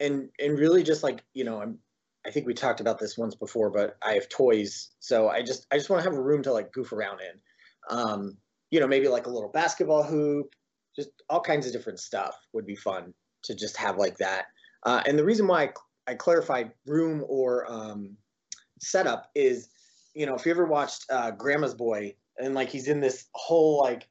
and 0.00 0.28
and 0.38 0.58
really 0.58 0.82
just 0.82 1.02
like 1.02 1.22
you 1.34 1.44
know, 1.44 1.60
I'm. 1.60 1.78
I 2.26 2.30
think 2.30 2.46
we 2.46 2.54
talked 2.54 2.80
about 2.80 2.98
this 2.98 3.16
once 3.16 3.36
before, 3.36 3.70
but 3.70 3.96
I 4.02 4.14
have 4.14 4.28
toys, 4.28 4.90
so 4.98 5.28
I 5.28 5.42
just 5.42 5.66
I 5.70 5.76
just 5.76 5.88
want 5.90 6.02
to 6.02 6.10
have 6.10 6.18
a 6.18 6.22
room 6.22 6.42
to 6.42 6.52
like 6.52 6.72
goof 6.72 6.92
around 6.92 7.20
in. 7.20 7.96
Um, 7.96 8.36
you 8.70 8.80
know, 8.80 8.88
maybe 8.88 9.06
like 9.06 9.26
a 9.26 9.30
little 9.30 9.48
basketball 9.48 10.02
hoop, 10.02 10.54
just 10.96 11.10
all 11.30 11.40
kinds 11.40 11.66
of 11.66 11.72
different 11.72 12.00
stuff 12.00 12.34
would 12.52 12.66
be 12.66 12.74
fun 12.74 13.14
to 13.44 13.54
just 13.54 13.76
have 13.76 13.96
like 13.96 14.16
that. 14.18 14.46
Uh, 14.82 15.02
and 15.06 15.16
the 15.16 15.24
reason 15.24 15.46
why 15.46 15.64
I, 15.64 15.70
I 16.08 16.14
clarified 16.14 16.72
room 16.84 17.24
or 17.28 17.70
um, 17.70 18.16
setup 18.78 19.30
is, 19.34 19.68
you 20.14 20.26
know, 20.26 20.34
if 20.34 20.44
you 20.44 20.52
ever 20.52 20.66
watched 20.66 21.06
uh, 21.10 21.30
Grandma's 21.30 21.74
Boy 21.74 22.14
and 22.38 22.54
like 22.54 22.68
he's 22.68 22.88
in 22.88 23.00
this 23.00 23.26
whole 23.34 23.80
like 23.80 24.08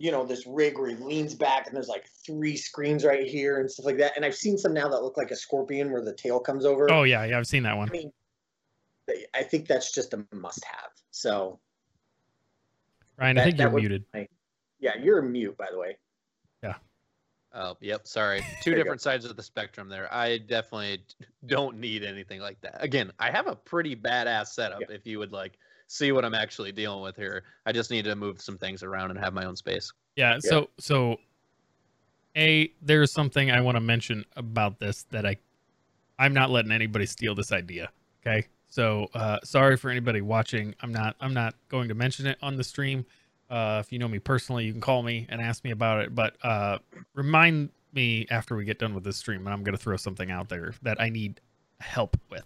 you 0.00 0.12
know, 0.12 0.24
this 0.24 0.46
rig 0.46 0.78
where 0.78 0.88
he 0.88 0.94
leans 0.94 1.34
back 1.34 1.66
and 1.66 1.74
there's 1.74 1.88
like 1.88 2.06
three 2.24 2.56
screens 2.56 3.04
right 3.04 3.26
here 3.26 3.58
and 3.58 3.68
stuff 3.68 3.84
like 3.84 3.98
that. 3.98 4.12
And 4.14 4.24
I've 4.24 4.36
seen 4.36 4.56
some 4.56 4.72
now 4.72 4.88
that 4.88 5.02
look 5.02 5.16
like 5.16 5.32
a 5.32 5.36
scorpion 5.36 5.90
where 5.90 6.04
the 6.04 6.14
tail 6.14 6.38
comes 6.38 6.64
over. 6.64 6.88
oh 6.88 7.02
yeah 7.02 7.24
yeah 7.24 7.36
i've 7.36 7.48
seen 7.48 7.64
that 7.64 7.76
one 7.76 7.88
I 7.88 7.92
mean, 7.92 8.12
I 9.34 9.42
think 9.42 9.66
that's 9.66 9.92
just 9.92 10.14
a 10.14 10.24
must 10.32 10.64
have. 10.64 10.90
So 11.10 11.58
ryan 13.16 13.38
i 13.38 13.44
think 13.44 13.58
you're 13.58 13.70
muted 13.70 14.04
yeah, 14.80 14.92
you're 15.00 15.22
mute, 15.22 15.56
by 15.56 15.66
the 15.70 15.78
way. 15.78 15.96
Yeah. 16.62 16.74
Oh, 17.54 17.76
yep. 17.80 18.06
Sorry. 18.06 18.40
Two 18.62 18.70
There 18.70 18.78
go. 18.78 18.84
different 18.84 19.00
sides 19.00 19.24
of 19.24 19.36
the 19.36 19.42
spectrum 19.42 19.88
there. 19.88 20.12
I 20.12 20.38
definitely 20.38 21.02
don't 21.46 21.78
need 21.78 22.04
anything 22.04 22.40
like 22.40 22.60
that. 22.60 22.82
Again, 22.82 23.12
I 23.18 23.30
have 23.30 23.46
a 23.46 23.56
pretty 23.56 23.96
badass 23.96 24.48
setup 24.48 24.82
if 24.90 25.06
you 25.06 25.18
would 25.18 25.32
like 25.32 25.58
see 25.86 26.12
what 26.12 26.24
I'm 26.24 26.34
actually 26.34 26.72
dealing 26.72 27.02
with 27.02 27.16
here. 27.16 27.44
I 27.66 27.72
just 27.72 27.90
need 27.90 28.04
to 28.04 28.14
move 28.14 28.40
some 28.40 28.58
things 28.58 28.82
around 28.82 29.10
and 29.10 29.18
have 29.18 29.32
my 29.32 29.44
own 29.44 29.56
space. 29.56 29.92
Yeah. 30.16 30.38
So 30.40 30.68
so, 30.78 31.18
a 32.36 32.72
there's 32.82 33.10
something 33.10 33.50
I 33.50 33.60
want 33.60 33.76
to 33.76 33.80
mention 33.80 34.24
about 34.36 34.78
this 34.78 35.04
that 35.10 35.24
I, 35.24 35.36
I'm 36.18 36.34
not 36.34 36.50
letting 36.50 36.72
anybody 36.72 37.06
steal 37.06 37.34
this 37.34 37.52
idea. 37.52 37.90
Okay. 38.20 38.46
So 38.68 39.08
uh, 39.14 39.38
sorry 39.44 39.76
for 39.76 39.90
anybody 39.90 40.20
watching. 40.20 40.74
I'm 40.82 40.92
not 40.92 41.16
I'm 41.20 41.34
not 41.34 41.54
going 41.68 41.88
to 41.88 41.94
mention 41.94 42.26
it 42.26 42.36
on 42.42 42.56
the 42.56 42.64
stream. 42.64 43.06
Uh, 43.50 43.78
if 43.80 43.92
you 43.92 43.98
know 43.98 44.08
me 44.08 44.18
personally, 44.18 44.64
you 44.64 44.72
can 44.72 44.80
call 44.80 45.02
me 45.02 45.26
and 45.28 45.40
ask 45.40 45.64
me 45.64 45.70
about 45.70 46.02
it. 46.02 46.14
But 46.14 46.36
uh, 46.42 46.78
remind 47.14 47.70
me 47.92 48.26
after 48.30 48.56
we 48.56 48.64
get 48.64 48.78
done 48.78 48.94
with 48.94 49.04
this 49.04 49.16
stream, 49.16 49.46
and 49.46 49.48
I'm 49.48 49.62
going 49.62 49.76
to 49.76 49.82
throw 49.82 49.96
something 49.96 50.30
out 50.30 50.48
there 50.48 50.74
that 50.82 51.00
I 51.00 51.08
need 51.08 51.40
help 51.80 52.16
with. 52.30 52.44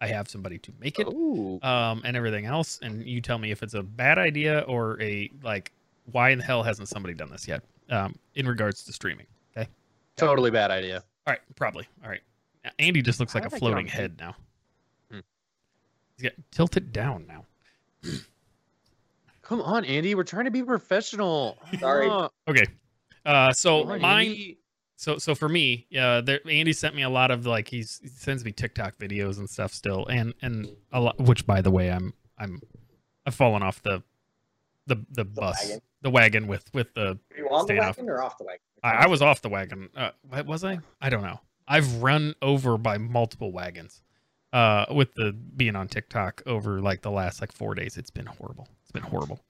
I 0.00 0.06
have 0.06 0.28
somebody 0.28 0.58
to 0.58 0.72
make 0.80 0.98
it 0.98 1.08
Ooh. 1.08 1.58
um, 1.62 2.02
and 2.04 2.16
everything 2.16 2.46
else. 2.46 2.78
And 2.82 3.04
you 3.04 3.20
tell 3.20 3.38
me 3.38 3.50
if 3.50 3.62
it's 3.62 3.74
a 3.74 3.82
bad 3.82 4.16
idea 4.18 4.60
or 4.60 5.00
a 5.02 5.30
like, 5.42 5.72
why 6.12 6.30
in 6.30 6.38
the 6.38 6.44
hell 6.44 6.62
hasn't 6.62 6.88
somebody 6.88 7.14
done 7.14 7.30
this 7.30 7.48
yet? 7.48 7.62
Um, 7.90 8.16
in 8.34 8.46
regards 8.46 8.84
to 8.84 8.92
streaming. 8.92 9.26
Okay. 9.56 9.68
Totally 10.16 10.50
bad 10.50 10.70
idea. 10.70 11.02
All 11.26 11.32
right. 11.32 11.40
Probably. 11.56 11.86
All 12.04 12.10
right. 12.10 12.20
Now, 12.64 12.70
Andy 12.78 13.02
just 13.02 13.18
looks 13.18 13.32
How 13.32 13.40
like 13.40 13.46
a 13.46 13.50
did 13.50 13.56
I 13.56 13.58
get 13.58 13.64
on 13.66 13.72
floating 13.72 13.86
head 13.88 14.16
now. 14.20 14.36
Hmm. 15.10 15.18
He's 16.16 16.30
got 16.30 16.32
tilted 16.52 16.92
down 16.92 17.26
now. 17.26 17.44
Come 19.48 19.62
on, 19.62 19.84
Andy. 19.86 20.14
We're 20.14 20.24
trying 20.24 20.44
to 20.44 20.50
be 20.50 20.62
professional. 20.62 21.56
Sorry. 21.80 22.06
Okay. 22.46 22.66
Uh, 23.24 23.50
so 23.52 23.88
on, 23.88 24.00
mine. 24.02 24.26
Andy. 24.28 24.58
So 24.96 25.16
so 25.16 25.34
for 25.34 25.48
me, 25.48 25.86
uh, 25.98 26.20
there, 26.20 26.40
Andy 26.48 26.72
sent 26.72 26.94
me 26.94 27.02
a 27.02 27.08
lot 27.08 27.30
of 27.30 27.46
like 27.46 27.68
he's, 27.68 27.98
he 28.02 28.08
sends 28.08 28.44
me 28.44 28.52
TikTok 28.52 28.98
videos 28.98 29.38
and 29.38 29.48
stuff 29.48 29.72
still, 29.72 30.06
and 30.06 30.34
and 30.42 30.68
a 30.92 31.00
lot. 31.00 31.18
Which 31.18 31.46
by 31.46 31.62
the 31.62 31.70
way, 31.70 31.90
I'm 31.90 32.12
I'm 32.36 32.60
I've 33.24 33.34
fallen 33.34 33.62
off 33.62 33.82
the 33.82 34.02
the 34.86 34.96
the, 35.12 35.24
bus 35.24 35.64
wagon. 35.64 35.80
the 36.02 36.10
wagon 36.10 36.46
with 36.46 36.68
with 36.74 36.92
the 36.94 37.18
Are 37.32 37.38
you 37.38 37.48
on 37.48 37.60
the 37.60 37.64
Staying 37.64 37.80
off. 37.80 37.96
wagon 37.96 38.10
or 38.10 38.22
off 38.22 38.36
the 38.38 38.44
wagon? 38.44 38.60
I, 38.82 38.90
I 38.90 39.06
was 39.06 39.22
off 39.22 39.40
the 39.40 39.48
wagon. 39.48 39.88
Uh, 39.96 40.10
what 40.28 40.46
was 40.46 40.64
I? 40.64 40.80
I 41.00 41.08
don't 41.10 41.22
know. 41.22 41.40
I've 41.66 42.02
run 42.02 42.34
over 42.42 42.76
by 42.76 42.98
multiple 42.98 43.52
wagons. 43.52 44.02
Uh, 44.52 44.86
with 44.90 45.14
the 45.14 45.32
being 45.32 45.76
on 45.76 45.88
TikTok 45.88 46.42
over 46.46 46.80
like 46.80 47.02
the 47.02 47.10
last 47.10 47.40
like 47.40 47.52
four 47.52 47.74
days, 47.74 47.96
it's 47.96 48.10
been 48.10 48.26
horrible. 48.26 48.66
It's 48.88 48.92
been 48.92 49.10
horrible. 49.10 49.40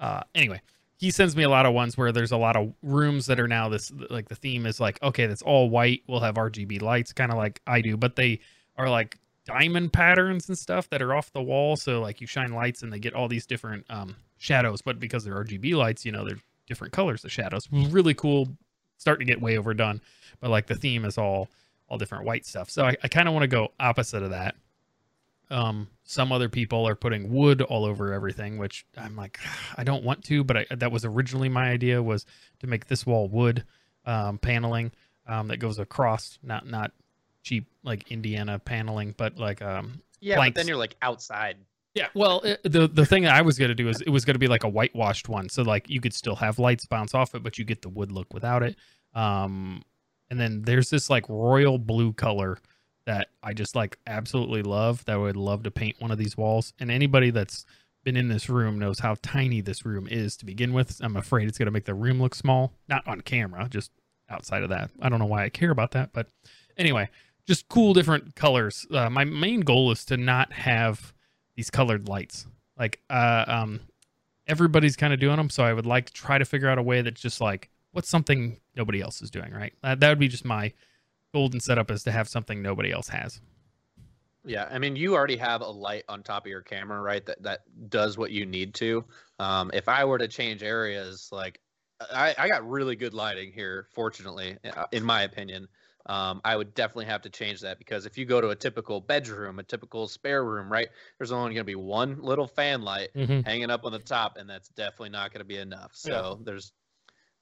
Uh, 0.00 0.22
anyway, 0.34 0.62
he 0.96 1.10
sends 1.10 1.36
me 1.36 1.42
a 1.42 1.48
lot 1.50 1.66
of 1.66 1.74
ones 1.74 1.98
where 1.98 2.10
there's 2.10 2.32
a 2.32 2.36
lot 2.38 2.56
of 2.56 2.72
rooms 2.82 3.26
that 3.26 3.38
are 3.38 3.48
now 3.48 3.68
this 3.68 3.92
like 4.08 4.28
the 4.28 4.34
theme 4.34 4.64
is 4.64 4.80
like 4.80 5.02
okay, 5.02 5.26
that's 5.26 5.42
all 5.42 5.68
white. 5.68 6.02
We'll 6.06 6.20
have 6.20 6.36
RGB 6.36 6.80
lights, 6.80 7.12
kind 7.12 7.30
of 7.30 7.36
like 7.36 7.60
I 7.66 7.82
do, 7.82 7.96
but 7.96 8.16
they 8.16 8.40
are 8.76 8.88
like 8.88 9.18
diamond 9.44 9.92
patterns 9.92 10.48
and 10.48 10.56
stuff 10.56 10.88
that 10.90 11.02
are 11.02 11.14
off 11.14 11.32
the 11.32 11.42
wall. 11.42 11.76
So 11.76 12.00
like 12.00 12.20
you 12.20 12.26
shine 12.26 12.52
lights 12.52 12.82
and 12.82 12.92
they 12.92 12.98
get 12.98 13.14
all 13.14 13.28
these 13.28 13.46
different 13.46 13.84
um 13.90 14.16
shadows, 14.38 14.80
but 14.80 14.98
because 14.98 15.24
they're 15.24 15.44
RGB 15.44 15.74
lights, 15.74 16.06
you 16.06 16.12
know 16.12 16.24
they're 16.24 16.40
different 16.66 16.92
colors 16.92 17.24
of 17.24 17.32
shadows. 17.32 17.68
Really 17.70 18.14
cool. 18.14 18.48
Starting 18.96 19.26
to 19.26 19.32
get 19.32 19.42
way 19.42 19.58
overdone, 19.58 20.00
but 20.40 20.50
like 20.50 20.66
the 20.66 20.74
theme 20.74 21.04
is 21.04 21.18
all 21.18 21.48
all 21.88 21.98
different 21.98 22.24
white 22.24 22.46
stuff. 22.46 22.70
So 22.70 22.84
I, 22.84 22.96
I 23.02 23.08
kind 23.08 23.28
of 23.28 23.34
want 23.34 23.44
to 23.44 23.48
go 23.48 23.68
opposite 23.78 24.22
of 24.22 24.30
that. 24.30 24.54
Um, 25.50 25.88
some 26.04 26.30
other 26.32 26.48
people 26.48 26.86
are 26.86 26.94
putting 26.94 27.32
wood 27.32 27.62
all 27.62 27.84
over 27.84 28.12
everything, 28.12 28.58
which 28.58 28.84
I'm 28.96 29.16
like, 29.16 29.38
I 29.76 29.84
don't 29.84 30.04
want 30.04 30.24
to, 30.24 30.44
but 30.44 30.56
I, 30.58 30.66
that 30.76 30.92
was 30.92 31.04
originally 31.04 31.48
my 31.48 31.70
idea 31.70 32.02
was 32.02 32.26
to 32.60 32.66
make 32.66 32.86
this 32.86 33.06
wall 33.06 33.28
wood 33.28 33.64
um, 34.04 34.38
paneling 34.38 34.92
um, 35.26 35.48
that 35.48 35.56
goes 35.58 35.78
across, 35.78 36.38
not 36.42 36.66
not 36.66 36.92
cheap 37.42 37.66
like 37.82 38.10
Indiana 38.10 38.58
paneling, 38.58 39.14
but 39.16 39.38
like 39.38 39.62
um, 39.62 40.02
Yeah, 40.20 40.36
but 40.36 40.54
then 40.54 40.66
you're 40.68 40.76
like 40.76 40.96
outside. 41.02 41.56
yeah, 41.94 42.08
well, 42.14 42.40
it, 42.40 42.60
the 42.64 42.88
the 42.88 43.06
thing 43.06 43.22
that 43.22 43.34
I 43.34 43.42
was 43.42 43.58
gonna 43.58 43.74
do 43.74 43.88
is 43.88 44.00
it 44.02 44.10
was 44.10 44.24
gonna 44.24 44.38
be 44.38 44.48
like 44.48 44.64
a 44.64 44.68
whitewashed 44.68 45.28
one, 45.28 45.48
so 45.48 45.62
like 45.62 45.88
you 45.88 46.00
could 46.00 46.14
still 46.14 46.36
have 46.36 46.58
lights 46.58 46.84
bounce 46.86 47.14
off 47.14 47.34
it, 47.34 47.42
but 47.42 47.58
you 47.58 47.64
get 47.64 47.82
the 47.82 47.88
wood 47.88 48.12
look 48.12 48.32
without 48.34 48.62
it. 48.62 48.76
Um, 49.14 49.82
and 50.30 50.38
then 50.38 50.62
there's 50.62 50.90
this 50.90 51.08
like 51.08 51.26
royal 51.28 51.78
blue 51.78 52.12
color 52.12 52.58
that 53.08 53.28
I 53.42 53.54
just 53.54 53.74
like 53.74 53.98
absolutely 54.06 54.62
love. 54.62 55.02
That 55.06 55.14
I 55.14 55.16
would 55.16 55.34
love 55.34 55.62
to 55.62 55.70
paint 55.70 55.96
one 55.98 56.10
of 56.10 56.18
these 56.18 56.36
walls. 56.36 56.74
And 56.78 56.90
anybody 56.90 57.30
that's 57.30 57.64
been 58.04 58.18
in 58.18 58.28
this 58.28 58.50
room 58.50 58.78
knows 58.78 58.98
how 58.98 59.16
tiny 59.22 59.62
this 59.62 59.86
room 59.86 60.06
is 60.10 60.36
to 60.36 60.44
begin 60.44 60.74
with. 60.74 61.00
I'm 61.02 61.16
afraid 61.16 61.48
it's 61.48 61.56
gonna 61.56 61.70
make 61.70 61.86
the 61.86 61.94
room 61.94 62.20
look 62.20 62.34
small, 62.34 62.74
not 62.86 63.08
on 63.08 63.22
camera, 63.22 63.66
just 63.70 63.92
outside 64.28 64.62
of 64.62 64.68
that. 64.68 64.90
I 65.00 65.08
don't 65.08 65.18
know 65.18 65.24
why 65.24 65.44
I 65.44 65.48
care 65.48 65.70
about 65.70 65.92
that, 65.92 66.12
but 66.12 66.28
anyway, 66.76 67.08
just 67.46 67.66
cool 67.70 67.94
different 67.94 68.34
colors. 68.36 68.86
Uh, 68.90 69.08
my 69.08 69.24
main 69.24 69.60
goal 69.60 69.90
is 69.90 70.04
to 70.04 70.18
not 70.18 70.52
have 70.52 71.14
these 71.56 71.70
colored 71.70 72.08
lights. 72.08 72.46
Like 72.78 73.00
uh 73.08 73.44
um 73.48 73.80
everybody's 74.46 74.96
kind 74.96 75.14
of 75.14 75.18
doing 75.18 75.36
them, 75.36 75.48
so 75.48 75.64
I 75.64 75.72
would 75.72 75.86
like 75.86 76.04
to 76.06 76.12
try 76.12 76.36
to 76.36 76.44
figure 76.44 76.68
out 76.68 76.76
a 76.76 76.82
way 76.82 77.00
that's 77.00 77.22
just 77.22 77.40
like 77.40 77.70
what's 77.92 78.10
something 78.10 78.60
nobody 78.76 79.00
else 79.00 79.22
is 79.22 79.30
doing, 79.30 79.50
right? 79.54 79.72
Uh, 79.82 79.94
that 79.94 80.10
would 80.10 80.18
be 80.18 80.28
just 80.28 80.44
my 80.44 80.74
golden 81.32 81.60
setup 81.60 81.90
is 81.90 82.02
to 82.04 82.10
have 82.10 82.28
something 82.28 82.62
nobody 82.62 82.90
else 82.90 83.08
has. 83.08 83.40
Yeah, 84.44 84.68
I 84.70 84.78
mean, 84.78 84.96
you 84.96 85.14
already 85.14 85.36
have 85.36 85.60
a 85.60 85.66
light 85.66 86.04
on 86.08 86.22
top 86.22 86.46
of 86.46 86.50
your 86.50 86.62
camera, 86.62 87.00
right? 87.00 87.24
That 87.26 87.42
that 87.42 87.60
does 87.90 88.16
what 88.16 88.30
you 88.30 88.46
need 88.46 88.74
to. 88.74 89.04
Um, 89.38 89.70
if 89.74 89.88
I 89.88 90.04
were 90.04 90.18
to 90.18 90.28
change 90.28 90.62
areas, 90.62 91.28
like 91.30 91.60
I, 92.00 92.34
I 92.38 92.48
got 92.48 92.68
really 92.68 92.96
good 92.96 93.14
lighting 93.14 93.52
here, 93.52 93.88
fortunately, 93.94 94.56
uh, 94.64 94.84
in 94.92 95.04
my 95.04 95.22
opinion. 95.22 95.68
Um, 96.06 96.40
I 96.42 96.56
would 96.56 96.72
definitely 96.72 97.04
have 97.06 97.20
to 97.22 97.30
change 97.30 97.60
that 97.60 97.78
because 97.78 98.06
if 98.06 98.16
you 98.16 98.24
go 98.24 98.40
to 98.40 98.48
a 98.48 98.56
typical 98.56 98.98
bedroom, 98.98 99.58
a 99.58 99.62
typical 99.62 100.08
spare 100.08 100.42
room, 100.42 100.72
right? 100.72 100.88
There's 101.18 101.32
only 101.32 101.50
going 101.50 101.58
to 101.60 101.64
be 101.64 101.74
one 101.74 102.22
little 102.22 102.46
fan 102.46 102.80
light 102.80 103.10
hanging 103.44 103.68
up 103.68 103.84
on 103.84 103.92
the 103.92 103.98
top, 103.98 104.38
and 104.38 104.48
that's 104.48 104.70
definitely 104.70 105.10
not 105.10 105.34
going 105.34 105.40
to 105.40 105.44
be 105.44 105.58
enough. 105.58 105.90
So 105.92 106.40
there's 106.44 106.72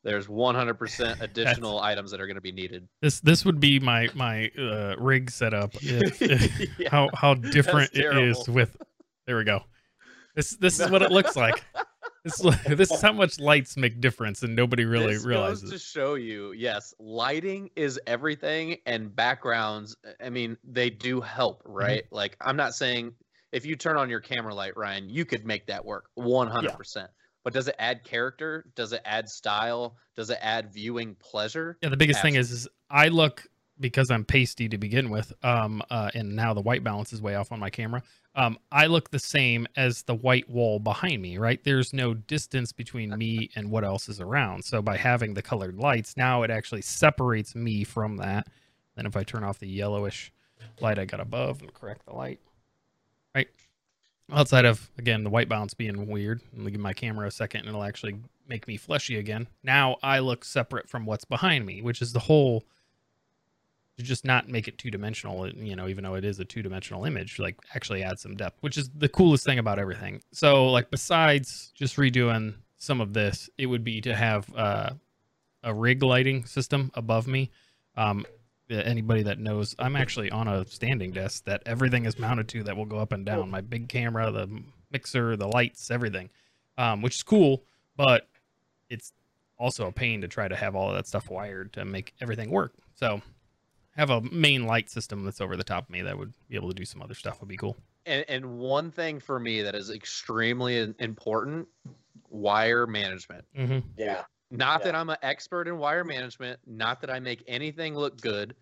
there's 0.07 0.27
100% 0.29 1.21
additional 1.21 1.81
items 1.81 2.11
that 2.13 2.21
are 2.21 2.27
going 2.27 2.37
to 2.37 2.41
be 2.41 2.53
needed. 2.53 2.89
This 3.03 3.21
this 3.21 3.45
would 3.45 3.61
be 3.61 3.79
my 3.81 4.09
my 4.15 4.51
uh, 4.59 4.95
rig 4.99 5.31
setup 5.31 5.75
if, 5.83 6.23
if 6.23 6.79
Yeah. 6.79 6.89
how 6.91 7.11
how 7.15 7.35
different 7.35 7.91
it 7.95 8.05
is 8.17 8.49
with 8.49 8.77
there 9.27 9.37
we 9.37 9.45
go. 9.45 9.65
This 10.35 10.51
this 10.57 10.81
is 10.81 10.89
what 10.91 11.03
it 11.03 11.11
looks 11.11 11.37
like. 11.37 11.63
This 12.25 12.39
this 12.67 12.91
is 12.91 13.01
how 13.01 13.13
much 13.13 13.39
lights 13.39 13.77
make 13.77 14.01
difference 14.01 14.43
and 14.43 14.57
nobody 14.57 14.85
really 14.85 15.13
this 15.15 15.25
realizes. 15.25 15.71
goes 15.71 15.73
to 15.75 15.79
show 15.79 16.15
you, 16.15 16.51
yes, 16.55 16.93
lighting 16.99 17.71
is 17.77 18.01
everything, 18.09 18.79
and 18.85 19.15
backgrounds. 19.15 19.95
I 20.21 20.29
mean, 20.31 20.57
they 20.65 20.91
do 20.91 21.21
help, 21.21 21.63
Mm-hmm. 21.63 21.73
right? 21.73 22.03
Like, 22.11 22.37
I'm 22.41 22.57
not 22.57 22.75
saying 22.75 23.13
if 23.53 23.65
you 23.65 23.77
turn 23.77 23.97
on 23.97 24.11
your 24.11 24.19
camera 24.19 24.53
light, 24.53 24.77
Ryan, 24.77 25.09
you 25.09 25.25
could 25.25 25.47
make 25.47 25.67
that 25.67 25.85
work 25.85 26.11
100. 26.17 26.73
percent 26.77 27.11
But 27.47 27.53
does 27.53 27.69
it 27.69 27.77
add 27.79 28.03
character? 28.03 28.65
Does 28.75 28.93
it 28.93 29.03
add 29.05 29.29
style? 29.29 29.99
Does 30.17 30.31
it 30.31 30.39
add 30.43 30.73
viewing 30.73 31.15
pleasure? 31.21 31.79
Yeah, 31.81 31.91
the 31.91 31.97
biggest 31.97 32.21
thing 32.21 32.35
is, 32.35 32.51
is 32.51 32.67
I 32.91 33.07
look 33.07 33.47
because 33.79 34.11
I'm 34.11 34.25
pasty 34.25 34.69
to 34.69 34.79
begin 34.79 35.11
with, 35.11 35.33
um, 35.45 35.81
uh, 35.89 36.11
and 36.13 36.35
now 36.35 36.55
the 36.55 36.61
white 36.61 36.83
balance 36.83 37.13
is 37.13 37.23
way 37.23 37.37
off 37.37 37.53
on 37.53 37.61
my 37.61 37.71
camera. 37.71 38.03
Um, 38.35 38.59
I 38.73 38.87
look 38.87 39.13
the 39.13 39.21
same 39.21 39.69
as 39.77 40.03
the 40.03 40.15
white 40.17 40.51
wall 40.51 40.81
behind 40.81 41.23
me, 41.23 41.39
right? 41.39 41.63
There's 41.63 41.93
no 41.93 42.15
distance 42.15 42.73
between 42.73 43.17
me 43.17 43.49
and 43.55 43.71
what 43.71 43.85
else 43.85 44.09
is 44.09 44.21
around. 44.21 44.65
So 44.65 44.83
by 44.83 44.97
having 44.97 45.35
the 45.35 45.43
colored 45.43 45.79
lights, 45.79 46.17
now 46.17 46.43
it 46.43 46.51
actually 46.51 46.83
separates 46.83 47.55
me 47.55 47.85
from 47.85 48.17
that. 48.17 48.49
Then 48.97 49.07
if 49.07 49.17
I 49.17 49.23
turn 49.23 49.45
off 49.45 49.61
the 49.61 49.69
yellowish 49.69 50.33
light 50.81 50.99
I 50.99 51.05
got 51.05 51.21
above 51.21 51.63
and 51.63 51.73
correct 51.73 52.07
the 52.07 52.13
light, 52.13 52.41
right? 53.37 53.47
Outside 54.33 54.65
of 54.65 54.91
again 54.99 55.23
the 55.25 55.31
white 55.31 55.49
balance 55.49 55.75
being 55.75 56.07
weird, 56.09 56.41
I'm 56.53 56.59
gonna 56.59 56.71
give 56.71 56.81
my 56.81 56.93
camera 56.93 57.27
a 57.29 57.31
second 57.31 57.61
and 57.61 57.69
it'll 57.69 57.85
actually 57.85 58.17
make 58.49 58.67
me 58.67 58.77
fleshy 58.77 59.19
again. 59.19 59.49
Now 59.63 59.97
I 60.03 60.19
look 60.19 60.45
separate 60.45 60.89
from 60.89 61.07
what's 61.07 61.25
behind 61.25 61.65
me, 61.67 61.83
which 61.83 62.03
is 62.03 62.13
the 62.13 62.21
whole 62.21 62.65
to 63.97 64.03
just 64.03 64.25
not 64.25 64.49
make 64.49 64.69
it 64.69 64.79
two 64.79 64.91
dimensional, 64.91 65.49
you 65.49 65.75
know, 65.75 65.89
even 65.89 66.05
though 66.05 66.15
it 66.15 66.25
is 66.25 66.39
a 66.39 66.45
two 66.45 66.63
dimensional 66.63 67.05
image, 67.05 67.39
like 67.39 67.57
actually 67.75 68.03
add 68.03 68.19
some 68.19 68.37
depth, 68.37 68.59
which 68.61 68.77
is 68.77 68.91
the 68.91 69.09
coolest 69.09 69.45
thing 69.45 69.59
about 69.59 69.79
everything. 69.79 70.21
So, 70.33 70.67
like, 70.67 70.91
besides 70.91 71.73
just 71.75 71.97
redoing 71.97 72.55
some 72.77 73.01
of 73.01 73.15
this, 73.15 73.49
it 73.57 73.67
would 73.67 73.85
be 73.85 74.01
to 74.03 74.15
have 74.15 74.53
uh, 74.55 74.91
a 75.63 75.73
rig 75.73 76.03
lighting 76.03 76.45
system 76.45 76.91
above 76.95 77.27
me. 77.27 77.51
Um, 77.97 78.27
uh, 78.29 78.36
anybody 78.71 79.23
that 79.25 79.39
knows, 79.39 79.75
I'm 79.79 79.97
actually 79.97 80.31
on 80.31 80.49
a 80.49 80.67
standing 80.67 81.13
desk 81.13 81.45
that 81.45 81.63
everything 81.67 82.05
is 82.05 82.19
mounted 82.19 82.49
to 82.49 82.63
that 82.65 82.77
will 82.77 82.87
go 82.87 82.99
up 82.99 83.13
and 83.13 83.25
down. 83.25 83.51
My 83.51 83.61
big 83.61 83.89
camera, 83.89 84.31
the 84.31 84.63
mixer, 84.91 85.37
the 85.37 85.49
lights, 85.49 85.91
everything, 85.91 86.31
um, 86.79 87.03
which 87.03 87.17
is 87.17 87.23
cool, 87.23 87.65
but 87.97 88.29
it's 88.91 89.13
also 89.59 89.87
a 89.87 89.93
pain 89.93 90.21
to 90.21 90.29
try 90.29 90.49
to 90.49 90.57
have 90.57 90.75
all 90.75 90.91
of 90.91 90.97
that 90.97 91.07
stuff 91.07 91.31
wired 91.31 91.73
to 91.75 91.85
make 91.85 92.15
everything 92.21 92.51
work. 92.51 92.75
So, 92.95 93.23
have 93.97 94.11
a 94.11 94.21
main 94.21 94.67
light 94.67 94.91
system 94.91 95.25
that's 95.25 95.41
over 95.41 95.57
the 95.57 95.65
top 95.65 95.85
of 95.85 95.91
me 95.91 96.03
that 96.03 96.19
would 96.19 96.35
be 96.49 96.57
able 96.57 96.69
to 96.69 96.75
do 96.75 96.85
some 96.85 97.01
other 97.01 97.15
stuff 97.15 97.41
would 97.41 97.49
be 97.49 97.57
cool. 97.57 97.77
And, 98.05 98.25
and 98.29 98.59
one 98.59 98.91
thing 98.91 99.21
for 99.21 99.41
me 99.41 99.63
that 99.63 99.75
is 99.75 99.91
extremely 99.91 100.95
important 100.99 101.67
wire 102.29 102.87
management. 102.87 103.45
Mm-hmm. 103.57 103.79
Yeah. 103.97 104.25
Not 104.51 104.81
Yeah. 104.81 104.85
that 104.85 104.95
I'm 104.95 105.11
an 105.11 105.17
expert 105.23 105.69
in 105.69 105.79
wire 105.79 106.05
management, 106.05 106.61
not 106.67 107.01
that 107.01 107.11
I 107.11 107.19
make 107.21 107.43
anything 107.47 107.95
look 107.95 108.21
good. 108.21 108.55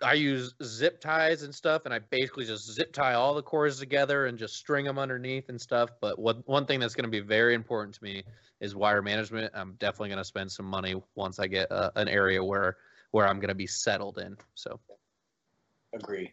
I 0.00 0.12
use 0.14 0.54
zip 0.62 1.00
ties 1.00 1.42
and 1.42 1.52
stuff, 1.52 1.82
and 1.84 1.92
I 1.92 1.98
basically 1.98 2.44
just 2.44 2.72
zip 2.72 2.92
tie 2.92 3.14
all 3.14 3.34
the 3.34 3.42
cords 3.42 3.80
together 3.80 4.26
and 4.26 4.38
just 4.38 4.54
string 4.54 4.84
them 4.84 5.00
underneath 5.00 5.48
and 5.48 5.60
stuff. 5.60 5.90
But 6.00 6.18
one 6.18 6.44
one 6.46 6.64
thing 6.64 6.78
that's 6.78 6.94
going 6.94 7.04
to 7.04 7.10
be 7.10 7.20
very 7.20 7.54
important 7.54 7.96
to 7.96 8.04
me 8.04 8.22
is 8.60 8.76
wire 8.76 9.02
management. 9.02 9.52
I'm 9.52 9.74
definitely 9.74 10.10
going 10.10 10.18
to 10.18 10.24
spend 10.24 10.52
some 10.52 10.66
money 10.66 10.94
once 11.16 11.40
I 11.40 11.48
get 11.48 11.72
uh, 11.72 11.90
an 11.96 12.08
area 12.08 12.42
where 12.42 12.76
where 13.10 13.26
I'm 13.26 13.40
going 13.40 13.48
to 13.48 13.54
be 13.54 13.66
settled 13.66 14.18
in. 14.18 14.36
So 14.54 14.78
Agree. 15.94 16.32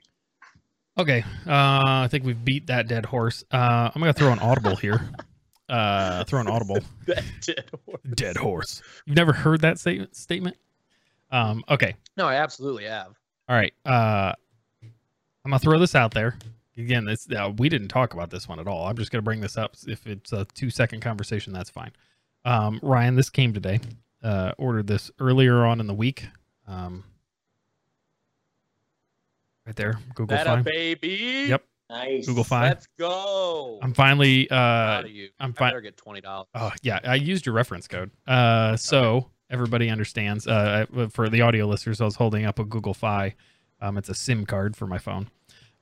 Okay, 0.98 1.24
uh, 1.48 2.04
I 2.04 2.08
think 2.12 2.26
we've 2.26 2.44
beat 2.44 2.68
that 2.68 2.88
dead 2.88 3.06
horse. 3.06 3.44
Uh, 3.50 3.90
I'm 3.94 4.02
gonna 4.02 4.12
throw 4.12 4.32
an 4.32 4.40
audible 4.40 4.76
here. 4.76 5.00
Uh, 5.72 6.24
throw 6.26 6.40
an 6.42 6.48
audible. 6.50 6.80
that 7.08 7.24
did 7.42 7.72
work. 7.86 8.02
dead 8.14 8.36
horse. 8.38 8.82
You've 9.06 9.16
never 9.16 9.32
heard 9.34 9.62
that 9.62 9.80
statement? 9.80 10.16
Statement. 10.16 10.58
Um, 11.32 11.64
okay. 11.70 11.96
No, 12.18 12.28
I 12.28 12.36
absolutely 12.36 12.84
have. 12.86 13.18
All 13.48 13.56
right. 13.56 13.74
Uh, 13.86 14.34
I'm 14.84 15.50
gonna 15.50 15.60
throw 15.60 15.80
this 15.80 15.96
out 15.96 16.14
there 16.14 16.38
again. 16.78 17.06
This 17.06 17.28
uh, 17.32 17.52
we 17.58 17.70
didn't 17.70 17.88
talk 17.88 18.14
about 18.14 18.30
this 18.30 18.48
one 18.50 18.60
at 18.60 18.68
all. 18.68 18.86
I'm 18.86 18.98
just 18.98 19.12
gonna 19.12 19.22
bring 19.22 19.40
this 19.40 19.58
up. 19.58 19.76
If 19.88 20.06
it's 20.08 20.34
a 20.34 20.46
two 20.54 20.70
second 20.70 21.00
conversation, 21.02 21.54
that's 21.54 21.70
fine. 21.70 21.92
Um, 22.46 22.80
Ryan, 22.84 23.16
this 23.16 23.30
came 23.30 23.54
today. 23.54 23.80
Uh, 24.22 24.52
ordered 24.58 24.88
this 24.88 25.10
earlier 25.20 25.66
on 25.66 25.80
in 25.80 25.88
the 25.88 25.94
week. 25.94 26.28
Um, 26.68 27.04
right 29.66 29.76
there, 29.76 30.00
Google 30.16 30.38
That 30.38 30.48
a 30.48 30.62
baby. 30.64 31.46
Yep. 31.50 31.64
Nice. 31.92 32.26
Google 32.26 32.46
Find. 32.46 32.70
Let's 32.70 32.88
go. 32.98 33.78
I'm 33.82 33.94
finally. 33.94 34.50
Uh, 34.50 34.56
Proud 34.56 35.06
of 35.06 35.12
you. 35.12 35.30
I'm 35.42 35.52
I 35.52 35.54
fine. 35.60 35.70
better 35.70 35.82
get 35.82 35.98
twenty 35.98 36.22
dollars. 36.22 36.48
Oh 36.56 36.72
yeah, 36.82 37.00
I 37.04 37.16
used 37.16 37.46
your 37.46 37.54
reference 37.54 37.88
code. 37.88 38.12
Uh, 38.26 38.78
so 38.78 39.30
everybody 39.50 39.90
understands. 39.90 40.48
Uh, 40.48 40.86
for 41.12 41.28
the 41.28 41.42
audio 41.42 41.66
listeners, 41.68 42.00
I 42.00 42.06
was 42.06 42.16
holding 42.16 42.46
up 42.46 42.60
a 42.60 42.64
Google 42.64 42.94
Fi. 42.94 43.36
Um, 43.82 43.98
it's 43.98 44.08
a 44.08 44.14
SIM 44.16 44.46
card 44.46 44.78
for 44.78 44.88
my 44.88 44.98
phone. 45.00 45.30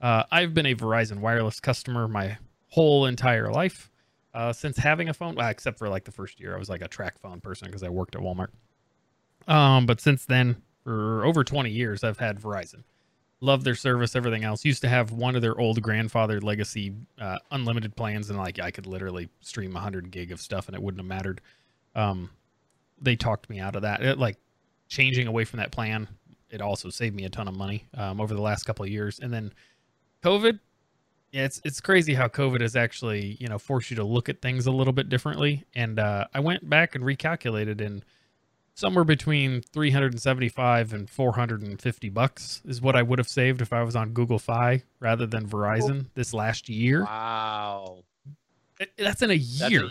Uh, 0.01 0.23
I've 0.31 0.53
been 0.55 0.65
a 0.65 0.73
Verizon 0.73 1.19
wireless 1.19 1.59
customer 1.59 2.07
my 2.07 2.37
whole 2.69 3.05
entire 3.05 3.51
life. 3.51 3.91
Uh, 4.33 4.51
since 4.53 4.77
having 4.77 5.09
a 5.09 5.13
phone, 5.13 5.35
well, 5.35 5.49
except 5.49 5.77
for 5.77 5.89
like 5.89 6.05
the 6.05 6.11
first 6.11 6.39
year, 6.39 6.55
I 6.55 6.59
was 6.59 6.69
like 6.69 6.81
a 6.81 6.87
track 6.87 7.19
phone 7.19 7.39
person 7.39 7.67
because 7.67 7.83
I 7.83 7.89
worked 7.89 8.15
at 8.15 8.21
Walmart. 8.21 8.49
Um, 9.47 9.85
but 9.85 9.99
since 10.01 10.25
then, 10.25 10.61
for 10.83 11.25
over 11.25 11.43
20 11.43 11.69
years, 11.69 12.03
I've 12.03 12.19
had 12.19 12.39
Verizon. 12.39 12.83
Love 13.41 13.63
their 13.63 13.75
service, 13.75 14.15
everything 14.15 14.43
else. 14.43 14.65
Used 14.65 14.81
to 14.81 14.89
have 14.89 15.11
one 15.11 15.35
of 15.35 15.41
their 15.41 15.57
old 15.57 15.81
grandfather 15.81 16.41
legacy 16.41 16.93
uh, 17.19 17.37
unlimited 17.51 17.95
plans, 17.95 18.29
and 18.29 18.37
like 18.37 18.59
I 18.59 18.71
could 18.71 18.85
literally 18.85 19.29
stream 19.39 19.73
100 19.73 20.11
gig 20.11 20.31
of 20.31 20.41
stuff, 20.41 20.67
and 20.67 20.75
it 20.75 20.81
wouldn't 20.81 20.99
have 20.99 21.07
mattered. 21.07 21.41
Um, 21.95 22.29
they 23.01 23.15
talked 23.15 23.49
me 23.49 23.59
out 23.59 23.75
of 23.75 23.83
that. 23.83 24.01
It, 24.01 24.17
like 24.17 24.37
changing 24.89 25.27
away 25.27 25.45
from 25.45 25.59
that 25.59 25.71
plan, 25.71 26.09
it 26.49 26.61
also 26.61 26.89
saved 26.89 27.15
me 27.15 27.25
a 27.25 27.29
ton 27.29 27.47
of 27.47 27.55
money 27.55 27.87
um, 27.95 28.19
over 28.19 28.33
the 28.33 28.41
last 28.41 28.63
couple 28.63 28.83
of 28.83 28.91
years. 28.91 29.19
And 29.19 29.31
then 29.33 29.53
COVID, 30.23 30.59
yeah, 31.31 31.45
it's 31.45 31.61
it's 31.63 31.79
crazy 31.79 32.13
how 32.13 32.27
COVID 32.27 32.61
has 32.61 32.75
actually 32.75 33.37
you 33.39 33.47
know 33.47 33.59
forced 33.59 33.91
you 33.91 33.95
to 33.97 34.03
look 34.03 34.29
at 34.29 34.41
things 34.41 34.65
a 34.65 34.71
little 34.71 34.93
bit 34.93 35.09
differently. 35.09 35.63
And 35.75 35.99
uh, 35.99 36.25
I 36.33 36.39
went 36.39 36.69
back 36.69 36.95
and 36.95 37.03
recalculated, 37.03 37.81
and 37.81 38.03
somewhere 38.79 39.03
between 39.03 39.61
375 39.61 40.93
and 40.93 41.09
450 41.09 42.09
bucks 42.09 42.61
is 42.65 42.81
what 42.81 42.95
I 42.95 43.01
would 43.01 43.19
have 43.19 43.27
saved 43.27 43.61
if 43.61 43.73
I 43.73 43.83
was 43.83 43.95
on 43.95 44.11
Google 44.13 44.39
Fi 44.39 44.83
rather 45.01 45.25
than 45.25 45.47
Verizon 45.47 46.05
this 46.15 46.33
last 46.33 46.69
year. 46.69 47.03
Wow. 47.03 48.03
That's 48.97 49.21
in 49.21 49.31
a 49.31 49.37
That's 49.37 49.69
year. 49.69 49.85
a, 49.85 49.89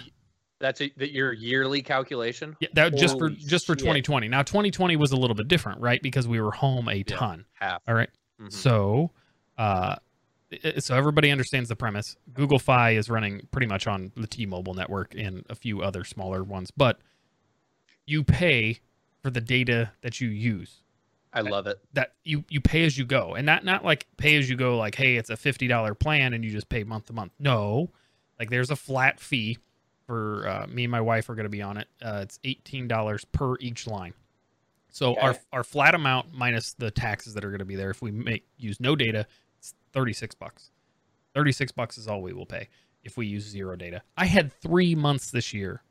that's 0.61 0.81
a, 0.81 0.91
that 0.97 1.13
your 1.13 1.35
yearly 1.35 1.83
calculation. 1.83 2.57
Yeah, 2.61 2.69
that 2.73 2.97
just 2.97 3.19
for 3.19 3.29
just 3.29 3.67
for 3.67 3.75
shit. 3.75 3.81
2020. 3.81 4.29
Now 4.29 4.43
2020 4.43 4.97
was 4.97 5.13
a 5.13 5.17
little 5.17 5.37
bit 5.37 5.47
different, 5.49 5.81
right? 5.81 6.03
Because 6.03 6.27
we 6.27 6.41
were 6.41 6.51
home 6.51 6.89
a 6.89 7.03
ton. 7.03 7.45
Half. 7.53 7.83
All 7.87 7.95
right. 7.95 8.09
Mhm. 8.41 8.51
So, 8.53 9.11
uh, 9.59 9.97
so 10.79 10.97
everybody 10.97 11.31
understands 11.31 11.69
the 11.69 11.77
premise. 11.77 12.17
Google 12.33 12.59
Fi 12.59 12.93
is 12.93 13.11
running 13.11 13.47
pretty 13.51 13.67
much 13.67 13.87
on 13.87 14.11
the 14.17 14.27
T-Mobile 14.27 14.73
network 14.73 15.15
and 15.15 15.45
a 15.51 15.55
few 15.55 15.83
other 15.83 16.03
smaller 16.05 16.43
ones, 16.43 16.71
but 16.71 16.99
you 18.09 18.25
pay 18.25 18.81
for 19.23 19.31
the 19.31 19.41
data 19.41 19.93
that 20.01 20.21
you 20.21 20.29
use. 20.29 20.83
I 21.33 21.43
love 21.43 21.67
it. 21.67 21.79
That 21.93 22.15
you 22.25 22.45
you 22.49 22.61
pay 22.61 22.85
as 22.85 22.97
you 22.97 23.05
go, 23.05 23.35
and 23.35 23.45
not 23.45 23.65
not 23.65 23.85
like 23.85 24.07
pay 24.17 24.37
as 24.37 24.49
you 24.49 24.57
go. 24.57 24.79
Like, 24.79 24.95
hey, 24.95 25.17
it's 25.17 25.31
a 25.31 25.37
fifty 25.37 25.69
dollar 25.69 25.95
plan 25.95 26.33
and 26.33 26.45
you 26.45 26.51
just 26.51 26.69
pay 26.69 26.85
month 26.85 27.07
to 27.07 27.13
month. 27.13 27.33
No, 27.39 27.91
like 28.39 28.51
there's 28.51 28.71
a 28.71 28.77
flat 28.77 29.21
fee 29.21 29.59
for 30.07 30.49
uh, 30.49 30.67
me 30.67 30.85
and 30.85 30.91
my 30.91 31.03
wife 31.03 31.29
are 31.29 31.35
going 31.35 31.45
to 31.45 31.51
be 31.51 31.61
on 31.61 31.77
it. 31.77 31.89
Uh, 32.03 32.21
it's 32.23 32.41
eighteen 32.45 32.89
dollars 32.89 33.25
per 33.27 33.57
each 33.61 33.87
line. 33.87 34.15
So 34.91 35.17
our 35.21 35.37
our 35.53 35.63
flat 35.63 35.95
amount 35.95 36.33
minus 36.33 36.73
the 36.73 36.91
taxes 36.91 37.35
that 37.35 37.45
are 37.45 37.51
going 37.51 37.59
to 37.59 37.67
be 37.67 37.77
there. 37.77 37.91
If 37.91 38.01
we 38.01 38.11
make 38.11 38.47
use 38.57 38.81
no 38.81 38.97
data, 38.97 39.27
it's 39.59 39.75
thirty 39.93 40.15
six 40.15 40.35
bucks. 40.35 40.71
Thirty 41.35 41.53
six 41.53 41.73
bucks 41.73 41.99
is 41.99 42.09
all 42.09 42.23
we 42.23 42.33
will 42.33 42.47
pay 42.47 42.69
if 43.05 43.19
we 43.19 43.27
use 43.27 43.45
zero 43.45 43.77
data. 43.77 44.03
I 44.17 44.25
had 44.25 44.53
three 44.53 44.95
months 44.95 45.31
this 45.31 45.53
year, 45.53 45.83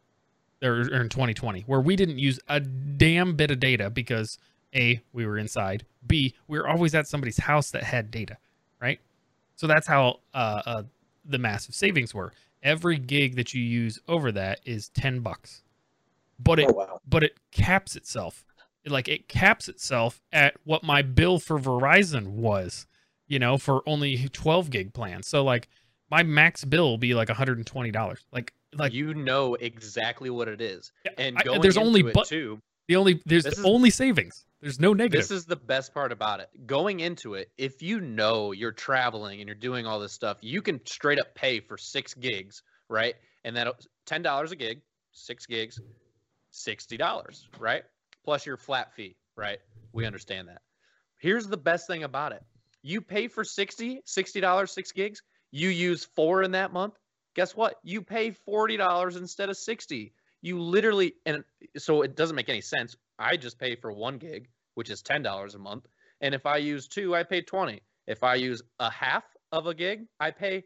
or, 0.64 0.82
or 0.82 1.02
in 1.02 1.10
2020, 1.10 1.62
where 1.62 1.82
we 1.82 1.96
didn't 1.96 2.20
use 2.20 2.40
a 2.48 2.60
damn 2.60 3.36
bit 3.36 3.52
of 3.52 3.60
data 3.60 3.90
because 3.90 4.38
a 4.76 5.02
we 5.14 5.26
were 5.26 5.38
inside, 5.38 5.86
b 6.06 6.34
we 6.48 6.58
were 6.58 6.68
always 6.68 6.94
at 6.96 7.08
somebody's 7.08 7.38
house 7.38 7.72
that 7.72 7.84
had 7.84 8.12
data, 8.12 8.38
right? 8.82 9.00
So 9.56 9.68
that's 9.68 9.88
how 9.88 10.20
uh, 10.34 10.62
uh, 10.66 10.84
the 11.26 11.38
massive 11.38 11.76
savings 11.76 12.14
were. 12.14 12.34
Every 12.64 12.98
gig 12.98 13.36
that 13.36 13.54
you 13.54 13.62
use 13.62 14.00
over 14.08 14.32
that 14.32 14.60
is 14.66 14.90
ten 14.90 15.20
bucks, 15.20 15.64
but 16.40 16.60
it 16.60 16.68
Oh 16.70 16.74
wow. 16.74 17.00
but 17.08 17.24
it 17.24 17.38
caps 17.52 17.96
itself. 17.96 18.44
It, 18.84 18.92
like 18.92 19.08
it 19.08 19.28
caps 19.28 19.68
itself 19.70 20.22
at 20.32 20.56
what 20.64 20.84
my 20.84 21.02
bill 21.02 21.40
for 21.40 21.60
Verizon 21.60 22.28
was, 22.30 22.88
you 23.28 23.40
know, 23.40 23.58
for 23.58 23.82
only 23.88 24.28
12 24.30 24.70
gig 24.70 24.94
plan. 24.94 25.24
So 25.24 25.44
like 25.44 25.68
my 26.10 26.24
max 26.24 26.64
bill 26.66 26.90
will 26.90 26.98
be 26.98 27.14
like 27.14 27.28
$120. 27.28 28.18
Like 28.32 28.54
like 28.74 28.94
you 28.94 29.14
know 29.14 29.56
exactly 29.56 30.30
what 30.30 30.48
it 30.48 30.62
is. 30.62 30.92
And 31.18 31.38
I- 31.38 31.58
there's 31.60 31.78
only 31.78 32.04
but 32.04 32.28
too. 32.28 32.62
the 32.88 32.96
only 32.96 33.22
there's 33.26 33.44
this 33.44 33.58
is- 33.60 33.66
only 33.66 33.90
savings. 33.90 34.46
There's 34.62 34.80
no 34.80 34.94
negative. 34.94 35.22
This 35.22 35.30
is 35.30 35.46
the 35.46 35.56
best 35.56 35.94
part 35.94 36.12
about 36.12 36.40
it. 36.40 36.50
Going 36.66 37.00
into 37.00 37.36
it, 37.36 37.52
if 37.60 37.84
you 37.84 38.02
know 38.02 38.54
you're 38.54 38.72
traveling 38.72 39.40
and 39.40 39.48
you're 39.48 39.54
doing 39.56 39.86
all 39.86 40.00
this 40.00 40.14
stuff, 40.14 40.38
you 40.42 40.64
can 40.64 40.84
straight 40.88 41.20
up 41.20 41.36
pay 41.36 41.60
for 41.60 41.78
six 41.78 42.16
gigs, 42.16 42.64
right? 42.90 43.16
And 43.44 43.56
that 43.56 43.68
ten 44.06 44.24
dollars 44.24 44.52
a 44.52 44.56
gig, 44.56 44.82
six 45.12 45.46
gigs, 45.46 45.80
sixty 46.52 46.98
dollars, 46.98 47.48
right? 47.60 47.84
Plus 48.24 48.46
your 48.46 48.58
flat 48.58 48.94
fee, 48.96 49.16
right? 49.36 49.60
We 49.94 50.06
understand 50.06 50.48
that. 50.48 50.62
Here's 51.18 51.48
the 51.48 51.58
best 51.58 51.88
thing 51.88 52.04
about 52.04 52.32
it. 52.32 52.44
You 52.84 53.02
pay 53.02 53.28
for 53.28 53.44
60 53.44 54.02
$60, 54.06 54.70
six 54.70 54.92
gigs, 54.92 55.22
you 55.52 55.70
use 55.70 56.06
four 56.16 56.44
in 56.44 56.52
that 56.52 56.72
month. 56.74 56.94
Guess 57.38 57.56
what? 57.56 57.76
You 57.84 58.02
pay 58.02 58.32
$40 58.32 59.16
instead 59.16 59.50
of 59.50 59.58
60. 59.58 60.12
You 60.42 60.60
literally 60.60 61.14
and 61.26 61.44
so 61.78 62.02
it 62.02 62.16
doesn't 62.16 62.36
make 62.36 62.50
any 62.50 62.62
sense. 62.62 62.96
I 63.20 63.38
just 63.38 63.60
pay 63.60 63.76
for 63.76 63.92
one 63.92 64.18
gig, 64.18 64.50
which 64.76 64.90
is 64.90 65.02
ten 65.02 65.24
dollars 65.24 65.56
a 65.56 65.60
month. 65.60 65.88
And 66.22 66.36
if 66.36 66.46
I 66.46 66.58
use 66.58 66.88
two, 66.88 67.16
I 67.16 67.24
pay 67.24 67.42
twenty. 67.42 67.82
If 68.06 68.24
I 68.24 68.36
use 68.36 68.62
a 68.80 68.90
half 68.92 69.24
of 69.52 69.66
a 69.66 69.74
gig, 69.74 70.06
I 70.20 70.30
pay 70.30 70.64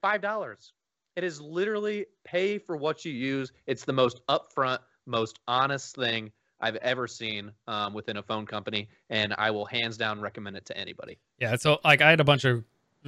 five 0.00 0.20
dollars. 0.20 0.72
It 1.16 1.24
is 1.24 1.40
literally 1.40 2.06
pay 2.24 2.58
for 2.58 2.76
what 2.76 3.04
you 3.04 3.12
use. 3.12 3.50
It's 3.66 3.84
the 3.84 3.92
most 3.92 4.20
upfront, 4.28 4.78
most 5.06 5.40
honest 5.48 5.96
thing 5.96 6.30
I've 6.60 6.76
ever 6.76 7.08
seen 7.08 7.50
um, 7.66 7.94
within 7.94 8.18
a 8.18 8.22
phone 8.22 8.46
company, 8.46 8.88
and 9.10 9.34
I 9.36 9.50
will 9.50 9.66
hands 9.66 9.96
down 9.96 10.20
recommend 10.20 10.56
it 10.56 10.64
to 10.66 10.78
anybody. 10.78 11.18
Yeah, 11.38 11.56
so 11.56 11.80
like 11.84 12.02
I 12.02 12.10
had 12.10 12.20
a 12.20 12.24
bunch 12.24 12.44
of 12.44 12.64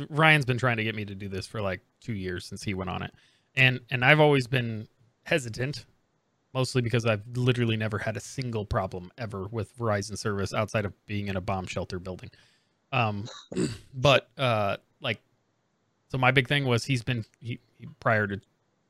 Ryan's 0.08 0.44
been 0.44 0.58
trying 0.58 0.76
to 0.78 0.84
get 0.84 0.94
me 0.94 1.04
to 1.04 1.14
do 1.14 1.28
this 1.28 1.46
for 1.46 1.60
like 1.60 1.80
2 2.00 2.12
years 2.12 2.46
since 2.46 2.62
he 2.62 2.74
went 2.74 2.90
on 2.90 3.02
it. 3.02 3.12
And 3.56 3.80
and 3.90 4.04
I've 4.04 4.20
always 4.20 4.46
been 4.46 4.88
hesitant 5.24 5.86
mostly 6.54 6.82
because 6.82 7.06
I've 7.06 7.22
literally 7.36 7.76
never 7.76 7.98
had 7.98 8.16
a 8.16 8.20
single 8.20 8.64
problem 8.64 9.10
ever 9.18 9.46
with 9.50 9.76
Verizon 9.78 10.18
service 10.18 10.52
outside 10.52 10.84
of 10.84 10.92
being 11.06 11.28
in 11.28 11.36
a 11.36 11.40
bomb 11.40 11.66
shelter 11.66 11.98
building. 11.98 12.30
Um 12.92 13.28
but 13.94 14.30
uh 14.38 14.76
like 15.00 15.20
so 16.10 16.18
my 16.18 16.30
big 16.30 16.48
thing 16.48 16.64
was 16.66 16.84
he's 16.84 17.02
been 17.02 17.24
he, 17.40 17.58
he 17.78 17.86
prior 18.00 18.26
to 18.26 18.40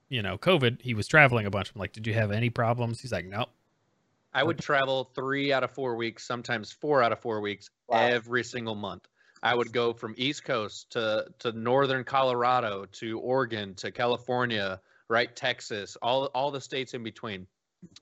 you 0.09 0.23
know 0.23 0.37
COVID, 0.39 0.83
he 0.83 0.95
was 0.95 1.07
traveling 1.07 1.47
a 1.47 1.51
bunch. 1.51 1.71
I'm 1.75 1.79
like, 1.79 1.93
"Did 1.93 2.07
you 2.07 2.15
have 2.15 2.31
any 2.33 2.51
problems?" 2.51 3.01
He's 3.01 3.13
like, 3.13 3.27
"Nope." 3.27 3.51
I 4.33 4.43
would 4.43 4.59
travel 4.59 5.05
three 5.15 5.53
out 5.53 5.65
of 5.65 5.71
four 5.73 5.97
weeks, 5.97 6.25
sometimes 6.25 6.71
four 6.73 7.03
out 7.03 7.13
of 7.13 7.19
four 7.21 7.41
weeks, 7.41 7.69
Wow. 7.89 7.99
every 7.99 8.45
single 8.45 8.75
month. 8.75 9.09
I 9.43 9.55
would 9.55 9.73
go 9.73 9.93
from 9.93 10.15
East 10.17 10.45
Coast 10.45 10.91
to 10.91 11.27
to 11.39 11.53
northern 11.53 12.05
Colorado 12.05 12.85
to 12.93 13.19
Oregon 13.21 13.75
to 13.77 13.91
California, 13.91 14.81
right? 15.09 15.35
Texas, 15.35 15.97
all 16.03 16.27
all 16.27 16.51
the 16.51 16.61
states 16.61 16.95
in 16.95 17.03
between. 17.03 17.47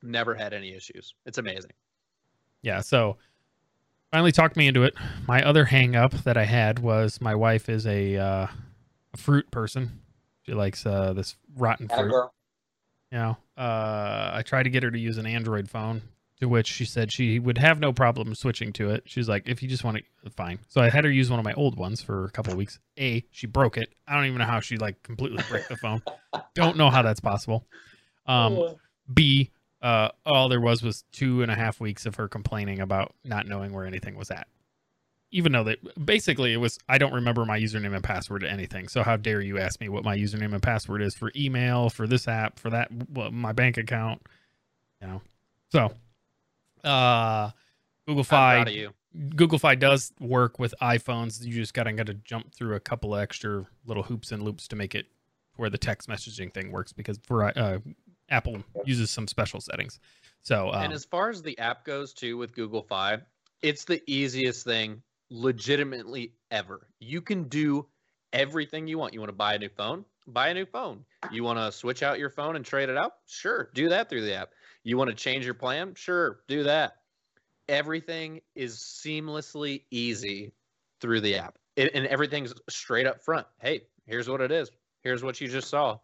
Never 0.02 0.34
had 0.34 0.52
any 0.52 0.74
issues. 0.74 1.14
It's 1.24 1.38
amazing. 1.38 1.70
Yeah, 2.62 2.80
so 2.80 3.16
finally 4.10 4.32
talked 4.32 4.56
me 4.56 4.66
into 4.66 4.82
it. 4.82 4.94
My 5.26 5.42
other 5.42 5.64
hang 5.64 5.96
up 5.96 6.12
that 6.24 6.36
I 6.36 6.44
had 6.44 6.78
was 6.80 7.20
my 7.20 7.34
wife 7.34 7.68
is 7.68 7.86
a, 7.86 8.16
uh, 8.16 8.46
a 9.12 9.16
fruit 9.16 9.50
person. 9.50 10.00
She 10.42 10.54
likes 10.54 10.84
uh, 10.86 11.12
this 11.12 11.36
rotten 11.56 11.88
fruit. 11.88 12.10
girl. 12.10 12.34
You 13.12 13.18
know, 13.18 13.36
uh, 13.56 14.30
I 14.34 14.42
tried 14.44 14.64
to 14.64 14.70
get 14.70 14.82
her 14.82 14.90
to 14.90 14.98
use 14.98 15.18
an 15.18 15.26
Android 15.26 15.70
phone, 15.70 16.02
to 16.40 16.48
which 16.48 16.66
she 16.68 16.84
said 16.84 17.10
she 17.12 17.38
would 17.38 17.58
have 17.58 17.80
no 17.80 17.92
problem 17.92 18.34
switching 18.34 18.72
to 18.74 18.90
it. 18.90 19.02
She's 19.06 19.28
like, 19.28 19.48
if 19.48 19.62
you 19.62 19.68
just 19.68 19.82
want 19.82 19.98
to, 19.98 20.30
fine. 20.30 20.60
So 20.68 20.80
I 20.80 20.88
had 20.88 21.04
her 21.04 21.10
use 21.10 21.30
one 21.30 21.38
of 21.38 21.44
my 21.44 21.54
old 21.54 21.76
ones 21.76 22.00
for 22.00 22.24
a 22.24 22.30
couple 22.30 22.52
of 22.52 22.58
weeks. 22.58 22.78
A, 22.98 23.24
she 23.30 23.46
broke 23.46 23.76
it. 23.76 23.92
I 24.06 24.14
don't 24.14 24.26
even 24.26 24.38
know 24.38 24.44
how 24.44 24.60
she 24.60 24.76
like 24.76 25.02
completely 25.02 25.42
broke 25.48 25.66
the 25.68 25.76
phone. 25.76 26.02
Don't 26.54 26.76
know 26.76 26.90
how 26.90 27.02
that's 27.02 27.20
possible. 27.20 27.66
Um, 28.26 28.76
B, 29.12 29.50
uh, 29.80 30.10
all 30.26 30.48
there 30.48 30.60
was 30.60 30.82
was 30.82 31.04
two 31.12 31.42
and 31.42 31.50
a 31.50 31.54
half 31.54 31.80
weeks 31.80 32.06
of 32.06 32.16
her 32.16 32.28
complaining 32.28 32.80
about 32.80 33.14
not 33.24 33.46
knowing 33.46 33.72
where 33.72 33.86
anything 33.86 34.16
was 34.16 34.30
at. 34.30 34.46
Even 35.30 35.52
though 35.52 35.64
that 35.64 35.78
basically 36.04 36.52
it 36.52 36.56
was, 36.56 36.78
I 36.88 36.98
don't 36.98 37.14
remember 37.14 37.44
my 37.44 37.58
username 37.58 37.94
and 37.94 38.02
password 38.02 38.42
to 38.42 38.50
anything. 38.50 38.88
So 38.88 39.02
how 39.02 39.16
dare 39.16 39.40
you 39.40 39.58
ask 39.58 39.80
me 39.80 39.88
what 39.88 40.04
my 40.04 40.16
username 40.16 40.52
and 40.52 40.62
password 40.62 41.02
is 41.02 41.14
for 41.14 41.32
email, 41.36 41.90
for 41.90 42.06
this 42.06 42.28
app, 42.28 42.58
for 42.58 42.70
that, 42.70 42.90
well, 43.10 43.30
my 43.30 43.52
bank 43.52 43.76
account, 43.76 44.22
you 45.00 45.08
know? 45.08 45.22
So, 45.70 45.92
uh, 46.84 47.50
Google 48.06 48.24
Fi, 48.24 48.56
proud 48.56 48.68
of 48.68 48.74
you. 48.74 48.90
Google 49.34 49.58
Fi 49.58 49.74
does 49.74 50.12
work 50.20 50.58
with 50.58 50.74
iPhones. 50.80 51.44
You 51.44 51.52
just 51.54 51.74
gotta 51.74 51.92
gotta 51.92 52.14
jump 52.14 52.54
through 52.54 52.74
a 52.74 52.80
couple 52.80 53.14
of 53.14 53.20
extra 53.20 53.66
little 53.86 54.02
hoops 54.02 54.32
and 54.32 54.42
loops 54.42 54.68
to 54.68 54.76
make 54.76 54.94
it 54.94 55.06
where 55.56 55.70
the 55.70 55.78
text 55.78 56.08
messaging 56.08 56.52
thing 56.52 56.70
works 56.70 56.92
because 56.92 57.18
for 57.26 57.44
uh, 57.44 57.78
Apple 58.30 58.62
uses 58.84 59.10
some 59.10 59.26
special 59.26 59.60
settings. 59.60 59.98
So 60.42 60.70
um, 60.72 60.84
and 60.84 60.92
as 60.92 61.04
far 61.04 61.30
as 61.30 61.42
the 61.42 61.58
app 61.58 61.84
goes 61.84 62.12
too 62.12 62.36
with 62.36 62.54
Google 62.54 62.82
Fi, 62.82 63.18
it's 63.62 63.84
the 63.84 64.02
easiest 64.06 64.64
thing 64.64 65.02
legitimately 65.30 66.32
ever. 66.50 66.86
You 67.00 67.20
can 67.20 67.44
do 67.44 67.86
everything 68.32 68.86
you 68.86 68.98
want. 68.98 69.14
You 69.14 69.20
want 69.20 69.30
to 69.30 69.36
buy 69.36 69.54
a 69.54 69.58
new 69.58 69.68
phone? 69.68 70.04
Buy 70.26 70.48
a 70.48 70.54
new 70.54 70.66
phone. 70.66 71.04
You 71.32 71.42
want 71.42 71.58
to 71.58 71.72
switch 71.72 72.02
out 72.02 72.18
your 72.18 72.30
phone 72.30 72.56
and 72.56 72.64
trade 72.64 72.88
it 72.88 72.96
out? 72.96 73.14
Sure, 73.26 73.70
do 73.74 73.88
that 73.88 74.08
through 74.08 74.22
the 74.22 74.34
app. 74.34 74.50
You 74.84 74.96
want 74.96 75.10
to 75.10 75.16
change 75.16 75.44
your 75.44 75.54
plan? 75.54 75.94
Sure, 75.94 76.40
do 76.48 76.64
that. 76.64 76.94
Everything 77.68 78.40
is 78.54 78.76
seamlessly 78.76 79.84
easy 79.90 80.52
through 81.00 81.20
the 81.20 81.36
app. 81.36 81.58
It, 81.76 81.94
and 81.94 82.06
everything's 82.06 82.54
straight 82.68 83.06
up 83.06 83.20
front. 83.20 83.46
Hey, 83.60 83.82
here's 84.06 84.28
what 84.28 84.40
it 84.40 84.50
is. 84.50 84.70
Here's 85.02 85.22
what 85.22 85.40
you 85.40 85.48
just 85.48 85.68
saw. 85.68 85.98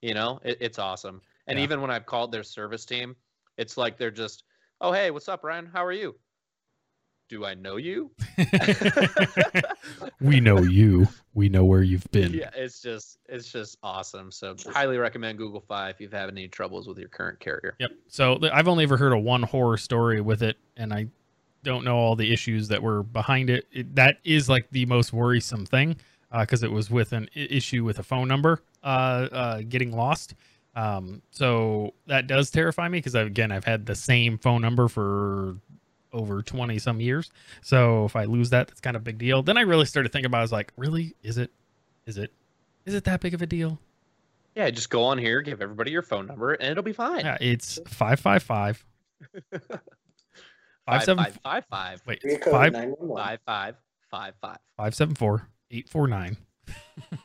You 0.00 0.14
know, 0.14 0.40
it, 0.44 0.58
it's 0.60 0.78
awesome. 0.78 1.20
And 1.46 1.58
Yeah. 1.58 1.64
even 1.64 1.80
when 1.80 1.90
I've 1.90 2.06
called 2.06 2.30
their 2.32 2.44
service 2.44 2.84
team, 2.84 3.16
it's 3.56 3.76
like 3.76 3.98
they're 3.98 4.10
just, 4.10 4.44
oh, 4.80 4.92
hey, 4.92 5.10
what's 5.10 5.28
up, 5.28 5.42
Ryan? 5.42 5.66
How 5.66 5.84
are 5.84 5.92
you? 5.92 6.14
Do 7.28 7.44
I 7.44 7.54
know 7.54 7.76
you? 7.76 8.10
we 10.20 10.40
know 10.40 10.62
you. 10.62 11.06
We 11.34 11.48
know 11.48 11.64
where 11.64 11.82
you've 11.82 12.10
been. 12.10 12.32
yeah, 12.32 12.50
it's 12.54 12.80
just 12.80 13.18
it's 13.28 13.52
just 13.52 13.76
awesome. 13.82 14.32
So 14.32 14.56
highly 14.72 14.96
recommend 14.96 15.36
Google 15.36 15.60
Fi 15.60 15.90
if 15.90 16.00
you've 16.00 16.12
had 16.12 16.30
any 16.30 16.48
troubles 16.48 16.88
with 16.88 16.98
your 16.98 17.08
current 17.08 17.38
carrier. 17.38 17.76
Yep. 17.78 17.90
So 18.08 18.38
I've 18.50 18.66
only 18.66 18.84
ever 18.84 18.96
heard 18.96 19.12
of 19.12 19.22
one 19.22 19.42
horror 19.42 19.76
story 19.76 20.22
with 20.22 20.42
it, 20.42 20.56
and 20.76 20.92
I 20.92 21.08
don't 21.64 21.84
know 21.84 21.96
all 21.96 22.16
the 22.16 22.32
issues 22.32 22.68
that 22.68 22.82
were 22.82 23.02
behind 23.02 23.50
it. 23.50 23.66
it 23.72 23.94
that 23.94 24.18
is 24.24 24.48
like 24.48 24.70
the 24.70 24.86
most 24.86 25.12
worrisome 25.12 25.66
thing 25.66 25.96
because 26.40 26.62
it 26.62 26.72
was 26.72 26.90
with 26.90 27.12
an 27.12 27.28
issue 27.34 27.84
with 27.84 27.98
a 27.98 28.02
phone 28.02 28.28
number 28.28 28.62
uh, 28.82 29.28
uh, 29.32 29.62
getting 29.68 29.92
lost. 29.92 30.34
Um, 30.74 31.22
so 31.30 31.94
that 32.06 32.26
does 32.26 32.50
terrify 32.50 32.88
me 32.88 32.98
because 32.98 33.14
again, 33.14 33.50
I've 33.50 33.64
had 33.64 33.86
the 33.86 33.94
same 33.94 34.38
phone 34.38 34.62
number 34.62 34.88
for 34.88 35.56
over 36.12 36.42
20 36.42 36.78
some 36.78 37.00
years. 37.00 37.30
So 37.62 38.04
if 38.04 38.16
I 38.16 38.24
lose 38.24 38.50
that, 38.50 38.68
that's 38.68 38.80
kind 38.80 38.96
of 38.96 39.02
a 39.02 39.04
big 39.04 39.18
deal. 39.18 39.42
Then 39.42 39.56
I 39.56 39.62
really 39.62 39.84
started 39.84 40.12
thinking 40.12 40.26
about, 40.26 40.38
it, 40.38 40.40
I 40.40 40.44
was 40.44 40.52
like, 40.52 40.72
really? 40.76 41.14
Is 41.22 41.38
it, 41.38 41.50
is 42.06 42.16
it, 42.18 42.32
is 42.84 42.94
it 42.94 43.04
that 43.04 43.20
big 43.20 43.34
of 43.34 43.42
a 43.42 43.46
deal? 43.46 43.78
Yeah, 44.54 44.70
just 44.70 44.90
go 44.90 45.04
on 45.04 45.18
here, 45.18 45.40
give 45.42 45.62
everybody 45.62 45.90
your 45.90 46.02
phone 46.02 46.26
number, 46.26 46.54
and 46.54 46.70
it'll 46.70 46.82
be 46.82 46.92
fine. 46.92 47.20
Yeah, 47.20 47.38
it's 47.40 47.78
555 47.86 48.84
Five, 50.86 51.00
57 51.00 51.24
five, 51.24 51.38
five, 51.42 51.64
five, 51.70 52.02
Wait, 52.06 52.20
Area 52.24 52.36
it's 52.36 52.44
code 52.44 52.52
five 52.52 52.72
911. 52.72 53.16
five, 53.16 53.40
five, 53.46 53.74
five, 54.10 54.34
five. 54.40 54.58
five 54.76 54.94
seven 54.94 55.14
four 55.14 55.48
eight 55.70 55.88
four 55.88 56.08
nine. 56.08 56.36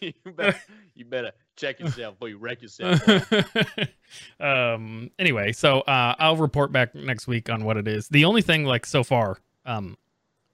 you, 0.00 0.12
better, 0.34 0.60
you 0.94 1.04
better 1.04 1.32
check 1.56 1.80
yourself 1.80 2.14
before 2.14 2.28
you 2.28 2.38
wreck 2.38 2.62
yourself. 2.62 3.00
um. 4.40 5.10
Anyway, 5.18 5.52
so 5.52 5.80
uh, 5.80 6.14
I'll 6.18 6.36
report 6.36 6.72
back 6.72 6.94
next 6.94 7.26
week 7.26 7.50
on 7.50 7.64
what 7.64 7.76
it 7.76 7.88
is. 7.88 8.08
The 8.08 8.24
only 8.24 8.42
thing, 8.42 8.64
like 8.64 8.86
so 8.86 9.02
far, 9.02 9.38
um, 9.64 9.96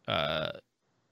uh, 0.09 0.53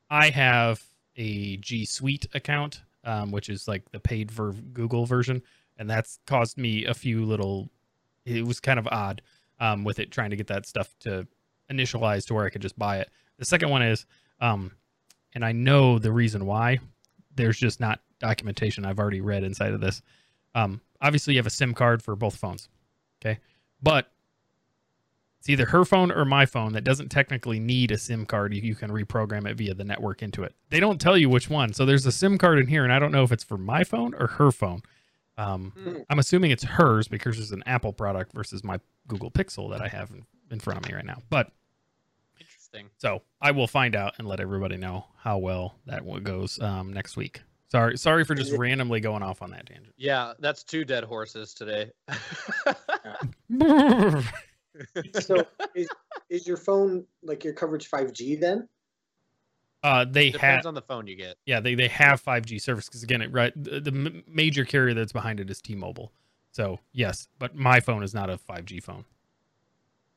I 0.08 0.30
have 0.30 0.82
a 1.16 1.56
G 1.58 1.84
Suite 1.84 2.26
account, 2.34 2.82
um, 3.04 3.30
which 3.30 3.48
is 3.48 3.68
like 3.68 3.90
the 3.90 4.00
paid 4.00 4.30
for 4.30 4.52
Google 4.52 5.06
version, 5.06 5.42
and 5.76 5.88
that's 5.90 6.18
caused 6.26 6.56
me 6.56 6.86
a 6.86 6.94
few 6.94 7.24
little. 7.24 7.68
It 8.24 8.46
was 8.46 8.60
kind 8.60 8.78
of 8.78 8.86
odd, 8.88 9.22
um, 9.58 9.84
with 9.84 9.98
it 9.98 10.10
trying 10.10 10.30
to 10.30 10.36
get 10.36 10.46
that 10.48 10.66
stuff 10.66 10.94
to 11.00 11.26
initialize 11.70 12.26
to 12.26 12.34
where 12.34 12.44
I 12.44 12.50
could 12.50 12.62
just 12.62 12.78
buy 12.78 12.98
it. 12.98 13.10
The 13.38 13.44
second 13.44 13.70
one 13.70 13.82
is, 13.82 14.06
um, 14.40 14.72
and 15.34 15.44
I 15.44 15.52
know 15.52 15.98
the 15.98 16.12
reason 16.12 16.46
why. 16.46 16.78
There's 17.34 17.58
just 17.58 17.80
not 17.80 18.00
documentation 18.20 18.84
I've 18.84 18.98
already 19.00 19.20
read 19.20 19.42
inside 19.42 19.72
of 19.72 19.80
this. 19.80 20.02
Um, 20.54 20.80
obviously, 21.00 21.34
you 21.34 21.38
have 21.40 21.46
a 21.46 21.50
SIM 21.50 21.74
card 21.74 22.02
for 22.02 22.14
both 22.16 22.36
phones, 22.36 22.68
okay, 23.20 23.38
but 23.82 24.10
it's 25.38 25.48
either 25.48 25.64
her 25.66 25.84
phone 25.86 26.12
or 26.12 26.24
my 26.26 26.44
phone 26.44 26.74
that 26.74 26.84
doesn't 26.84 27.08
technically 27.08 27.58
need 27.58 27.90
a 27.90 27.96
SIM 27.98 28.26
card. 28.26 28.52
You, 28.52 28.60
you 28.60 28.74
can 28.74 28.90
reprogram 28.90 29.48
it 29.48 29.56
via 29.56 29.72
the 29.74 29.84
network 29.84 30.22
into 30.22 30.42
it. 30.42 30.54
They 30.68 30.80
don't 30.80 31.00
tell 31.00 31.16
you 31.16 31.28
which 31.30 31.48
one, 31.48 31.72
so 31.72 31.86
there's 31.86 32.04
a 32.04 32.12
SIM 32.12 32.36
card 32.36 32.58
in 32.58 32.66
here, 32.66 32.84
and 32.84 32.92
I 32.92 32.98
don't 32.98 33.12
know 33.12 33.22
if 33.22 33.32
it's 33.32 33.44
for 33.44 33.56
my 33.56 33.82
phone 33.84 34.14
or 34.14 34.26
her 34.26 34.52
phone. 34.52 34.82
Um, 35.38 35.72
Hmm. 35.74 35.96
I'm 36.10 36.18
assuming 36.18 36.50
it's 36.50 36.64
hers 36.64 37.08
because 37.08 37.38
it's 37.38 37.52
an 37.52 37.62
Apple 37.64 37.94
product 37.94 38.32
versus 38.34 38.62
my 38.62 38.78
Google 39.08 39.30
Pixel 39.30 39.70
that 39.70 39.80
I 39.80 39.88
have 39.88 40.10
in, 40.10 40.26
in 40.50 40.60
front 40.60 40.78
of 40.84 40.86
me 40.90 40.94
right 40.94 41.06
now. 41.06 41.22
But 41.30 41.50
Interesting. 42.38 42.90
so 42.98 43.22
I 43.40 43.52
will 43.52 43.66
find 43.66 43.96
out 43.96 44.16
and 44.18 44.28
let 44.28 44.40
everybody 44.40 44.76
know 44.76 45.06
how 45.16 45.38
well 45.38 45.76
that 45.86 46.04
one 46.04 46.22
goes 46.22 46.60
um, 46.60 46.92
next 46.92 47.16
week. 47.16 47.40
Sorry, 47.70 47.96
sorry 47.96 48.24
for 48.24 48.34
just 48.34 48.52
randomly 48.52 49.00
going 49.00 49.22
off 49.22 49.42
on 49.42 49.50
that 49.50 49.66
tangent. 49.66 49.94
Yeah, 49.96 50.32
that's 50.40 50.64
two 50.64 50.84
dead 50.84 51.04
horses 51.04 51.54
today. 51.54 51.90
So 55.20 55.44
is, 55.74 55.88
is 56.30 56.46
your 56.46 56.56
phone 56.56 57.04
like 57.22 57.44
your 57.44 57.52
coverage 57.52 57.90
5G 57.90 58.40
then? 58.40 58.68
uh, 59.82 60.06
they 60.08 60.26
have, 60.26 60.32
Depends 60.32 60.66
on 60.66 60.74
the 60.74 60.82
phone 60.82 61.06
you 61.06 61.16
get. 61.16 61.36
yeah, 61.44 61.60
they, 61.60 61.74
they 61.74 61.88
have 61.88 62.22
5G 62.22 62.60
service 62.60 62.86
because 62.86 63.02
again, 63.02 63.20
it 63.20 63.32
right 63.32 63.52
the, 63.62 63.80
the 63.80 64.22
major 64.28 64.64
carrier 64.64 64.94
that's 64.94 65.12
behind 65.12 65.40
it 65.40 65.50
is 65.50 65.60
T-Mobile. 65.60 66.12
So 66.52 66.78
yes, 66.92 67.28
but 67.38 67.54
my 67.54 67.80
phone 67.80 68.02
is 68.02 68.14
not 68.14 68.30
a 68.30 68.38
5G 68.38 68.82
phone. 68.82 69.04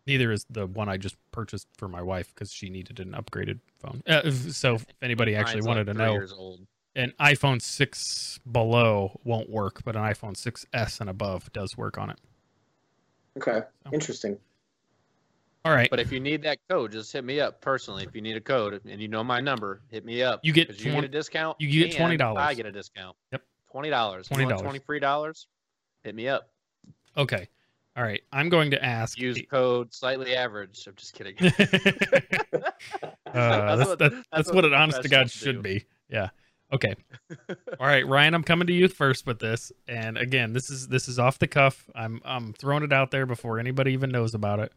Neither 0.05 0.31
is 0.31 0.45
the 0.49 0.67
one 0.67 0.87
I 0.87 0.97
just 0.97 1.15
purchased 1.31 1.67
for 1.77 1.87
my 1.87 2.01
wife 2.01 2.33
because 2.33 2.51
she 2.51 2.69
needed 2.69 2.99
an 2.99 3.13
upgraded 3.13 3.59
phone. 3.79 4.03
Uh, 4.07 4.29
so 4.31 4.75
if 4.75 4.85
anybody 5.01 5.35
actually 5.35 5.61
Mine's 5.61 5.67
wanted 5.67 5.87
like 5.87 5.97
to 5.97 6.03
three 6.03 6.05
know, 6.05 6.13
Years 6.13 6.33
old. 6.33 6.67
An 6.95 7.13
iPhone 7.19 7.61
6 7.61 8.39
below 8.51 9.19
won't 9.23 9.49
work, 9.49 9.81
but 9.83 9.95
an 9.95 10.03
iPhone 10.03 10.35
6s 10.35 11.01
and 11.01 11.09
above 11.09 11.51
does 11.53 11.75
work 11.77 11.97
on 11.97 12.09
it. 12.11 12.17
Okay, 13.37 13.61
So. 13.85 13.93
interesting. 13.93 14.37
All 15.65 15.73
right. 15.73 15.89
But 15.89 16.01
if 16.01 16.11
you 16.11 16.19
need 16.19 16.43
that 16.43 16.57
code, 16.69 16.91
just 16.91 17.13
hit 17.13 17.23
me 17.23 17.39
up 17.39 17.61
personally. 17.61 18.03
If 18.03 18.13
you 18.13 18.21
need 18.21 18.35
a 18.35 18.41
code 18.41 18.81
and 18.85 19.01
you 19.01 19.07
know 19.07 19.23
my 19.23 19.39
number, 19.39 19.81
hit 19.89 20.03
me 20.03 20.21
up. 20.21 20.41
You 20.43 20.51
get 20.51 20.67
'Cause 20.67 20.79
you 20.79 20.91
20 20.91 21.07
get 21.07 21.09
a 21.09 21.17
discount. 21.17 21.61
you 21.61 21.85
get 21.87 21.95
$20. 21.97 22.37
I 22.37 22.53
get 22.53 22.65
a 22.65 22.71
discount. 22.71 23.15
Yep. 23.31 23.41
Twenty 23.71 23.89
dollars. 23.89 24.27
$20. 24.27 24.61
Twenty 24.61 24.79
free 24.79 24.99
dollars. 24.99 25.47
Hit 26.03 26.13
me 26.15 26.27
up. 26.27 26.49
Okay. 27.17 27.47
All 27.95 28.03
right. 28.03 28.21
I'm 28.33 28.49
going 28.49 28.71
to 28.71 28.83
ask. 28.83 29.17
Use 29.17 29.41
code 29.49 29.93
slightly 29.93 30.35
average. 30.35 30.85
I'm 30.85 30.95
just 30.95 31.13
kidding. 31.15 31.35
uh, 31.41 31.49
that's, 33.75 33.89
what- 33.89 33.99
that's, 33.99 34.15
that's 34.31 34.51
what 34.51 34.65
it 34.65 34.73
honest 34.73 35.01
to 35.01 35.09
God 35.09 35.31
should 35.31 35.57
do. 35.57 35.61
be. 35.61 35.85
Yeah. 36.09 36.29
Okay. 36.73 36.95
All 37.79 37.87
right, 37.87 38.05
Ryan, 38.07 38.33
I'm 38.33 38.43
coming 38.43 38.67
to 38.67 38.73
you 38.73 38.87
first 38.87 39.27
with 39.27 39.39
this. 39.39 39.71
And 39.87 40.17
again, 40.17 40.53
this 40.53 40.69
is 40.71 40.87
this 40.87 41.07
is 41.07 41.19
off 41.19 41.37
the 41.37 41.47
cuff. 41.47 41.89
I'm 41.93 42.19
I'm 42.25 42.53
throwing 42.53 42.83
it 42.83 42.91
out 42.91 43.11
there 43.11 43.25
before 43.27 43.59
anybody 43.59 43.93
even 43.93 44.09
knows 44.09 44.33
about 44.33 44.59
it. 44.59 44.73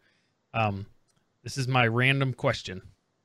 Um 0.52 0.86
this 1.42 1.56
is 1.56 1.66
my 1.66 1.86
random 1.86 2.34
question. 2.34 2.82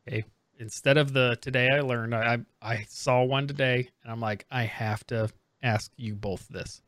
Okay. 0.07 0.23
Instead 0.57 0.97
of 0.97 1.11
the 1.11 1.37
today 1.41 1.67
I 1.71 1.81
learned, 1.81 2.15
I 2.15 2.39
I, 2.61 2.71
I 2.73 2.85
saw 2.87 3.23
one 3.23 3.47
today 3.47 3.89
and 4.03 4.11
I'm 4.11 4.21
like, 4.21 4.45
I 4.49 4.63
have 4.63 5.05
to 5.07 5.29
ask 5.61 5.91
you 5.97 6.15
both 6.15 6.47
this. 6.47 6.81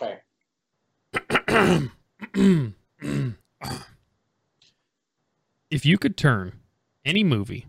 Okay. 0.00 0.20
if 5.70 5.84
you 5.84 5.98
could 5.98 6.16
turn 6.16 6.60
any 7.04 7.24
movie, 7.24 7.66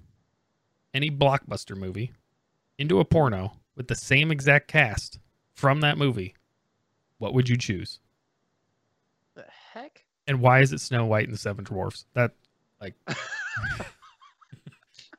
any 0.93 1.09
blockbuster 1.09 1.75
movie, 1.75 2.11
into 2.79 2.99
a 2.99 3.05
porno 3.05 3.51
with 3.75 3.87
the 3.87 3.95
same 3.95 4.31
exact 4.31 4.67
cast 4.67 5.19
from 5.53 5.81
that 5.81 5.97
movie, 5.97 6.33
what 7.19 7.33
would 7.33 7.47
you 7.49 7.57
choose? 7.57 7.99
The 9.35 9.45
heck? 9.73 10.05
And 10.27 10.41
why 10.41 10.61
is 10.61 10.73
it 10.73 10.79
Snow 10.81 11.05
White 11.05 11.25
and 11.25 11.33
the 11.33 11.37
Seven 11.39 11.63
Dwarfs? 11.63 12.05
That 12.13 12.31
like 12.81 12.93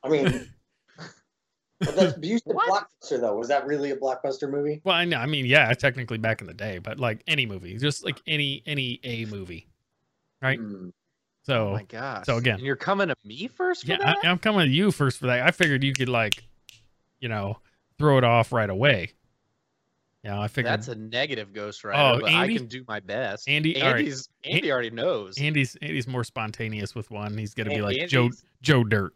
I 0.03 0.09
mean, 0.09 0.49
But 1.79 1.95
that's 1.95 2.17
you 2.21 2.37
said 2.37 2.53
What? 2.53 2.87
blockbuster 3.03 3.19
though. 3.19 3.35
Was 3.37 3.47
that 3.47 3.65
really 3.65 3.91
a 3.91 3.95
blockbuster 3.95 4.49
movie? 4.49 4.81
Well, 4.83 4.95
I 4.95 5.05
know. 5.05 5.17
I 5.17 5.25
mean, 5.25 5.45
yeah, 5.47 5.71
technically 5.73 6.17
back 6.19 6.41
in 6.41 6.47
the 6.47 6.53
day, 6.53 6.77
but 6.77 6.99
like 6.99 7.23
any 7.27 7.45
movie, 7.45 7.75
just 7.77 8.05
like 8.05 8.21
any 8.27 8.61
any 8.65 8.99
a 9.03 9.25
movie. 9.25 9.67
Right. 10.41 10.59
Hmm. 10.59 10.89
Oh 10.89 10.91
So 11.43 11.71
my 11.73 11.83
gosh. 11.83 12.25
so 12.25 12.37
again- 12.37 12.55
and 12.57 12.63
you're 12.65 12.75
coming 12.75 13.07
to 13.07 13.15
me 13.25 13.47
first. 13.47 13.85
For 13.85 13.91
yeah, 13.91 13.97
that? 13.97 14.17
I, 14.23 14.27
I'm 14.29 14.37
coming 14.37 14.67
to 14.67 14.71
you 14.71 14.91
first 14.91 15.17
for 15.19 15.25
that. 15.27 15.41
I 15.41 15.51
figured 15.51 15.83
you 15.83 15.93
could 15.93 16.09
like, 16.09 16.43
you 17.21 17.29
know, 17.29 17.57
throw 17.97 18.17
it 18.17 18.23
off 18.25 18.51
right 18.51 18.69
away. 18.69 19.13
Yeah, 20.23 20.39
I 20.39 20.47
figured 20.47 20.71
That's 20.71 20.87
a 20.87 20.95
negative 20.95 21.51
Ghost 21.51 21.83
Rider, 21.83 22.17
Oh, 22.17 22.19
but 22.21 22.29
Andy? 22.29 22.55
I 22.55 22.57
can 22.57 22.67
do 22.67 22.83
my 22.87 22.99
best. 22.99 23.49
Andy- 23.49 23.81
all 23.81 23.91
right. 23.91 23.99
Andy's 23.99 24.29
Andy 24.43 24.71
already 24.71 24.91
knows. 24.91 25.39
Andy's 25.39 25.75
Andy's 25.81 26.07
more 26.07 26.23
spontaneous 26.23 26.93
with 26.93 27.09
one. 27.09 27.37
He's 27.37 27.53
gonna 27.55 27.71
be 27.71 27.81
like 27.81 27.95
Andy's- 27.95 28.11
Joe 28.11 28.29
Joe 28.61 28.83
Dirt. 28.83 29.13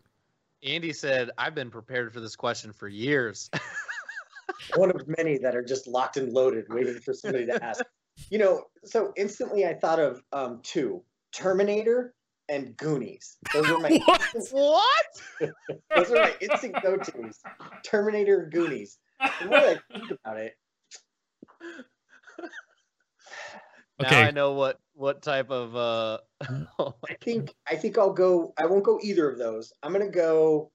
Andy 0.64 0.94
said, 0.94 1.30
"I've 1.38 1.54
been 1.54 1.70
prepared 1.70 2.12
for 2.12 2.22
this 2.22 2.36
question 2.36 2.72
for 2.74 2.88
years." 2.88 3.50
One 4.78 4.90
of 4.90 5.08
many 5.08 5.38
that 5.40 5.56
are 5.56 5.62
just 5.64 5.86
locked 5.86 6.18
and 6.18 6.32
loaded, 6.34 6.66
waiting 6.70 7.00
for 7.00 7.14
somebody 7.14 7.46
to 7.46 7.64
ask. 7.64 7.84
You 8.32 8.40
know, 8.40 8.64
so 8.84 9.14
instantly 9.16 9.66
I 9.66 9.74
thought 9.76 10.00
of 10.00 10.24
um, 10.32 10.62
two: 10.64 11.04
Terminator 11.32 12.16
and 12.50 12.76
Goonies. 12.78 13.38
Those 13.54 13.70
are 13.70 13.80
my 13.80 13.90
What? 14.06 14.22
what? 14.52 15.06
those 15.96 16.12
are 16.12 16.16
my 16.16 16.34
instant 16.42 16.76
go-tos. 16.82 17.40
Terminator 17.84 18.44
and 18.44 18.52
Goonies. 18.52 19.00
The 19.42 19.48
more 19.48 19.58
I 19.58 19.80
think 19.92 20.12
about 20.12 20.38
it, 20.38 20.54
Now 24.00 24.08
Okay. 24.08 24.24
I 24.24 24.32
know 24.32 24.54
what 24.54 24.80
what 24.94 25.22
type 25.22 25.50
of 25.50 25.76
uh. 25.76 26.18
oh 26.80 26.96
I 27.10 27.16
think 27.22 27.54
I 27.70 27.76
think 27.76 27.98
I'll 27.98 28.14
go. 28.14 28.54
I 28.58 28.66
won't 28.66 28.84
go 28.84 29.00
either 29.02 29.30
of 29.30 29.38
those. 29.38 29.72
I'm 29.84 29.94
gonna 29.94 30.10
go. 30.10 30.72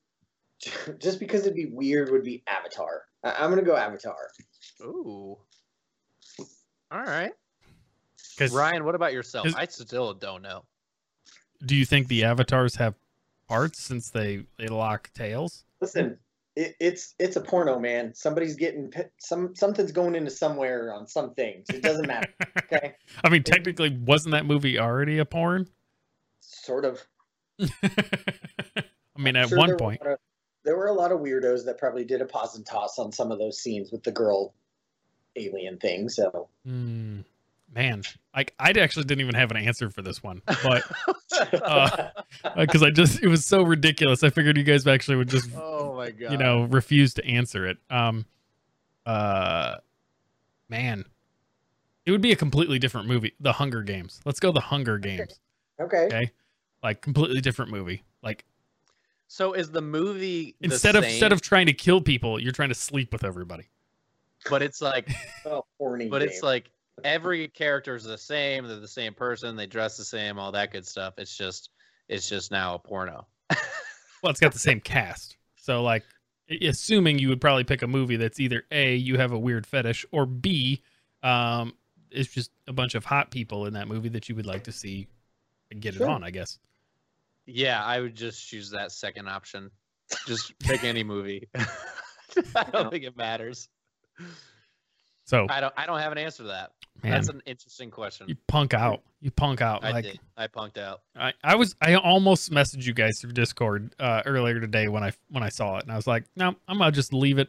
Just 0.99 1.21
because 1.21 1.43
it'd 1.43 1.55
be 1.55 1.67
weird, 1.67 2.11
would 2.11 2.25
be 2.25 2.43
Avatar. 2.47 3.05
I, 3.25 3.33
I'm 3.33 3.51
gonna 3.51 3.63
go 3.63 3.77
Avatar. 3.77 4.17
Ooh. 4.83 5.39
All 6.91 7.03
right. 7.03 7.33
Because 8.37 8.55
Ryan, 8.55 8.85
what 8.85 8.95
about 8.95 9.13
yourself? 9.13 9.49
I 9.55 9.67
still 9.67 10.15
don't 10.15 10.43
know. 10.43 10.65
Do 11.64 11.77
you 11.77 11.85
think 11.85 12.09
the 12.09 12.25
avatars 12.25 12.77
have 12.77 12.94
parts 13.49 13.81
since 13.81 14.11
they 14.11 14.44
they 14.59 14.66
lock 14.68 15.11
tails? 15.14 15.64
Listen, 15.81 16.18
it, 16.57 16.75
it's 16.81 17.14
it's 17.18 17.37
a 17.37 17.40
porno, 17.40 17.79
man. 17.79 18.14
Somebody's 18.14 18.57
getting 18.57 18.92
some 19.18 19.55
something's 19.55 19.92
going 19.92 20.14
into 20.14 20.31
somewhere 20.31 20.92
on 20.94 21.07
some 21.07 21.35
things. 21.35 21.66
It 21.70 21.83
doesn't 21.83 22.07
matter. 22.07 22.29
Okay, 22.73 22.94
I 23.25 23.29
mean, 23.31 23.42
technically, 23.42 23.90
wasn't 24.07 24.33
that 24.33 24.46
movie 24.46 24.79
already 24.79 25.18
a 25.18 25.25
porn? 25.25 25.66
sort 26.40 26.85
of. 26.85 27.01
I 27.61 29.18
mean, 29.18 29.35
I'm 29.37 29.42
at 29.44 29.49
sure 29.49 29.59
one 29.59 29.70
were 29.70 29.77
point. 29.77 30.01
of- 30.03 30.18
there 30.64 30.77
were 30.77 30.87
a 30.87 30.92
lot 30.92 31.11
of 31.11 31.20
weirdos 31.20 31.64
that 31.64 31.79
probably 31.79 32.05
did 32.05 32.20
a 32.20 32.27
pause 32.27 32.55
and 32.55 32.64
toss 32.66 32.99
on 32.99 33.12
some 33.12 33.33
of 33.33 33.38
those 33.38 33.59
scenes 33.59 33.90
with 33.90 34.03
the 34.05 34.12
girl 34.12 34.53
alien 35.37 35.79
thing. 35.79 36.09
So 36.11 36.49
Hmm. 36.64 37.20
Man, 37.75 38.03
like 38.35 38.55
I 38.59 38.71
actually 38.71 39.05
didn't 39.05 39.21
even 39.23 39.35
have 39.35 39.51
an 39.51 39.57
answer 39.57 39.91
for 39.91 40.03
this 40.03 40.23
one, 40.23 40.43
but 40.63 40.85
Uh, 41.55 42.11
because 42.57 42.83
I 42.83 42.91
just 42.91 43.23
it 43.23 43.29
was 43.29 43.47
so 43.47 43.63
ridiculous, 43.63 44.23
I 44.23 44.29
figured 44.31 44.59
you 44.59 44.63
guys 44.63 44.87
actually 44.87 45.17
would 45.17 45.29
just 45.29 45.49
oh 45.57 45.95
my 45.97 46.11
god. 46.11 46.33
you 46.33 46.37
know 46.39 46.65
refuse 46.65 47.15
to 47.15 47.25
answer 47.25 47.67
it. 47.67 47.79
Um, 47.89 48.27
uh, 49.07 49.77
man, 50.69 51.05
it 52.05 52.11
would 52.11 52.21
be 52.21 52.33
a 52.33 52.37
completely 52.37 52.79
different 52.79 53.09
movie. 53.09 53.33
The 53.41 53.53
Hunger 53.53 53.83
Games. 53.83 54.21
Let's 54.27 54.39
go. 54.41 54.53
The 54.53 54.61
Hunger 54.61 54.99
Games. 54.99 55.41
okay, 55.81 56.05
Okay, 56.07 56.31
like 56.83 57.01
completely 57.01 57.41
different 57.41 57.71
movie. 57.71 58.05
Like 58.23 58.45
So 59.29 59.55
is 59.55 59.71
the 59.71 59.81
movie 59.83 60.57
the 60.61 60.67
instead 60.67 60.97
of 60.97 61.05
same, 61.05 61.13
instead 61.13 61.33
of 61.33 61.41
trying 61.41 61.67
to 61.67 61.73
kill 61.73 62.03
people, 62.03 62.39
you're 62.39 62.53
trying 62.53 62.69
to 62.71 62.75
sleep 62.75 63.13
with 63.13 63.25
everybody. 63.25 63.71
but 64.51 64.63
it's 64.63 64.83
like 64.83 65.09
oh, 65.47 65.65
horny. 65.79 66.09
but 66.09 66.23
it's 66.23 66.43
like 66.43 66.71
every 67.05 67.49
character 67.49 67.95
is 67.95 68.05
the 68.05 68.19
same. 68.19 68.67
They're 68.67 68.79
the 68.79 68.89
same 68.89 69.15
person. 69.15 69.57
They 69.57 69.67
dress 69.67 69.97
the 69.97 70.05
same. 70.05 70.39
All 70.39 70.53
that 70.53 70.73
good 70.73 70.87
stuff. 70.87 71.15
It's 71.19 71.37
just 71.37 71.71
it's 72.09 72.29
just 72.29 72.51
now 72.51 72.75
a 72.75 72.79
porno. 72.79 73.27
Well, 74.23 74.31
it's 74.31 74.41
got 74.41 74.53
the 74.53 74.59
same 74.59 74.81
cast. 74.81 75.39
So 75.57 75.83
like 75.83 76.05
assuming 76.61 77.19
you 77.19 77.29
would 77.29 77.41
probably 77.41 77.65
pick 77.65 77.83
a 77.83 77.87
movie 77.87 78.17
that's 78.17 78.41
either 78.41 78.65
A, 78.71 78.95
you 78.97 79.17
have 79.17 79.33
a 79.33 79.39
weird 79.39 79.67
fetish, 79.67 80.05
or 80.11 80.27
B, 80.27 80.83
um, 81.23 81.75
it's 82.11 82.29
just 82.29 82.51
a 82.67 82.73
bunch 82.73 82.95
of 82.95 83.05
hot 83.05 83.31
people 83.31 83.67
in 83.67 83.75
that 83.75 83.89
movie 83.89 84.09
that 84.11 84.29
you 84.29 84.35
would 84.35 84.47
like 84.47 84.65
to 84.65 84.73
see 84.73 85.07
get 85.79 85.95
it 85.95 86.03
on, 86.03 86.25
I 86.25 86.31
guess. 86.31 86.59
Yeah, 87.47 87.83
I 87.83 88.01
would 88.01 88.17
just 88.17 88.47
choose 88.47 88.71
that 88.71 88.93
second 88.93 89.29
option. 89.29 89.71
Just 90.27 90.59
pick 90.59 90.83
any 90.85 91.05
movie. 91.05 91.49
I 91.55 92.65
don't 92.73 92.91
think 92.91 93.05
it 93.05 93.17
matters. 93.17 93.69
So 95.31 95.47
I 95.49 95.61
don't. 95.61 95.73
I 95.77 95.87
don't 95.87 96.01
have 96.01 96.11
an 96.11 96.19
answer 96.19 96.43
to 96.43 96.49
that. 96.49 96.73
man, 97.05 97.12
That's 97.12 97.29
an 97.29 97.40
interesting 97.47 97.88
question. 97.88 98.29
you 98.29 98.35
punk 98.49 98.75
out. 98.75 99.03
You 99.21 99.31
punk 99.31 99.61
out. 99.61 99.85
I 99.85 99.93
like 99.93 100.05
did. 100.05 100.19
I 100.37 100.49
punked 100.49 100.77
out. 100.77 101.03
I, 101.14 101.33
I 101.45 101.55
was 101.55 101.77
I 101.81 101.95
almost 101.95 102.51
messaged 102.51 102.85
you 102.85 102.93
guys 102.93 103.21
through 103.21 103.31
Discord 103.31 103.95
uh, 104.01 104.23
earlier 104.27 104.59
today 104.59 104.88
when 104.88 105.05
I 105.05 105.12
when 105.29 105.45
I 105.45 105.49
saw 105.49 105.77
it, 105.77 105.85
and 105.85 105.93
I 105.93 105.97
was 105.97 106.09
like, 106.09 106.25
no, 106.35 106.57
I'm 106.66 106.79
gonna 106.79 106.90
just 106.90 107.12
leave 107.12 107.38
it. 107.38 107.49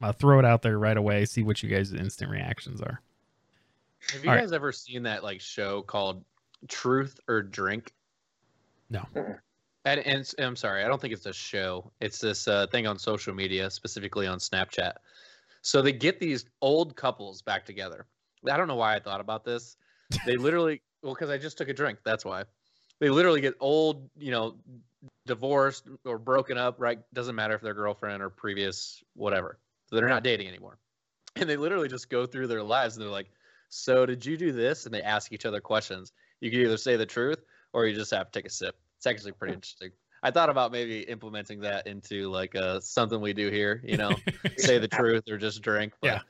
I'll 0.00 0.12
throw 0.12 0.38
it 0.38 0.46
out 0.46 0.62
there 0.62 0.78
right 0.78 0.96
away, 0.96 1.26
see 1.26 1.42
what 1.42 1.62
you 1.62 1.68
guys' 1.68 1.92
instant 1.92 2.30
reactions 2.30 2.80
are. 2.80 3.02
Have 4.12 4.24
you 4.24 4.30
All 4.30 4.36
right. 4.36 4.42
guys 4.42 4.52
ever 4.52 4.72
seen 4.72 5.02
that 5.02 5.22
like 5.22 5.42
show 5.42 5.82
called 5.82 6.24
Truth 6.66 7.20
or 7.28 7.42
Drink? 7.42 7.92
No. 8.88 9.02
Mm-mm. 9.14 9.38
And, 9.84 10.00
and 10.00 10.34
I'm 10.38 10.56
sorry, 10.56 10.82
I 10.82 10.88
don't 10.88 10.98
think 10.98 11.12
it's 11.12 11.26
a 11.26 11.32
show. 11.34 11.90
It's 12.00 12.20
this 12.20 12.48
uh, 12.48 12.68
thing 12.68 12.86
on 12.86 12.98
social 12.98 13.34
media, 13.34 13.68
specifically 13.68 14.26
on 14.26 14.38
Snapchat. 14.38 14.94
So 15.62 15.82
they 15.82 15.92
get 15.92 16.20
these 16.20 16.44
old 16.60 16.96
couples 16.96 17.42
back 17.42 17.66
together. 17.66 18.06
I 18.50 18.56
don't 18.56 18.68
know 18.68 18.76
why 18.76 18.94
I 18.94 19.00
thought 19.00 19.20
about 19.20 19.44
this. 19.44 19.76
They 20.24 20.36
literally, 20.36 20.82
well, 21.02 21.14
because 21.14 21.30
I 21.30 21.38
just 21.38 21.58
took 21.58 21.68
a 21.68 21.74
drink. 21.74 21.98
That's 22.04 22.24
why. 22.24 22.44
They 23.00 23.10
literally 23.10 23.40
get 23.40 23.54
old, 23.60 24.08
you 24.16 24.30
know, 24.30 24.56
divorced 25.26 25.88
or 26.04 26.18
broken 26.18 26.58
up. 26.58 26.76
Right? 26.78 26.98
Doesn't 27.12 27.34
matter 27.34 27.54
if 27.54 27.60
they're 27.60 27.74
girlfriend 27.74 28.22
or 28.22 28.30
previous, 28.30 29.02
whatever. 29.14 29.58
So 29.86 29.96
they're 29.96 30.08
not 30.08 30.24
dating 30.24 30.48
anymore. 30.48 30.78
And 31.36 31.48
they 31.48 31.56
literally 31.56 31.88
just 31.88 32.10
go 32.10 32.26
through 32.26 32.48
their 32.48 32.62
lives 32.62 32.96
and 32.96 33.04
they're 33.04 33.12
like, 33.12 33.30
"So 33.68 34.06
did 34.06 34.26
you 34.26 34.36
do 34.36 34.52
this?" 34.52 34.86
And 34.86 34.94
they 34.94 35.02
ask 35.02 35.32
each 35.32 35.46
other 35.46 35.60
questions. 35.60 36.12
You 36.40 36.50
can 36.50 36.60
either 36.60 36.76
say 36.76 36.96
the 36.96 37.06
truth 37.06 37.44
or 37.72 37.86
you 37.86 37.94
just 37.94 38.10
have 38.10 38.30
to 38.30 38.38
take 38.38 38.46
a 38.46 38.52
sip. 38.52 38.76
It's 38.96 39.06
actually 39.06 39.32
pretty 39.32 39.54
interesting. 39.54 39.92
I 40.22 40.30
thought 40.30 40.50
about 40.50 40.72
maybe 40.72 41.00
implementing 41.00 41.60
that 41.60 41.86
into 41.86 42.30
like 42.30 42.56
uh, 42.56 42.80
something 42.80 43.20
we 43.20 43.32
do 43.32 43.50
here. 43.50 43.82
You 43.84 43.96
know, 43.96 44.14
say 44.56 44.78
the 44.78 44.88
truth 44.88 45.24
or 45.30 45.38
just 45.38 45.62
drink. 45.62 45.92
But 46.00 46.06
Yeah. 46.06 46.20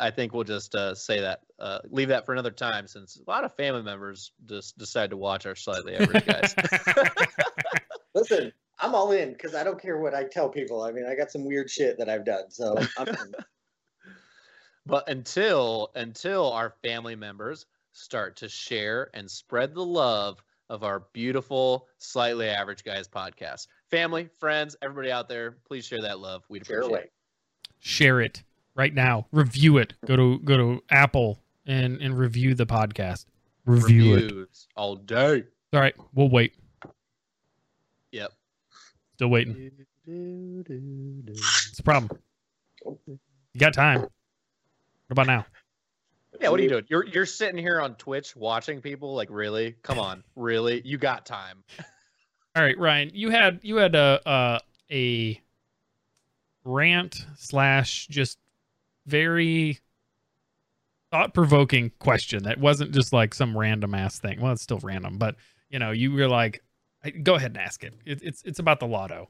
I 0.00 0.10
think 0.10 0.34
we'll 0.34 0.44
just 0.44 0.74
uh, 0.74 0.94
say 0.94 1.20
that, 1.20 1.40
uh, 1.58 1.78
leave 1.90 2.08
that 2.08 2.26
for 2.26 2.32
another 2.32 2.50
time, 2.50 2.86
since 2.88 3.16
a 3.16 3.30
lot 3.30 3.44
of 3.44 3.54
family 3.54 3.82
members 3.82 4.32
just 4.46 4.76
decide 4.76 5.10
to 5.10 5.16
watch 5.16 5.46
our 5.46 5.54
slightly 5.54 5.96
average 5.96 6.26
guys. 6.26 6.54
listen. 8.14 8.52
I'm 8.80 8.94
all 8.94 9.10
in 9.10 9.32
because 9.32 9.54
I 9.54 9.64
don't 9.64 9.80
care 9.80 9.98
what 9.98 10.14
I 10.14 10.24
tell 10.24 10.48
people. 10.48 10.82
I 10.82 10.92
mean, 10.92 11.04
I 11.04 11.16
got 11.16 11.32
some 11.32 11.44
weird 11.44 11.68
shit 11.68 11.98
that 11.98 12.08
I've 12.08 12.24
done. 12.24 12.50
So 12.50 12.76
I'm 12.96 13.08
in. 13.08 13.34
but 14.86 15.08
until 15.08 15.90
until 15.96 16.52
our 16.52 16.74
family 16.82 17.16
members 17.16 17.66
start 17.92 18.36
to 18.36 18.48
share 18.48 19.10
and 19.14 19.28
spread 19.28 19.74
the 19.74 19.84
love 19.84 20.42
of 20.68 20.84
our 20.84 21.04
beautiful 21.12 21.88
slightly 21.98 22.48
average 22.48 22.84
guys 22.84 23.08
podcast 23.08 23.68
family 23.90 24.28
friends 24.38 24.76
everybody 24.82 25.10
out 25.10 25.28
there 25.28 25.56
please 25.66 25.86
share 25.86 26.02
that 26.02 26.18
love 26.20 26.44
we'd 26.48 26.66
share 26.66 26.80
appreciate 26.80 27.04
it 27.04 27.12
Share 27.80 28.20
it 28.20 28.42
right 28.74 28.92
now. 28.92 29.26
Review 29.32 29.78
it. 29.78 29.94
Go 30.06 30.16
to 30.16 30.38
go 30.40 30.56
to 30.56 30.82
Apple 30.90 31.38
and 31.66 32.00
and 32.00 32.18
review 32.18 32.54
the 32.54 32.66
podcast. 32.66 33.26
Review 33.66 34.16
it. 34.16 34.22
Reviews 34.22 34.68
all 34.76 34.96
day 34.96 35.44
All 35.72 35.80
right, 35.80 35.94
we'll 36.14 36.30
wait. 36.30 36.54
yep 38.12 38.32
Still 39.14 39.28
waiting. 39.28 39.70
It's 40.06 41.78
a 41.78 41.82
problem. 41.82 42.18
You 42.84 43.18
got 43.58 43.74
time. 43.74 44.00
What 44.00 44.10
about 45.10 45.26
now? 45.26 45.46
Yeah 46.40 46.48
what 46.48 46.60
are 46.60 46.62
you 46.62 46.68
doing 46.68 46.84
you're 46.88 47.06
you're 47.06 47.26
sitting 47.26 47.58
here 47.58 47.80
on 47.80 47.94
twitch 47.96 48.34
watching 48.36 48.80
people 48.80 49.14
like 49.14 49.28
really 49.30 49.76
come 49.82 49.98
on 49.98 50.22
really 50.36 50.80
you 50.84 50.98
got 50.98 51.26
time 51.26 51.62
All 52.58 52.64
right, 52.64 52.76
Ryan, 52.76 53.12
you 53.14 53.30
had 53.30 53.60
you 53.62 53.76
had 53.76 53.94
a 53.94 54.20
a, 54.26 54.60
a 54.90 55.40
rant 56.64 57.24
slash 57.36 58.08
just 58.08 58.36
very 59.06 59.78
thought 61.12 61.34
provoking 61.34 61.92
question 62.00 62.42
that 62.42 62.58
wasn't 62.58 62.90
just 62.90 63.12
like 63.12 63.32
some 63.32 63.56
random 63.56 63.94
ass 63.94 64.18
thing. 64.18 64.40
Well, 64.40 64.50
it's 64.50 64.62
still 64.62 64.80
random, 64.82 65.18
but 65.18 65.36
you 65.70 65.78
know, 65.78 65.92
you 65.92 66.10
were 66.10 66.26
like, 66.26 66.64
go 67.22 67.36
ahead 67.36 67.52
and 67.52 67.58
ask 67.58 67.84
it. 67.84 67.94
it 68.04 68.22
it's 68.24 68.42
it's 68.42 68.58
about 68.58 68.80
the 68.80 68.88
lotto. 68.88 69.28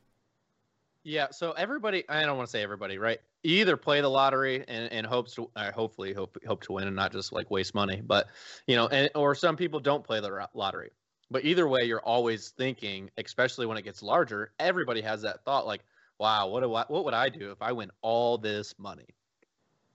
Yeah, 1.04 1.28
so 1.30 1.52
everybody, 1.52 2.04
I 2.08 2.24
don't 2.24 2.36
want 2.36 2.48
to 2.48 2.50
say 2.50 2.62
everybody, 2.62 2.98
right? 2.98 3.20
You 3.42 3.56
either 3.56 3.76
play 3.76 4.00
the 4.00 4.08
lottery 4.10 4.64
and, 4.66 4.92
and 4.92 5.06
hopes 5.06 5.34
to, 5.34 5.50
uh, 5.56 5.70
hopefully 5.72 6.12
hope 6.12 6.36
hope 6.46 6.62
to 6.64 6.72
win 6.72 6.86
and 6.86 6.96
not 6.96 7.12
just 7.12 7.32
like 7.32 7.50
waste 7.50 7.74
money, 7.74 8.02
but 8.04 8.28
you 8.66 8.76
know, 8.76 8.88
and 8.88 9.08
or 9.14 9.34
some 9.34 9.56
people 9.56 9.80
don't 9.80 10.04
play 10.04 10.20
the 10.20 10.48
lottery. 10.54 10.90
But 11.30 11.44
either 11.44 11.68
way, 11.68 11.84
you're 11.84 12.00
always 12.00 12.50
thinking, 12.50 13.10
especially 13.16 13.66
when 13.66 13.76
it 13.76 13.82
gets 13.82 14.02
larger. 14.02 14.52
Everybody 14.58 15.00
has 15.02 15.22
that 15.22 15.44
thought, 15.44 15.66
like, 15.66 15.82
wow, 16.18 16.48
what 16.48 16.62
do 16.62 16.74
I, 16.74 16.84
what 16.88 17.04
would 17.04 17.14
I 17.14 17.28
do 17.28 17.52
if 17.52 17.62
I 17.62 17.72
win 17.72 17.90
all 18.02 18.38
this 18.38 18.74
money? 18.78 19.06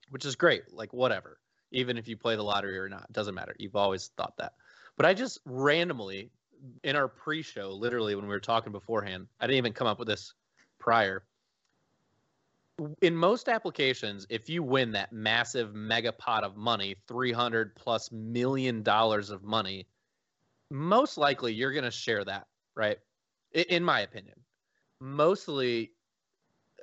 Which 0.10 0.26
is 0.26 0.36
great, 0.36 0.72
like 0.72 0.94
whatever. 0.94 1.40
Even 1.72 1.98
if 1.98 2.08
you 2.08 2.16
play 2.16 2.36
the 2.36 2.44
lottery 2.44 2.78
or 2.78 2.88
not, 2.88 3.12
doesn't 3.12 3.36
matter. 3.36 3.56
You've 3.60 3.76
always 3.76 4.12
thought 4.16 4.38
that. 4.38 4.54
But 4.96 5.06
I 5.08 5.14
just 5.14 5.40
randomly 5.46 6.32
in 6.84 6.96
our 6.96 7.08
pre-show, 7.08 7.72
literally 7.72 8.16
when 8.16 8.26
we 8.26 8.30
were 8.30 8.40
talking 8.40 8.72
beforehand, 8.72 9.28
I 9.40 9.48
didn't 9.48 9.58
even 9.58 9.74
come 9.74 9.88
up 9.88 10.00
with 10.00 10.08
this 10.08 10.34
prior. 10.84 11.24
In 13.02 13.16
most 13.16 13.48
applications, 13.48 14.28
if 14.30 14.50
you 14.50 14.62
win 14.62 14.92
that 14.92 15.14
massive 15.14 15.74
mega 15.74 16.12
pot 16.12 16.44
of 16.44 16.58
money, 16.58 16.96
300 17.08 17.76
plus 17.76 18.12
million 18.12 18.84
dollars 18.84 19.30
of 19.30 19.44
money, 19.44 19.88
most 20.70 21.18
likely 21.18 21.54
you're 21.54 21.72
going 21.72 21.86
to 21.86 21.92
share 21.92 22.26
that, 22.26 22.48
right? 22.76 22.98
In 23.54 23.84
my 23.84 24.02
opinion. 24.02 24.36
Mostly 25.00 25.92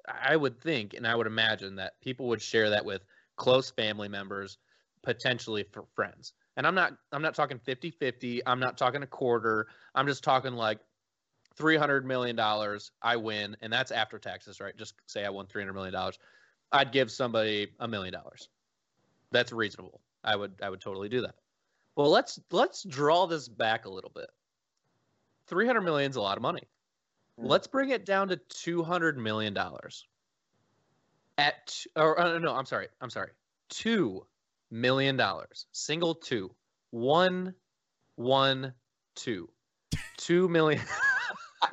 I 0.08 0.36
would 0.36 0.58
think 0.58 0.94
and 0.94 1.06
I 1.06 1.14
would 1.14 1.26
imagine 1.26 1.76
that 1.76 2.00
people 2.00 2.26
would 2.28 2.40
share 2.40 2.70
that 2.70 2.84
with 2.84 3.02
close 3.36 3.70
family 3.70 4.08
members, 4.08 4.58
potentially 5.02 5.64
for 5.72 5.84
friends. 5.94 6.32
And 6.56 6.66
I'm 6.66 6.74
not 6.74 6.92
I'm 7.12 7.22
not 7.22 7.34
talking 7.34 7.58
50-50, 7.58 8.40
I'm 8.46 8.60
not 8.60 8.78
talking 8.78 9.02
a 9.02 9.06
quarter. 9.06 9.66
I'm 9.94 10.06
just 10.06 10.24
talking 10.24 10.54
like 10.54 10.78
300 11.60 12.06
million 12.06 12.34
dollars 12.34 12.90
I 13.02 13.16
win 13.16 13.54
and 13.60 13.70
that's 13.70 13.90
after 13.90 14.18
taxes, 14.18 14.60
right? 14.60 14.76
Just 14.76 14.94
say 15.06 15.26
I 15.26 15.30
won 15.30 15.46
300 15.46 15.74
million 15.74 15.92
dollars. 15.92 16.18
I'd 16.72 16.90
give 16.90 17.10
somebody 17.10 17.68
a 17.78 17.86
million 17.86 18.14
dollars. 18.14 18.48
That's 19.30 19.52
reasonable. 19.52 20.00
I 20.24 20.36
would 20.36 20.54
I 20.62 20.70
would 20.70 20.80
totally 20.80 21.10
do 21.10 21.20
that. 21.20 21.34
Well, 21.96 22.10
let's 22.10 22.40
let's 22.50 22.82
draw 22.82 23.26
this 23.26 23.46
back 23.46 23.84
a 23.84 23.90
little 23.90 24.10
bit. 24.14 24.28
300 25.48 25.82
million 25.82 26.10
is 26.10 26.16
a 26.16 26.22
lot 26.22 26.38
of 26.38 26.42
money. 26.42 26.66
Hmm. 27.38 27.46
Let's 27.46 27.66
bring 27.66 27.90
it 27.90 28.06
down 28.06 28.28
to 28.28 28.36
200 28.36 29.18
million 29.18 29.52
dollars. 29.52 30.06
At 31.36 31.76
or 31.94 32.18
uh, 32.18 32.38
no, 32.38 32.54
I'm 32.54 32.66
sorry. 32.66 32.88
I'm 33.02 33.10
sorry. 33.10 33.32
2 33.68 34.24
million 34.70 35.18
dollars. 35.18 35.66
Single 35.72 36.14
two. 36.14 36.54
One, 36.90 37.54
one, 38.16 38.72
two. 39.14 39.50
Two 40.16 40.48
million. 40.48 40.82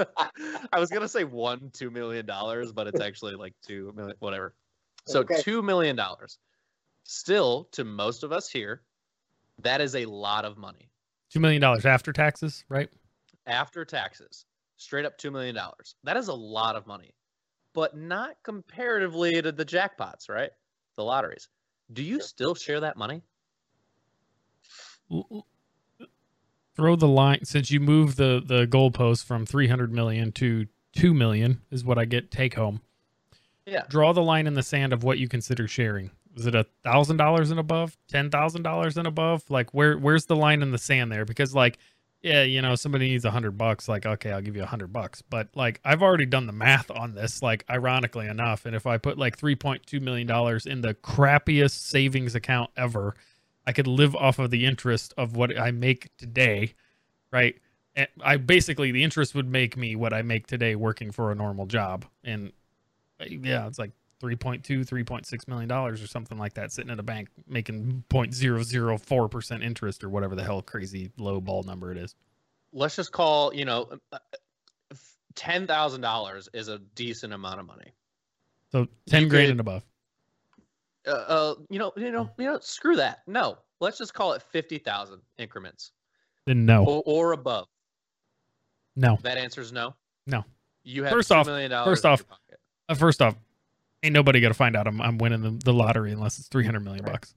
I 0.73 0.79
was 0.79 0.89
gonna 0.89 1.07
say 1.07 1.23
one, 1.23 1.71
two 1.73 1.89
million 1.89 2.25
dollars, 2.25 2.71
but 2.71 2.87
it's 2.87 3.01
actually 3.01 3.35
like 3.35 3.53
two 3.65 3.93
million, 3.95 4.15
whatever. 4.19 4.53
So 5.05 5.21
okay. 5.21 5.41
two 5.41 5.61
million 5.61 5.95
dollars. 5.95 6.37
Still, 7.03 7.69
to 7.71 7.85
most 7.85 8.23
of 8.23 8.31
us 8.31 8.49
here, 8.49 8.81
that 9.59 9.79
is 9.79 9.95
a 9.95 10.05
lot 10.05 10.43
of 10.43 10.57
money. 10.57 10.89
Two 11.31 11.39
million 11.39 11.61
dollars 11.61 11.85
after 11.85 12.11
taxes, 12.11 12.65
right? 12.69 12.89
After 13.45 13.85
taxes, 13.85 14.45
straight 14.75 15.05
up 15.05 15.17
two 15.17 15.31
million 15.31 15.55
dollars. 15.55 15.95
That 16.03 16.17
is 16.17 16.27
a 16.27 16.33
lot 16.33 16.75
of 16.75 16.85
money, 16.85 17.13
but 17.73 17.95
not 17.97 18.35
comparatively 18.43 19.41
to 19.41 19.51
the 19.51 19.65
jackpots, 19.65 20.29
right? 20.29 20.51
The 20.95 21.03
lotteries. 21.03 21.47
Do 21.93 22.03
you 22.03 22.21
still 22.21 22.55
share 22.55 22.81
that 22.81 22.97
money? 22.97 23.21
Throw 26.77 26.95
the 26.95 27.07
line 27.07 27.43
since 27.43 27.71
you 27.71 27.79
move 27.79 28.15
the 28.15 28.41
the 28.45 28.65
goalpost 28.67 29.25
from 29.25 29.45
300 29.45 29.91
million 29.91 30.31
to 30.33 30.67
2 30.93 31.13
million 31.13 31.61
is 31.71 31.83
what 31.83 31.97
I 31.97 32.05
get 32.05 32.31
take 32.31 32.53
home. 32.53 32.81
Yeah. 33.65 33.83
Draw 33.89 34.13
the 34.13 34.23
line 34.23 34.47
in 34.47 34.53
the 34.53 34.63
sand 34.63 34.93
of 34.93 35.03
what 35.03 35.17
you 35.17 35.27
consider 35.27 35.67
sharing. 35.67 36.11
Is 36.35 36.45
it 36.45 36.55
a 36.55 36.65
thousand 36.83 37.17
dollars 37.17 37.51
and 37.51 37.59
above? 37.59 37.97
Ten 38.07 38.29
thousand 38.29 38.61
dollars 38.61 38.95
and 38.95 39.07
above? 39.07 39.43
Like 39.49 39.73
where 39.73 39.97
where's 39.97 40.27
the 40.27 40.35
line 40.35 40.61
in 40.61 40.71
the 40.71 40.77
sand 40.77 41.11
there? 41.11 41.25
Because 41.25 41.53
like 41.53 41.79
yeah, 42.21 42.43
you 42.43 42.61
know, 42.61 42.75
somebody 42.75 43.09
needs 43.09 43.25
a 43.25 43.31
hundred 43.31 43.57
bucks, 43.57 43.87
like, 43.87 44.05
okay, 44.05 44.31
I'll 44.31 44.41
give 44.41 44.55
you 44.55 44.63
a 44.63 44.67
hundred 44.67 44.91
bucks. 44.91 45.21
But 45.21 45.49
like, 45.55 45.79
I've 45.85 46.01
already 46.01 46.25
done 46.25 46.47
the 46.47 46.53
math 46.53 46.89
on 46.89 47.13
this, 47.13 47.43
like, 47.43 47.63
ironically 47.69 48.27
enough. 48.27 48.65
And 48.65 48.75
if 48.75 48.87
I 48.87 48.97
put 48.97 49.17
like 49.17 49.37
$3.2 49.37 50.01
million 50.01 50.29
in 50.65 50.81
the 50.81 50.95
crappiest 50.95 51.71
savings 51.71 52.33
account 52.33 52.71
ever, 52.75 53.15
I 53.67 53.73
could 53.73 53.85
live 53.85 54.15
off 54.15 54.39
of 54.39 54.49
the 54.49 54.65
interest 54.65 55.13
of 55.17 55.35
what 55.35 55.59
I 55.59 55.71
make 55.71 56.09
today, 56.17 56.73
right? 57.31 57.59
And 57.97 58.07
I 58.23 58.37
basically, 58.37 58.91
the 58.93 59.03
interest 59.03 59.35
would 59.35 59.49
make 59.51 59.75
me 59.75 59.95
what 59.97 60.13
I 60.13 60.21
make 60.21 60.47
today 60.47 60.75
working 60.75 61.11
for 61.11 61.31
a 61.31 61.35
normal 61.35 61.65
job. 61.65 62.05
And 62.23 62.53
yeah, 63.19 63.67
it's 63.67 63.77
like 63.77 63.91
3.2 64.21 64.63
3.6 64.63 65.47
million 65.47 65.67
dollars 65.67 66.01
or 66.01 66.07
something 66.07 66.37
like 66.37 66.53
that 66.55 66.71
sitting 66.71 66.89
in 66.89 66.99
a 66.99 67.03
bank 67.03 67.29
making 67.47 68.03
0.004% 68.09 69.63
interest 69.63 70.03
or 70.03 70.09
whatever 70.09 70.35
the 70.35 70.43
hell 70.43 70.61
crazy 70.61 71.11
low 71.17 71.39
ball 71.39 71.61
number 71.63 71.91
it 71.91 71.97
is 71.97 72.15
let's 72.73 72.95
just 72.95 73.11
call 73.11 73.53
you 73.53 73.63
know 73.63 73.87
uh, 74.11 74.17
$10,000 75.35 76.47
is 76.53 76.67
a 76.67 76.79
decent 76.95 77.31
amount 77.31 77.59
of 77.59 77.67
money 77.67 77.93
so 78.71 78.87
10 79.07 79.23
you 79.23 79.29
grand 79.29 79.43
could, 79.45 79.51
and 79.51 79.59
above 79.59 79.83
uh, 81.07 81.11
uh, 81.11 81.55
you 81.69 81.79
know 81.79 81.91
you 81.95 82.11
know 82.11 82.29
you 82.37 82.45
know 82.45 82.59
screw 82.61 82.95
that 82.95 83.19
no 83.27 83.57
let's 83.79 83.97
just 83.97 84.13
call 84.13 84.33
it 84.33 84.41
50,000 84.41 85.21
increments 85.37 85.91
then 86.45 86.65
no 86.65 86.83
or, 86.83 87.03
or, 87.05 87.31
above 87.33 87.67
no 88.95 89.17
that 89.23 89.37
answer's 89.37 89.71
no 89.71 89.95
no 90.25 90.43
you 90.83 91.03
have 91.03 91.11
first 91.11 91.31
off 91.31 91.45
first 91.45 92.05
off 92.05 92.23
uh, 92.89 92.95
first 92.95 93.21
off 93.21 93.35
ain't 94.03 94.13
nobody 94.13 94.39
gonna 94.39 94.53
find 94.53 94.75
out 94.75 94.87
I'm, 94.87 95.01
I'm 95.01 95.17
winning 95.17 95.41
the, 95.41 95.51
the 95.63 95.73
lottery 95.73 96.11
unless 96.11 96.39
it's 96.39 96.47
300 96.47 96.79
million 96.81 97.05
bucks. 97.05 97.35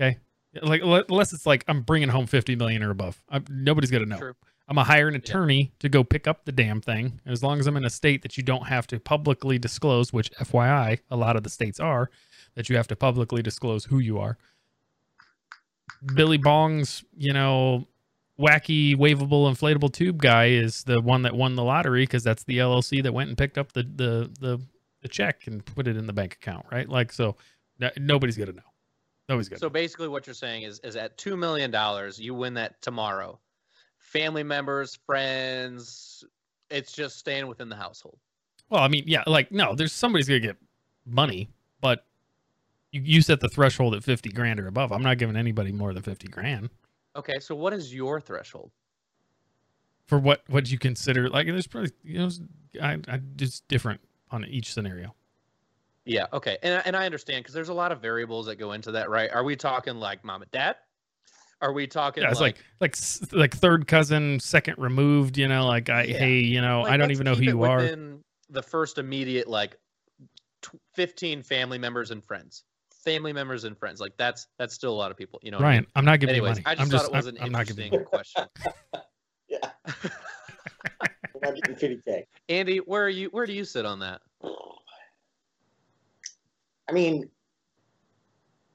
Okay. 0.00 0.18
Like 0.62 0.82
unless 0.82 1.32
it's 1.32 1.46
like 1.46 1.64
I'm 1.68 1.82
bringing 1.82 2.08
home 2.08 2.26
50 2.26 2.56
million 2.56 2.82
or 2.82 2.90
above. 2.90 3.22
I'm, 3.28 3.44
nobody's 3.48 3.90
gonna 3.90 4.06
know. 4.06 4.18
True. 4.18 4.34
I'm 4.68 4.76
gonna 4.76 4.86
hire 4.86 5.08
an 5.08 5.14
attorney 5.14 5.60
yeah. 5.60 5.68
to 5.80 5.88
go 5.88 6.04
pick 6.04 6.26
up 6.26 6.44
the 6.44 6.52
damn 6.52 6.80
thing. 6.80 7.20
As 7.26 7.42
long 7.42 7.58
as 7.58 7.66
I'm 7.66 7.76
in 7.76 7.84
a 7.84 7.90
state 7.90 8.22
that 8.22 8.36
you 8.36 8.42
don't 8.42 8.66
have 8.66 8.86
to 8.88 9.00
publicly 9.00 9.58
disclose, 9.58 10.12
which 10.12 10.30
FYI, 10.32 11.00
a 11.10 11.16
lot 11.16 11.36
of 11.36 11.42
the 11.42 11.50
states 11.50 11.80
are, 11.80 12.10
that 12.54 12.68
you 12.68 12.76
have 12.76 12.88
to 12.88 12.96
publicly 12.96 13.42
disclose 13.42 13.84
who 13.84 13.98
you 13.98 14.18
are. 14.18 14.38
Billy 16.14 16.38
Bong's, 16.38 17.04
you 17.16 17.32
know, 17.32 17.86
wacky 18.38 18.96
waveable 18.96 19.50
inflatable 19.50 19.92
tube 19.92 20.20
guy 20.20 20.46
is 20.46 20.84
the 20.84 21.00
one 21.00 21.22
that 21.22 21.34
won 21.34 21.56
the 21.56 21.64
lottery 21.64 22.02
because 22.02 22.24
that's 22.24 22.44
the 22.44 22.58
LLC 22.58 23.02
that 23.02 23.12
went 23.12 23.28
and 23.28 23.36
picked 23.36 23.58
up 23.58 23.72
the 23.72 23.82
the 23.82 24.30
the 24.40 24.60
the 25.02 25.08
check 25.08 25.46
and 25.46 25.64
put 25.64 25.86
it 25.86 25.96
in 25.96 26.06
the 26.06 26.12
bank 26.12 26.34
account, 26.34 26.66
right? 26.70 26.88
Like 26.88 27.12
so, 27.12 27.36
nobody's 27.98 28.36
gonna 28.36 28.52
know. 28.52 28.62
Nobody's 29.28 29.48
gonna. 29.48 29.58
So 29.58 29.66
know. 29.66 29.70
basically, 29.70 30.08
what 30.08 30.26
you're 30.26 30.34
saying 30.34 30.62
is, 30.62 30.80
is 30.80 30.96
at 30.96 31.16
two 31.16 31.36
million 31.36 31.70
dollars, 31.70 32.18
you 32.18 32.34
win 32.34 32.54
that 32.54 32.80
tomorrow. 32.82 33.38
Family 33.98 34.42
members, 34.42 34.98
friends, 35.06 36.24
it's 36.70 36.92
just 36.92 37.18
staying 37.18 37.46
within 37.46 37.68
the 37.68 37.76
household. 37.76 38.18
Well, 38.68 38.82
I 38.82 38.88
mean, 38.88 39.04
yeah, 39.06 39.22
like 39.26 39.52
no, 39.52 39.74
there's 39.74 39.92
somebody's 39.92 40.28
gonna 40.28 40.40
get 40.40 40.56
money, 41.06 41.48
but 41.80 42.06
you, 42.92 43.00
you 43.02 43.22
set 43.22 43.40
the 43.40 43.48
threshold 43.48 43.94
at 43.94 44.04
fifty 44.04 44.30
grand 44.30 44.60
or 44.60 44.66
above. 44.66 44.92
I'm 44.92 45.02
not 45.02 45.18
giving 45.18 45.36
anybody 45.36 45.72
more 45.72 45.92
than 45.92 46.02
fifty 46.02 46.28
grand. 46.28 46.70
Okay, 47.16 47.38
so 47.40 47.54
what 47.54 47.72
is 47.72 47.94
your 47.94 48.20
threshold? 48.20 48.70
For 50.06 50.18
what 50.18 50.42
what 50.48 50.70
you 50.70 50.78
consider 50.78 51.28
like 51.28 51.46
there's 51.46 51.66
probably 51.66 51.92
you 52.02 52.18
know 52.18 52.30
I, 52.82 52.98
I 53.08 53.20
just 53.36 53.66
different 53.68 54.00
on 54.30 54.44
each 54.44 54.72
scenario. 54.72 55.14
Yeah. 56.04 56.26
Okay. 56.32 56.58
And 56.62 56.82
and 56.86 56.96
I 56.96 57.06
understand 57.06 57.44
because 57.44 57.54
there's 57.54 57.68
a 57.68 57.74
lot 57.74 57.92
of 57.92 58.00
variables 58.00 58.46
that 58.46 58.56
go 58.56 58.72
into 58.72 58.92
that, 58.92 59.10
right? 59.10 59.30
Are 59.30 59.44
we 59.44 59.56
talking 59.56 59.96
like 59.96 60.24
mom 60.24 60.42
and 60.42 60.50
dad? 60.50 60.76
Are 61.62 61.72
we 61.72 61.86
talking? 61.86 62.22
Yeah, 62.22 62.30
it's 62.30 62.40
like 62.40 62.56
like 62.80 62.96
like, 63.20 63.32
like 63.32 63.56
third 63.56 63.86
cousin, 63.86 64.40
second 64.40 64.76
removed. 64.78 65.36
You 65.36 65.46
know, 65.46 65.66
like 65.66 65.90
I 65.90 66.04
yeah. 66.04 66.18
hey, 66.18 66.38
you 66.38 66.60
know, 66.60 66.82
like, 66.82 66.92
I 66.92 66.96
don't 66.96 67.10
even 67.10 67.24
know 67.24 67.34
who 67.34 67.42
you 67.42 67.62
are. 67.64 67.88
The 68.48 68.62
first 68.62 68.98
immediate 68.98 69.46
like 69.46 69.76
fifteen 70.94 71.42
family 71.42 71.78
members 71.78 72.10
and 72.10 72.24
friends, 72.24 72.64
family 73.04 73.32
members 73.32 73.64
and 73.64 73.78
friends. 73.78 74.00
Like 74.00 74.12
that's 74.16 74.46
that's 74.58 74.74
still 74.74 74.92
a 74.92 74.98
lot 74.98 75.10
of 75.10 75.16
people. 75.16 75.40
You 75.42 75.50
know, 75.50 75.58
Ryan, 75.58 75.74
I 75.74 75.80
mean? 75.80 75.86
I'm 75.96 76.04
not 76.04 76.20
giving 76.20 76.34
Anyways, 76.34 76.58
you 76.58 76.64
money. 76.64 76.72
I 76.72 76.74
just 76.74 76.80
I'm 76.80 76.90
thought 76.90 77.12
just, 77.12 77.12
it 77.12 77.16
was 77.16 77.26
I'm, 77.26 77.36
an 77.36 77.42
I'm 77.42 77.60
interesting 77.60 78.04
question. 78.04 78.44
yeah. 79.48 79.70
We're 81.34 81.52
not 81.52 81.54
getting 81.54 81.76
50k. 81.76 82.24
Andy, 82.48 82.78
where 82.78 83.04
are 83.04 83.08
you? 83.08 83.28
Where 83.30 83.46
do 83.46 83.52
you 83.52 83.64
sit 83.64 83.86
on 83.86 84.00
that? 84.00 84.20
I 86.88 86.92
mean, 86.92 87.30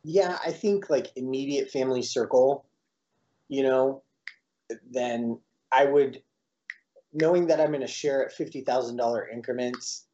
yeah, 0.03 0.37
I 0.45 0.51
think 0.51 0.89
like 0.89 1.11
immediate 1.15 1.69
family 1.69 2.01
circle, 2.01 2.65
you 3.49 3.63
know, 3.63 4.03
then 4.89 5.39
I 5.71 5.85
would, 5.85 6.21
knowing 7.11 7.47
that 7.47 7.59
I'm 7.59 7.69
going 7.69 7.81
to 7.81 7.87
share 7.87 8.25
at 8.25 8.37
$50,000 8.37 9.33
increments, 9.33 10.05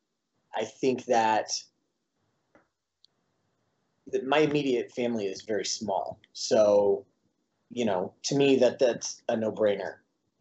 I 0.55 0.66
think 0.66 1.05
that, 1.05 1.47
that 1.47 1.51
my 4.26 4.39
immediate 4.39 4.91
family 4.91 5.26
is 5.26 5.41
very 5.41 5.66
small. 5.66 6.20
So, 6.34 7.05
you 7.70 7.86
know, 7.86 8.14
to 8.24 8.36
me, 8.36 8.57
that 8.57 8.80
that's 8.80 9.22
a 9.30 9.38
no 9.38 9.51
brainer. 9.51 9.95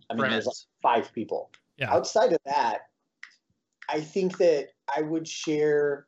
I 0.09 0.15
mean, 0.15 0.31
there's 0.31 0.47
like 0.47 0.57
five 0.83 1.13
people. 1.13 1.51
Yeah. 1.77 1.93
Outside 1.93 2.33
of 2.33 2.41
that, 2.45 2.89
I 3.89 4.01
think 4.01 4.39
that 4.39 4.69
I 4.95 5.03
would 5.03 5.27
share 5.27 6.07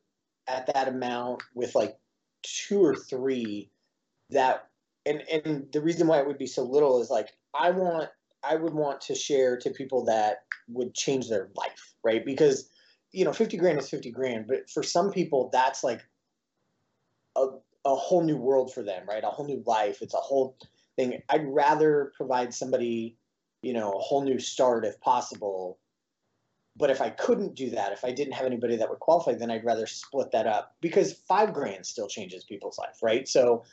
at 0.49 0.67
that 0.75 0.89
amount 0.89 1.43
with 1.55 1.75
like 1.75 1.99
two 2.43 2.85
or 2.85 2.97
three 2.97 3.71
that 4.31 4.69
and 5.07 5.23
and 5.31 5.67
the 5.73 5.81
reason 5.81 6.07
why 6.07 6.19
it 6.19 6.27
would 6.27 6.39
be 6.39 6.47
so 6.47 6.63
little 6.63 7.01
is 7.01 7.11
like 7.11 7.29
I 7.55 7.71
want 7.71 8.11
I 8.43 8.57
would 8.57 8.75
want 8.75 9.01
to 9.03 9.15
share 9.15 9.57
to 9.59 9.71
people 9.71 10.05
that 10.07 10.45
would 10.69 10.95
change 10.95 11.29
their 11.29 11.49
life, 11.55 11.95
right? 12.03 12.25
Because 12.25 12.69
you 13.13 13.25
know, 13.25 13.33
50 13.33 13.59
grand 13.59 13.79
is 13.79 13.91
50 13.91 14.11
grand, 14.11 14.47
but 14.47 14.71
for 14.71 14.83
some 14.83 15.13
people, 15.13 15.51
that's 15.53 15.85
like 15.85 16.01
a, 17.37 17.47
a 17.85 17.95
whole 17.95 18.23
new 18.23 18.37
world 18.37 18.73
for 18.73 18.83
them, 18.83 19.05
right? 19.09 19.25
A 19.25 19.29
whole 19.29 19.47
new 19.47 19.63
life. 19.67 20.03
It's 20.03 20.15
a 20.15 20.19
whole 20.19 20.57
thing. 20.97 21.21
I'd 21.29 21.47
rather 21.47 22.13
provide 22.17 22.55
somebody, 22.55 23.17
you 23.63 23.73
know, 23.73 23.93
a 23.93 23.99
whole 23.99 24.23
new 24.23 24.39
start 24.39 24.85
if 24.85 25.01
possible. 25.01 25.79
But 26.77 26.91
if 26.91 27.03
I 27.03 27.11
couldn't 27.11 27.55
do 27.55 27.71
that, 27.71 27.93
if 27.93 28.05
I 28.05 28.13
didn't 28.13 28.33
have 28.33 28.47
anybody 28.47 28.77
that 28.77 28.89
would 28.89 29.01
qualify, 29.01 29.35
then 29.35 29.51
I'd 29.51 29.65
rather 29.65 29.87
split 29.87 30.31
that 30.33 30.47
up 30.47 30.75
because 30.81 31.13
five 31.13 31.53
grand 31.53 31.85
still 31.85 32.09
changes 32.09 32.45
people's 32.45 32.79
life, 32.79 33.03
right? 33.03 33.29
So 33.29 33.65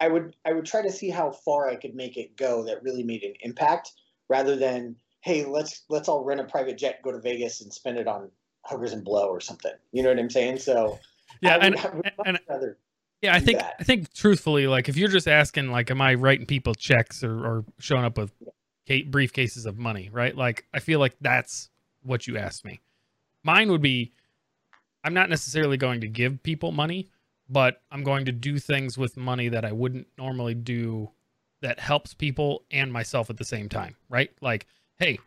I 0.00 0.08
would 0.08 0.34
I 0.44 0.52
would 0.52 0.64
try 0.64 0.82
to 0.82 0.90
see 0.90 1.10
how 1.10 1.30
far 1.30 1.68
I 1.68 1.76
could 1.76 1.94
make 1.94 2.16
it 2.16 2.36
go 2.36 2.64
that 2.64 2.82
really 2.82 3.02
made 3.04 3.22
an 3.22 3.34
impact 3.40 3.92
rather 4.28 4.56
than 4.56 4.96
hey 5.20 5.44
let's 5.44 5.84
let's 5.88 6.08
all 6.08 6.24
rent 6.24 6.40
a 6.40 6.44
private 6.44 6.78
jet 6.78 7.02
go 7.02 7.12
to 7.12 7.20
Vegas 7.20 7.60
and 7.60 7.72
spend 7.72 7.98
it 7.98 8.08
on 8.08 8.30
hookers 8.64 8.92
and 8.92 9.04
blow 9.04 9.28
or 9.28 9.40
something 9.40 9.72
you 9.92 10.02
know 10.02 10.08
what 10.08 10.18
I'm 10.18 10.30
saying 10.30 10.58
so 10.58 10.98
yeah 11.42 11.54
I 11.54 11.58
would, 11.58 11.66
and, 11.66 11.76
I 11.86 11.94
would 11.94 12.12
and 12.26 12.40
rather 12.48 12.78
yeah 13.22 13.34
i 13.34 13.40
think 13.40 13.58
that. 13.58 13.74
i 13.78 13.82
think 13.82 14.12
truthfully 14.12 14.66
like 14.66 14.88
if 14.88 14.96
you're 14.96 15.08
just 15.08 15.28
asking 15.28 15.70
like 15.70 15.90
am 15.90 16.00
i 16.00 16.14
writing 16.14 16.46
people 16.46 16.74
checks 16.74 17.22
or, 17.22 17.44
or 17.44 17.64
showing 17.78 18.04
up 18.04 18.16
with 18.18 18.32
ca- 18.88 19.04
briefcases 19.04 19.66
of 19.66 19.78
money 19.78 20.08
right? 20.12 20.36
Like 20.36 20.66
i 20.74 20.78
feel 20.78 20.98
like 21.00 21.16
that's 21.20 21.68
what 22.02 22.26
you 22.26 22.38
asked 22.38 22.64
me. 22.64 22.80
Mine 23.42 23.70
would 23.70 23.82
be 23.82 24.12
i'm 25.04 25.14
not 25.14 25.28
necessarily 25.30 25.76
going 25.76 26.00
to 26.00 26.08
give 26.08 26.42
people 26.42 26.72
money 26.72 27.08
but 27.48 27.82
i'm 27.90 28.02
going 28.02 28.24
to 28.24 28.32
do 28.32 28.58
things 28.58 28.96
with 28.98 29.16
money 29.16 29.48
that 29.48 29.64
i 29.64 29.72
wouldn't 29.72 30.06
normally 30.18 30.54
do 30.54 31.10
that 31.62 31.78
helps 31.78 32.14
people 32.14 32.64
and 32.70 32.92
myself 32.92 33.28
at 33.30 33.36
the 33.36 33.44
same 33.44 33.68
time 33.68 33.96
right? 34.08 34.30
Like 34.40 34.66
hey 34.98 35.18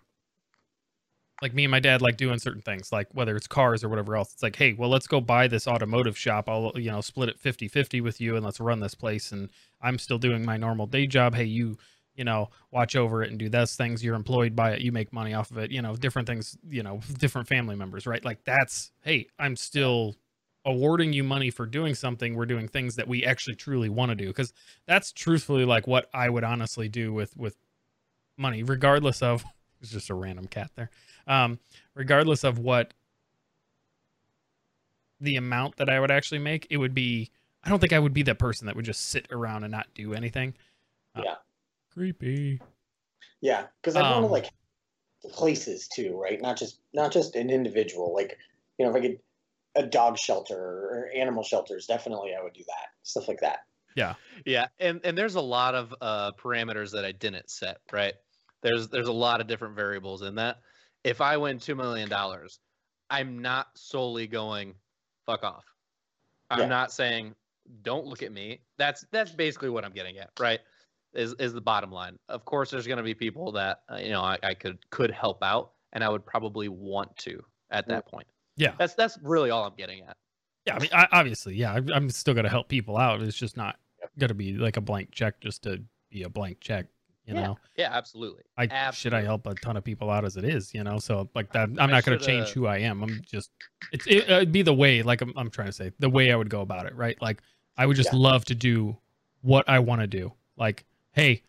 like 1.43 1.53
me 1.53 1.65
and 1.65 1.71
my 1.71 1.79
dad 1.81 2.01
like 2.01 2.15
doing 2.15 2.39
certain 2.39 2.61
things 2.61 2.89
like 2.93 3.09
whether 3.11 3.35
it's 3.35 3.47
cars 3.47 3.83
or 3.83 3.89
whatever 3.89 4.15
else 4.15 4.31
it's 4.31 4.41
like 4.41 4.55
hey 4.55 4.71
well 4.71 4.89
let's 4.89 5.07
go 5.07 5.19
buy 5.19 5.45
this 5.45 5.67
automotive 5.67 6.17
shop. 6.17 6.47
I'll 6.47 6.71
you 6.75 6.89
know 6.89 7.01
split 7.01 7.27
it 7.27 7.37
50 7.37 7.67
50 7.67 7.99
with 7.99 8.21
you 8.21 8.37
and 8.37 8.45
let's 8.45 8.61
run 8.61 8.79
this 8.79 8.95
place 8.95 9.33
and 9.33 9.49
i'm 9.81 9.99
still 9.99 10.17
doing 10.17 10.45
my 10.45 10.55
normal 10.55 10.87
day 10.87 11.05
job. 11.05 11.35
Hey 11.35 11.43
you 11.43 11.77
you 12.15 12.23
know 12.23 12.49
watch 12.71 12.95
over 12.95 13.23
it 13.23 13.29
and 13.29 13.37
do 13.37 13.49
those 13.49 13.75
things. 13.75 14.01
You're 14.01 14.15
employed 14.15 14.55
by 14.55 14.71
it. 14.71 14.81
You 14.81 14.93
make 14.93 15.11
money 15.11 15.33
off 15.33 15.51
of 15.51 15.57
it. 15.57 15.69
You 15.69 15.81
know 15.81 15.97
different 15.97 16.29
things 16.29 16.57
you 16.69 16.81
know 16.81 17.01
different 17.19 17.49
family 17.49 17.75
members 17.75 18.07
right? 18.07 18.23
Like 18.23 18.45
that's 18.45 18.91
hey 19.01 19.27
i'm 19.37 19.57
still 19.57 20.15
awarding 20.65 21.11
you 21.11 21.25
money 21.25 21.49
for 21.49 21.65
doing 21.65 21.93
something. 21.93 22.35
We're 22.35 22.45
doing 22.45 22.69
things 22.69 22.95
that 22.95 23.09
we 23.09 23.25
actually 23.25 23.57
truly 23.57 23.89
want 23.89 24.11
to 24.11 24.15
do. 24.15 24.27
Because 24.27 24.53
that's 24.87 25.11
truthfully 25.11 25.65
like 25.65 25.87
what 25.87 26.09
i 26.13 26.29
would 26.29 26.45
honestly 26.45 26.87
do 26.87 27.11
with 27.11 27.35
with 27.35 27.57
money 28.37 28.63
regardless 28.63 29.21
of 29.21 29.43
it's 29.81 29.91
just 29.91 30.09
a 30.09 30.13
random 30.13 30.47
cat 30.47 30.71
there 30.75 30.89
um 31.27 31.59
regardless 31.93 32.43
of 32.43 32.59
what 32.59 32.93
the 35.19 35.35
amount 35.35 35.75
that 35.77 35.89
i 35.89 35.99
would 35.99 36.11
actually 36.11 36.39
make 36.39 36.67
it 36.69 36.77
would 36.77 36.93
be 36.93 37.29
i 37.63 37.69
don't 37.69 37.79
think 37.79 37.93
i 37.93 37.99
would 37.99 38.13
be 38.13 38.23
that 38.23 38.39
person 38.39 38.67
that 38.67 38.75
would 38.75 38.85
just 38.85 39.09
sit 39.09 39.27
around 39.31 39.63
and 39.63 39.71
not 39.71 39.87
do 39.93 40.13
anything 40.13 40.53
Uh, 41.15 41.21
Yeah. 41.25 41.35
creepy 41.93 42.59
yeah 43.41 43.67
because 43.81 43.95
I 43.95 44.01
want 44.01 44.21
to 44.21 44.25
Um, 44.25 44.31
like 44.31 44.51
places 45.31 45.87
too 45.87 46.19
right 46.19 46.41
not 46.41 46.57
just 46.57 46.79
not 46.93 47.11
just 47.11 47.35
an 47.35 47.49
individual 47.49 48.13
like 48.13 48.37
you 48.77 48.85
know 48.85 48.91
if 48.91 48.97
I 48.97 49.01
could 49.01 49.19
a 49.75 49.83
dog 49.83 50.17
shelter 50.17 50.57
or 50.57 51.09
animal 51.15 51.43
shelters 51.43 51.85
definitely 51.85 52.33
I 52.37 52.43
would 52.43 52.53
do 52.53 52.63
that 52.67 52.87
stuff 53.03 53.27
like 53.27 53.39
that 53.41 53.59
Yeah, 53.95 54.15
Yeah, 54.45 54.67
and 54.79 55.01
and 55.03 55.17
there's 55.17 55.35
a 55.35 55.41
lot 55.41 55.75
of 55.75 55.93
uh, 56.01 56.31
parameters 56.33 56.91
that 56.91 57.05
I 57.05 57.11
didn't 57.11 57.49
set. 57.49 57.77
Right, 57.91 58.13
there's 58.61 58.87
there's 58.89 59.07
a 59.07 59.13
lot 59.13 59.39
of 59.41 59.47
different 59.47 59.75
variables 59.75 60.21
in 60.23 60.35
that. 60.35 60.61
If 61.03 61.21
I 61.21 61.37
win 61.37 61.59
two 61.59 61.75
million 61.75 62.09
dollars, 62.09 62.59
I'm 63.09 63.41
not 63.41 63.67
solely 63.75 64.27
going 64.27 64.73
fuck 65.25 65.43
off. 65.43 65.65
I'm 66.49 66.59
Yeah. 66.61 66.65
not 66.67 66.91
saying 66.91 67.35
don't 67.81 68.05
look 68.05 68.23
at 68.23 68.31
me. 68.31 68.61
That's 68.77 69.05
that's 69.11 69.31
basically 69.31 69.69
what 69.69 69.85
I'm 69.85 69.93
getting 69.93 70.17
at. 70.17 70.31
Right, 70.39 70.59
is 71.13 71.33
is 71.39 71.53
the 71.53 71.61
bottom 71.61 71.91
line. 71.91 72.17
Of 72.29 72.45
course, 72.45 72.71
there's 72.71 72.87
going 72.87 72.97
to 72.97 73.03
be 73.03 73.13
people 73.13 73.51
that 73.53 73.81
uh, 73.91 73.95
you 73.97 74.09
know 74.11 74.21
I, 74.21 74.37
I 74.43 74.53
could 74.53 74.77
could 74.89 75.11
help 75.11 75.43
out, 75.43 75.71
and 75.93 76.03
I 76.03 76.09
would 76.09 76.25
probably 76.25 76.67
want 76.69 77.15
to 77.17 77.43
at 77.71 77.87
that 77.87 78.05
point. 78.05 78.27
Yeah. 78.55 78.73
that's 78.77 78.93
that's 78.93 79.17
really 79.23 79.49
all 79.49 79.63
I'm 79.65 79.75
getting 79.75 80.01
at. 80.01 80.15
Yeah, 80.67 80.75
I 80.75 80.79
mean, 80.79 80.89
I, 80.93 81.07
obviously, 81.11 81.55
yeah, 81.55 81.73
I'm- 81.73 81.89
I'm 81.93 82.09
still 82.09 82.33
gonna 82.33 82.49
help 82.49 82.69
people 82.69 82.97
out. 82.97 83.21
It's 83.21 83.35
just 83.37 83.57
not 83.57 83.77
gonna 84.19 84.33
be 84.35 84.53
like 84.53 84.77
a 84.77 84.81
blank 84.81 85.11
check 85.11 85.39
just 85.41 85.63
to 85.63 85.81
be 86.11 86.23
a 86.23 86.29
blank 86.29 86.59
check. 86.61 86.85
You 87.25 87.35
Yeah, 87.35 87.41
know, 87.41 87.57
Yeah, 87.77 87.89
absolutely. 87.93 88.43
I 88.57 88.91
should 88.91 89.13
I 89.13 89.21
help 89.21 89.47
a 89.47 89.55
ton 89.55 89.77
of 89.77 89.83
people 89.83 90.09
out 90.09 90.25
as 90.25 90.35
it 90.35 90.43
is. 90.43 90.73
You 90.73 90.83
know, 90.83 90.99
so 90.99 91.29
like 91.33 91.51
that, 91.53 91.69
I'm 91.69 91.79
I 91.79 91.85
not 91.85 92.03
gonna 92.05 92.17
change 92.19 92.49
uh, 92.49 92.53
who 92.53 92.67
I 92.67 92.79
am. 92.79 93.01
I'm 93.01 93.21
just 93.25 93.51
it's 93.93 94.05
it, 94.07 94.29
it'd 94.29 94.51
be 94.51 94.61
the 94.61 94.73
way. 94.73 95.01
Like 95.03 95.21
I'm, 95.21 95.33
I'm 95.37 95.49
trying 95.49 95.67
to 95.67 95.73
say, 95.73 95.91
the 95.99 96.09
way 96.09 96.31
I 96.31 96.35
would 96.35 96.49
go 96.49 96.61
about 96.61 96.85
it, 96.85 96.95
right? 96.95 97.19
Like 97.21 97.41
I 97.77 97.85
would 97.85 97.95
just 97.95 98.11
Yeah. 98.11 98.19
love 98.19 98.43
to 98.45 98.55
do 98.55 98.97
what 99.41 99.67
I 99.69 99.79
want 99.79 100.01
to 100.01 100.07
do. 100.07 100.33
Like, 100.57 100.83
hey, 101.13 101.43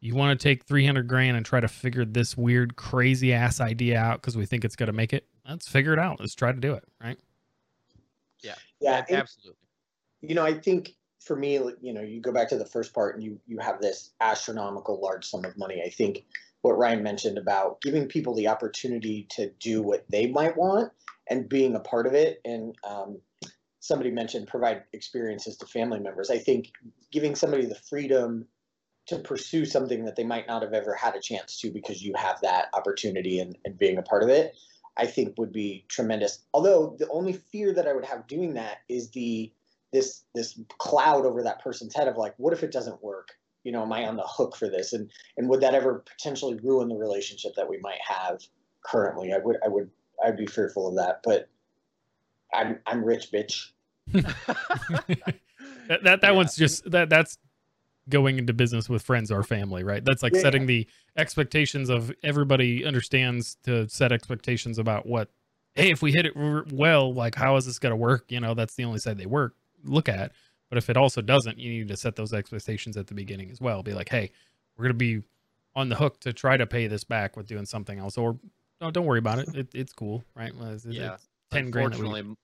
you 0.00 0.14
want 0.16 0.38
to 0.38 0.42
take 0.42 0.64
300 0.64 1.06
grand 1.06 1.36
and 1.36 1.46
try 1.46 1.60
to 1.60 1.68
figure 1.68 2.04
this 2.04 2.36
weird, 2.36 2.74
crazy 2.76 3.32
ass 3.32 3.60
idea 3.60 3.98
out 3.98 4.20
because 4.20 4.36
we 4.36 4.46
think 4.46 4.64
it's 4.64 4.74
gonna 4.76 4.92
make 4.92 5.12
it. 5.12 5.26
Let's 5.48 5.68
figure 5.68 5.92
it 5.92 5.98
out. 6.00 6.18
Let's 6.18 6.34
try 6.34 6.50
to 6.52 6.58
do 6.60 6.74
it, 6.74 6.84
right? 7.02 7.18
yeah 8.42 8.54
Yeah, 8.80 9.04
and- 9.08 9.18
absolutely. 9.18 9.58
you 10.22 10.34
know, 10.34 10.44
I 10.44 10.54
think 10.54 10.94
for 11.20 11.36
me, 11.36 11.60
you 11.80 11.92
know, 11.92 12.00
you 12.00 12.20
go 12.20 12.32
back 12.32 12.48
to 12.48 12.56
the 12.56 12.66
first 12.66 12.94
part 12.94 13.14
and 13.14 13.24
you 13.24 13.38
you 13.46 13.58
have 13.58 13.80
this 13.80 14.10
astronomical 14.20 15.00
large 15.00 15.26
sum 15.26 15.44
of 15.44 15.56
money. 15.56 15.82
I 15.84 15.90
think 15.90 16.24
what 16.62 16.78
Ryan 16.78 17.02
mentioned 17.02 17.38
about 17.38 17.80
giving 17.80 18.06
people 18.06 18.34
the 18.34 18.48
opportunity 18.48 19.26
to 19.30 19.50
do 19.60 19.82
what 19.82 20.04
they 20.10 20.26
might 20.26 20.56
want 20.56 20.92
and 21.28 21.48
being 21.48 21.74
a 21.74 21.80
part 21.80 22.06
of 22.06 22.14
it. 22.14 22.40
And 22.44 22.74
um, 22.84 23.18
somebody 23.80 24.10
mentioned 24.10 24.48
provide 24.48 24.82
experiences 24.92 25.56
to 25.58 25.66
family 25.66 26.00
members. 26.00 26.30
I 26.30 26.38
think 26.38 26.72
giving 27.10 27.34
somebody 27.34 27.66
the 27.66 27.74
freedom 27.74 28.46
to 29.06 29.18
pursue 29.18 29.64
something 29.64 30.04
that 30.04 30.16
they 30.16 30.24
might 30.24 30.46
not 30.46 30.62
have 30.62 30.74
ever 30.74 30.94
had 30.94 31.16
a 31.16 31.20
chance 31.20 31.58
to 31.60 31.70
because 31.70 32.02
you 32.02 32.12
have 32.14 32.40
that 32.42 32.68
opportunity 32.74 33.40
and, 33.40 33.56
and 33.64 33.78
being 33.78 33.98
a 33.98 34.02
part 34.02 34.22
of 34.22 34.28
it, 34.28 34.54
I 34.96 35.06
think 35.06 35.38
would 35.38 35.52
be 35.52 35.84
tremendous. 35.88 36.44
Although 36.52 36.96
the 36.98 37.08
only 37.08 37.32
fear 37.32 37.72
that 37.72 37.88
I 37.88 37.92
would 37.94 38.04
have 38.04 38.26
doing 38.26 38.54
that 38.54 38.78
is 38.88 39.10
the 39.10 39.50
this 39.92 40.24
this 40.34 40.58
cloud 40.78 41.26
over 41.26 41.42
that 41.42 41.62
person's 41.62 41.94
head 41.94 42.08
of 42.08 42.16
like, 42.16 42.34
what 42.36 42.52
if 42.52 42.62
it 42.62 42.72
doesn't 42.72 43.02
work? 43.02 43.28
You 43.64 43.72
know, 43.72 43.82
am 43.82 43.92
I 43.92 44.06
on 44.06 44.16
the 44.16 44.26
hook 44.26 44.56
for 44.56 44.68
this? 44.68 44.92
And 44.92 45.10
and 45.36 45.48
would 45.48 45.60
that 45.60 45.74
ever 45.74 46.04
potentially 46.16 46.58
ruin 46.62 46.88
the 46.88 46.96
relationship 46.96 47.52
that 47.56 47.68
we 47.68 47.78
might 47.78 48.00
have 48.06 48.40
currently? 48.84 49.32
I 49.32 49.38
would 49.38 49.56
I 49.64 49.68
would 49.68 49.90
I'd 50.24 50.36
be 50.36 50.46
fearful 50.46 50.88
of 50.88 50.96
that. 50.96 51.20
But 51.24 51.48
I'm 52.54 52.78
I'm 52.86 53.04
rich, 53.04 53.30
bitch. 53.32 53.70
that 55.88 56.02
that, 56.04 56.20
that 56.20 56.22
Yeah. 56.22 56.30
one's 56.32 56.56
just 56.56 56.90
that 56.90 57.08
that's 57.10 57.38
going 58.08 58.38
into 58.38 58.52
business 58.52 58.88
with 58.88 59.02
friends 59.02 59.30
or 59.30 59.42
family 59.44 59.84
right 59.84 60.04
that's 60.04 60.22
like 60.22 60.34
Yeah, 60.34 60.40
setting 60.42 60.66
the 60.66 60.86
expectations 61.16 61.88
of 61.88 62.12
everybody 62.22 62.84
understands 62.84 63.56
to 63.62 63.88
set 63.88 64.10
expectations 64.10 64.78
about 64.78 65.06
what 65.06 65.30
hey 65.74 65.90
if 65.90 66.02
we 66.02 66.10
hit 66.10 66.26
it 66.26 66.32
r- 66.34 66.64
well 66.72 67.12
like 67.14 67.34
how 67.36 67.54
is 67.56 67.66
this 67.66 67.78
going 67.78 67.90
to 67.90 67.96
work 67.96 68.24
you 68.32 68.40
know 68.40 68.54
that's 68.54 68.74
the 68.74 68.84
only 68.84 68.98
side 68.98 69.16
they 69.18 69.26
work 69.26 69.54
look 69.84 70.08
at 70.08 70.32
but 70.68 70.78
if 70.78 70.88
it 70.90 70.96
also 70.96 71.20
doesn't 71.20 71.58
you 71.58 71.70
need 71.70 71.88
to 71.88 71.96
set 71.96 72.16
those 72.16 72.32
expectations 72.32 72.96
at 72.96 73.06
the 73.06 73.14
beginning 73.14 73.50
as 73.50 73.60
well 73.60 73.82
be 73.82 73.92
like 73.94 74.08
hey 74.08 74.30
we're 74.76 74.84
going 74.84 74.92
to 74.92 74.94
be 74.94 75.22
on 75.74 75.88
the 75.88 75.96
hook 75.96 76.18
to 76.20 76.32
try 76.32 76.56
to 76.56 76.66
pay 76.66 76.86
this 76.86 77.04
back 77.04 77.36
with 77.36 77.46
doing 77.46 77.64
something 77.66 77.98
else 77.98 78.16
or 78.18 78.38
no, 78.80 78.90
don't 78.90 79.04
worry 79.06 79.18
about 79.18 79.38
it, 79.38 79.48
it 79.54 79.68
it's 79.74 79.92
cool 79.92 80.24
right 80.34 80.50
it's- 80.54 80.84
Yeah. 80.86 81.14
it's 81.14 81.28
10 81.50 81.70
grand 81.70 81.92
unfortunately, 81.94 82.36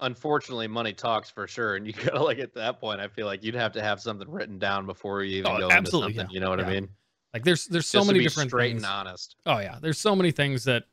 unfortunately, 0.00 0.66
money 0.68 0.92
talks 0.92 1.30
for 1.30 1.46
sure, 1.46 1.76
and 1.76 1.86
you 1.86 1.92
gotta 2.04 2.22
like 2.22 2.38
at 2.38 2.54
that 2.54 2.80
point. 2.80 3.00
I 3.00 3.08
feel 3.08 3.26
like 3.26 3.42
you'd 3.42 3.54
have 3.54 3.72
to 3.72 3.82
have 3.82 4.00
something 4.00 4.30
written 4.30 4.58
down 4.58 4.86
before 4.86 5.22
you 5.22 5.38
even 5.38 5.52
Oh, 5.52 5.58
go 5.58 5.70
absolutely, 5.70 6.10
into 6.12 6.20
something. 6.20 6.30
yeah, 6.30 6.34
You 6.34 6.40
know 6.40 6.50
what 6.50 6.58
yeah. 6.58 6.66
I 6.66 6.70
mean? 6.80 6.88
like 7.32 7.44
there's 7.44 7.66
there's 7.66 7.86
so 7.86 8.00
Just 8.00 8.08
many 8.08 8.22
different 8.22 8.50
straight 8.50 8.70
things 8.72 8.82
and 8.82 8.92
honest. 8.92 9.36
Oh 9.46 9.58
yeah, 9.58 9.78
there's 9.80 9.98
so 9.98 10.14
many 10.14 10.30
things 10.32 10.64
that 10.64 10.84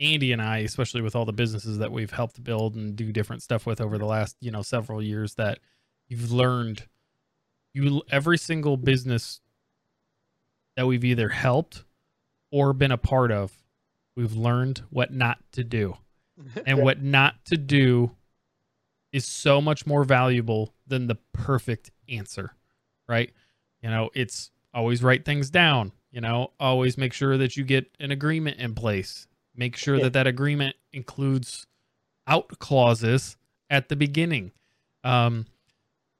Andy 0.00 0.32
and 0.32 0.42
I, 0.42 0.58
especially 0.58 1.02
with 1.02 1.14
all 1.14 1.24
the 1.24 1.32
businesses 1.32 1.78
that 1.78 1.92
we've 1.92 2.10
helped 2.10 2.42
build 2.42 2.74
and 2.74 2.96
do 2.96 3.12
different 3.12 3.42
stuff 3.42 3.66
with 3.66 3.80
over 3.80 3.98
the 3.98 4.06
last, 4.06 4.36
you 4.40 4.50
know, 4.50 4.62
several 4.62 5.02
years 5.02 5.34
that 5.34 5.58
you've 6.08 6.32
learned 6.32 6.86
you 7.74 8.02
every 8.10 8.38
single 8.38 8.76
business 8.76 9.40
that 10.76 10.86
we've 10.86 11.04
either 11.04 11.28
helped 11.28 11.84
or 12.50 12.72
been 12.72 12.92
a 12.92 12.96
part 12.98 13.30
of, 13.30 13.52
we've 14.16 14.34
learned 14.34 14.82
what 14.90 15.12
not 15.12 15.38
to 15.52 15.64
do. 15.64 15.96
And 16.66 16.82
what 16.82 17.00
not 17.00 17.44
to 17.44 17.56
do 17.56 18.10
is 19.12 19.24
so 19.24 19.60
much 19.60 19.86
more 19.86 20.02
valuable 20.02 20.74
than 20.84 21.06
the 21.06 21.14
perfect 21.32 21.92
answer, 22.08 22.54
right? 23.08 23.30
You 23.80 23.88
know, 23.88 24.10
it's 24.14 24.50
always 24.72 25.00
write 25.00 25.24
things 25.24 25.48
down, 25.48 25.92
you 26.10 26.20
know, 26.20 26.50
always 26.58 26.98
make 26.98 27.12
sure 27.12 27.38
that 27.38 27.56
you 27.56 27.62
get 27.62 27.88
an 28.00 28.10
agreement 28.10 28.58
in 28.58 28.74
place. 28.74 29.28
Make 29.56 29.76
sure 29.76 29.96
Yeah. 29.96 30.04
that 30.04 30.12
that 30.14 30.26
agreement 30.26 30.76
includes 30.92 31.66
out 32.26 32.58
clauses 32.58 33.36
at 33.70 33.88
the 33.88 33.96
beginning. 33.96 34.52
Um, 35.02 35.46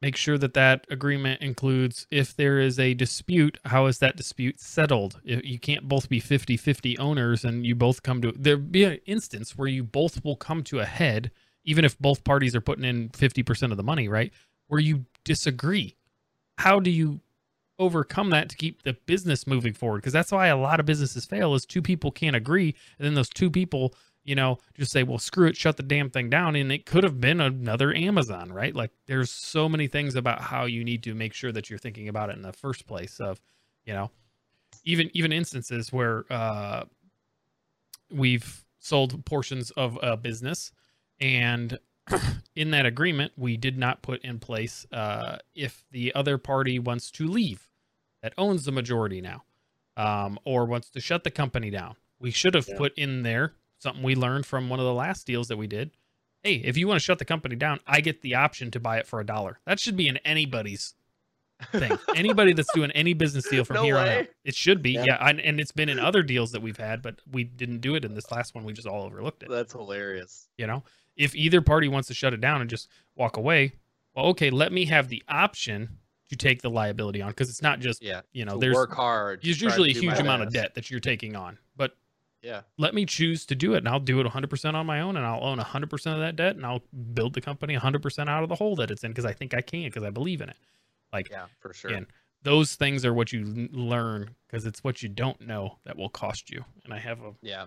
make 0.03 0.17
sure 0.17 0.37
that 0.37 0.53
that 0.55 0.87
agreement 0.91 1.41
includes 1.41 2.07
if 2.11 2.37
there 2.37 2.59
is 2.59 2.79
a 2.79 2.93
dispute, 2.95 3.59
how 3.65 3.87
is 3.87 3.99
that 4.01 4.17
dispute 4.17 4.61
settled? 4.61 5.21
If 5.25 5.45
you 5.45 5.59
can't 5.59 5.89
both 5.89 6.09
be 6.11 6.21
50-50 6.21 6.99
owners 6.99 7.45
and 7.45 7.65
you 7.65 7.75
both 7.75 8.03
come 8.03 8.21
to 8.23 8.33
there 8.33 8.59
be 8.59 8.85
an 8.85 8.99
instance 9.07 9.57
where 9.57 9.69
you 9.69 9.83
both 9.83 10.23
will 10.25 10.37
come 10.37 10.63
to 10.65 10.81
a 10.81 10.85
head 10.85 11.31
even 11.67 11.83
if 11.87 11.99
both 11.99 12.25
parties 12.25 12.55
are 12.55 12.61
putting 12.61 12.85
in 12.85 13.09
50% 13.09 13.71
of 13.71 13.79
the 13.79 13.83
money, 13.83 14.07
right? 14.07 14.31
Where 14.67 14.81
you 14.81 15.07
disagree. 15.25 15.97
How 16.59 16.79
do 16.79 16.91
you 16.91 17.21
overcome 17.79 18.31
that 18.31 18.49
to 18.51 18.57
keep 18.57 18.83
the 18.83 18.95
business 19.07 19.47
moving 19.47 19.73
forward? 19.73 19.99
Because 19.99 20.13
that's 20.13 20.33
why 20.33 20.49
a 20.49 20.57
lot 20.57 20.81
of 20.81 20.87
businesses 20.87 21.25
fail 21.25 21.55
is 21.55 21.65
two 21.67 21.83
people 21.83 22.11
can't 22.11 22.37
agree 22.37 22.75
and 22.99 23.07
then 23.07 23.15
those 23.15 23.29
two 23.29 23.51
people 23.51 23.95
you 24.25 24.35
know, 24.35 24.59
just 24.75 24.91
say, 24.91 25.03
well, 25.03 25.19
screw 25.19 25.47
it, 25.47 25.57
shut 25.57 25.77
the 25.77 25.83
damn 25.83 26.11
thing 26.11 26.31
down. 26.31 26.57
And 26.57 26.73
it 26.73 26.87
could 26.87 27.05
have 27.05 27.21
been 27.21 27.41
another 27.41 27.95
Amazon, 27.95 28.51
right? 28.51 28.75
Like 28.75 28.91
there's 29.07 29.31
so 29.31 29.69
many 29.69 29.87
things 29.87 30.15
about 30.15 30.41
how 30.41 30.65
you 30.65 30.83
need 30.83 31.03
to 31.05 31.15
make 31.15 31.35
sure 31.35 31.53
that 31.53 31.69
you're 31.69 31.79
thinking 31.79 32.09
about 32.09 32.31
it 32.31 32.37
in 32.37 32.43
the 32.43 32.53
first 32.53 32.87
place 32.87 33.21
of, 33.21 33.41
you 33.85 33.93
know, 33.93 34.11
even, 34.85 35.11
even 35.13 35.31
instances 35.31 35.93
where, 35.93 36.25
uh, 36.31 36.85
we've 38.11 38.65
sold 38.79 39.25
portions 39.25 39.71
of 39.73 39.99
a 40.03 40.17
business 40.17 40.73
and 41.21 41.79
in 42.57 42.71
that 42.71 42.87
agreement, 42.87 43.33
we 43.37 43.57
did 43.57 43.79
not 43.79 44.03
put 44.03 44.23
in 44.25 44.39
place, 44.39 44.87
uh, 44.93 45.39
if 45.55 45.85
the 45.91 46.15
other 46.15 46.39
party 46.39 46.79
wants 46.79 47.11
to 47.13 47.27
leave 47.27 47.69
that 48.23 48.33
owns 48.39 48.65
the 48.65 48.73
majority 48.73 49.21
now, 49.21 49.45
um, 49.97 50.39
or 50.45 50.65
wants 50.65 50.91
to 50.91 51.01
shut 51.01 51.25
the 51.25 51.31
company 51.31 51.71
down. 51.71 51.97
We 52.19 52.31
should 52.31 52.55
have 52.55 52.69
Yeah. 52.69 52.77
put 52.79 52.95
in 52.97 53.23
there 53.23 53.55
something 53.79 54.03
we 54.03 54.15
learned 54.15 54.47
from 54.47 54.69
one 54.69 54.79
of 54.81 54.87
the 54.87 54.95
last 54.95 55.27
deals 55.27 55.49
that 55.49 55.57
we 55.57 55.67
did. 55.67 55.91
Hey, 56.43 56.57
if 56.57 56.77
you 56.77 56.87
want 56.89 56.97
to 57.01 57.05
shut 57.05 57.19
the 57.19 57.25
company 57.25 57.57
down, 57.57 57.81
I 57.87 58.01
get 58.01 58.21
the 58.23 58.35
option 58.35 58.71
to 58.73 58.81
buy 58.81 58.99
it 58.99 59.07
for 59.07 59.21
a 59.21 59.27
dollar. 59.27 59.61
That 59.67 59.81
should 59.81 59.97
be 59.97 60.09
in 60.09 60.19
anybody's 60.19 60.95
thing. 61.71 61.93
Anybody 62.15 62.53
that's 62.53 62.73
doing 62.75 62.91
any 62.91 63.15
business 63.15 63.49
deal 63.49 63.65
from 63.65 63.77
No 63.77 63.83
here 63.85 63.97
on 63.99 64.09
out. 64.09 64.27
It 64.45 64.55
should 64.55 64.83
be. 64.83 64.93
Yeah. 64.93 65.05
Yeah. 65.05 65.29
and, 65.29 65.41
and 65.41 65.61
it's 65.61 65.73
been 65.73 65.89
in 65.89 65.99
other 65.99 66.23
deals 66.23 66.53
that 66.53 66.61
we've 66.63 66.77
had, 66.77 67.01
but 67.03 67.21
we 67.31 67.45
didn't 67.45 67.81
do 67.81 67.95
it 67.95 68.05
in 68.05 68.15
this 68.15 68.31
last 68.31 68.55
one. 68.55 68.65
We 68.65 68.73
just 68.75 68.87
all 68.87 69.05
overlooked 69.05 69.43
it. 69.43 69.49
That's 69.49 69.73
hilarious. 69.73 70.49
You 70.59 70.67
know, 70.67 70.85
if 71.17 71.35
either 71.35 71.61
party 71.61 71.89
wants 71.89 72.09
to 72.09 72.15
shut 72.15 72.33
it 72.35 72.41
down 72.41 72.61
and 72.61 72.69
just 72.71 72.89
walk 73.17 73.37
away, 73.37 73.73
well, 74.15 74.27
okay, 74.27 74.51
let 74.51 74.73
me 74.73 74.85
have 74.87 75.09
the 75.09 75.23
option 75.29 75.99
to 76.31 76.37
take 76.37 76.63
the 76.63 76.71
liability 76.71 77.21
on 77.21 77.31
because 77.31 77.51
it's 77.51 77.63
not 77.63 77.81
just, 77.81 78.03
Yeah. 78.03 78.23
you 78.33 78.45
know, 78.45 78.59
there's, 78.59 78.75
work 78.75 78.93
hard. 78.95 79.41
there's 79.43 79.61
usually 79.61 79.91
a 79.91 79.95
huge 79.95 80.19
amount 80.19 80.43
of 80.43 80.53
debt 80.53 80.75
that 80.75 80.91
you're 80.91 81.01
taking 81.01 81.37
on. 81.37 81.59
But 81.77 81.97
Yeah. 82.43 82.63
let 82.79 82.95
me 82.95 83.05
choose 83.07 83.45
to 83.47 83.55
do 83.55 83.75
it 83.75 83.79
and 83.79 83.89
I'll 83.89 84.01
do 84.01 84.21
it 84.21 84.27
100% 84.27 84.75
on 84.75 84.87
my 84.87 85.01
own 85.01 85.17
and 85.17 85.25
I'll 85.27 85.45
own 85.45 85.59
100% 85.59 86.15
of 86.15 86.21
that 86.21 86.37
debt 86.37 86.57
and 86.57 86.65
I'll 86.65 86.83
build 87.13 87.35
the 87.35 87.41
company 87.41 87.75
100% 87.75 88.29
out 88.29 88.43
of 88.43 88.49
the 88.49 88.55
hole 88.55 88.75
that 88.77 88.91
it's 88.91 89.05
in 89.05 89.11
because 89.11 89.25
I 89.27 89.33
think 89.33 89.53
I 89.55 89.61
can 89.61 89.85
because 89.85 90.03
I 90.03 90.11
believe 90.11 90.41
in 90.41 90.49
it. 90.49 90.57
Like 91.13 91.29
Yeah, 91.31 91.47
for 91.61 91.73
sure. 91.75 91.91
Again, 91.91 92.07
those 92.43 92.75
things 92.75 93.05
are 93.05 93.15
what 93.15 93.33
you 93.33 93.69
learn 93.73 94.35
because 94.47 94.67
it's 94.67 94.83
what 94.83 95.03
you 95.03 95.09
don't 95.09 95.41
know 95.43 95.79
that 95.85 95.97
will 95.97 96.09
cost 96.11 96.51
you. 96.51 96.65
And 96.85 96.93
I 96.93 96.99
have 96.99 97.21
a 97.23 97.35
Yeah. 97.43 97.67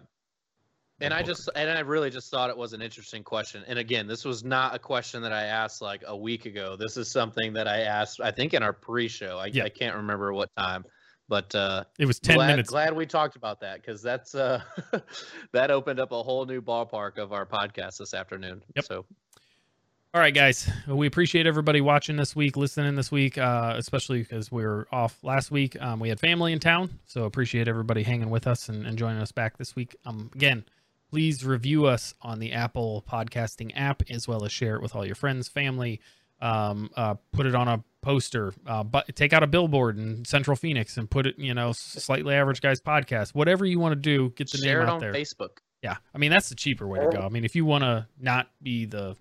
And 1.00 1.14
I 1.14 1.22
just 1.22 1.48
and 1.56 1.70
I 1.70 1.82
really 1.82 2.10
just 2.10 2.32
thought 2.32 2.50
it 2.50 2.58
was 2.58 2.74
an 2.74 2.82
interesting 2.82 3.24
question. 3.24 3.64
And 3.68 3.78
again, 3.78 4.08
this 4.08 4.26
was 4.26 4.44
not 4.44 4.74
a 4.74 4.80
question 4.80 5.22
that 5.22 5.32
I 5.32 5.44
asked 5.44 5.82
like 5.82 6.04
a 6.08 6.18
week 6.18 6.46
ago. 6.46 6.76
This 6.76 6.98
is 6.98 7.10
something 7.12 7.54
that 7.54 7.68
I 7.68 7.82
asked 7.82 8.20
I 8.20 8.32
think 8.32 8.54
in 8.56 8.64
our 8.64 8.74
pre-show. 8.74 9.38
I, 9.38 9.48
Yeah. 9.48 9.66
I 9.66 9.70
can't 9.70 9.96
remember 9.96 10.34
what 10.34 10.50
time. 10.58 10.86
But 11.30 11.54
uh 11.54 11.84
it 12.00 12.06
was 12.06 12.20
10 12.20 12.38
glad, 12.38 12.48
minutes. 12.48 12.70
glad 12.70 12.96
we 12.96 13.06
talked 13.06 13.36
about 13.36 13.60
that 13.60 13.82
because 13.82 14.02
that's 14.02 14.34
uh 14.34 14.62
that 15.52 15.70
opened 15.70 16.00
up 16.00 16.12
a 16.12 16.24
whole 16.24 16.46
new 16.46 16.62
ballpark 16.62 17.18
of 17.20 17.32
our 17.32 17.46
podcast 17.46 17.98
this 18.00 18.16
afternoon. 18.16 18.64
Yep. 18.76 18.86
So 18.86 19.06
All 20.16 20.22
right, 20.22 20.34
guys. 20.34 20.68
We 20.88 21.06
appreciate 21.06 21.46
everybody 21.46 21.80
watching 21.80 22.16
this 22.16 22.36
week, 22.36 22.58
listening 22.58 22.96
this 22.96 23.12
week, 23.12 23.38
uh, 23.38 23.76
especially 23.78 24.22
because 24.24 24.52
we 24.52 24.64
were 24.66 24.88
off 24.92 25.22
last 25.22 25.52
week. 25.52 25.80
Um, 25.80 26.00
we 26.00 26.10
had 26.10 26.20
family 26.20 26.54
in 26.54 26.60
town, 26.60 26.90
so 27.06 27.26
appreciate 27.26 27.68
everybody 27.68 28.02
hanging 28.02 28.32
with 28.32 28.48
us 28.48 28.70
and, 28.70 28.88
and 28.88 28.98
joining 28.98 29.22
us 29.22 29.32
back 29.32 29.58
this 29.58 29.76
week. 29.76 29.96
Um, 30.06 30.32
again, 30.34 30.64
please 31.10 31.46
review 31.46 31.86
us 31.86 32.14
on 32.22 32.40
the 32.40 32.54
Apple 32.54 33.04
podcasting 33.10 33.72
app 33.76 34.04
as 34.10 34.28
well 34.28 34.44
as 34.44 34.52
share 34.52 34.76
it 34.76 34.82
with 34.82 34.96
all 34.96 35.06
your 35.06 35.16
friends, 35.16 35.48
family. 35.48 36.02
Um, 36.40 36.92
uh, 36.96 37.16
put 37.32 37.46
it 37.46 37.56
on 37.56 37.68
a 37.68 37.84
poster. 38.02 38.54
Uh, 38.66 38.84
but 38.84 39.14
take 39.16 39.34
out 39.34 39.44
a 39.44 39.48
billboard 39.48 39.98
in 39.98 40.24
Central 40.26 40.56
Phoenix 40.56 40.98
and 40.98 41.10
put 41.10 41.26
it, 41.26 41.38
you 41.38 41.54
know, 41.54 41.72
slightly 41.72 42.36
average 42.36 42.62
guys 42.62 42.80
podcast. 42.80 43.34
Whatever 43.34 43.66
you 43.66 43.80
want 43.80 43.94
to 43.94 43.96
do, 43.96 44.30
get 44.36 44.52
the 44.52 44.58
share 44.58 44.80
name 44.80 44.88
it 44.88 44.90
out 44.90 44.96
on 44.96 45.00
there. 45.00 45.14
Facebook. 45.14 45.58
Yeah, 45.84 45.98
I 46.14 46.18
mean 46.18 46.32
that's 46.32 46.50
the 46.50 46.56
cheaper 46.56 46.88
way 46.88 47.00
to 47.00 47.10
go. 47.10 47.20
I 47.20 47.30
mean, 47.30 47.46
if 47.46 47.56
you 47.56 47.66
want 47.66 47.84
to 47.84 48.08
not 48.20 48.50
be 48.62 48.86
the, 48.86 49.16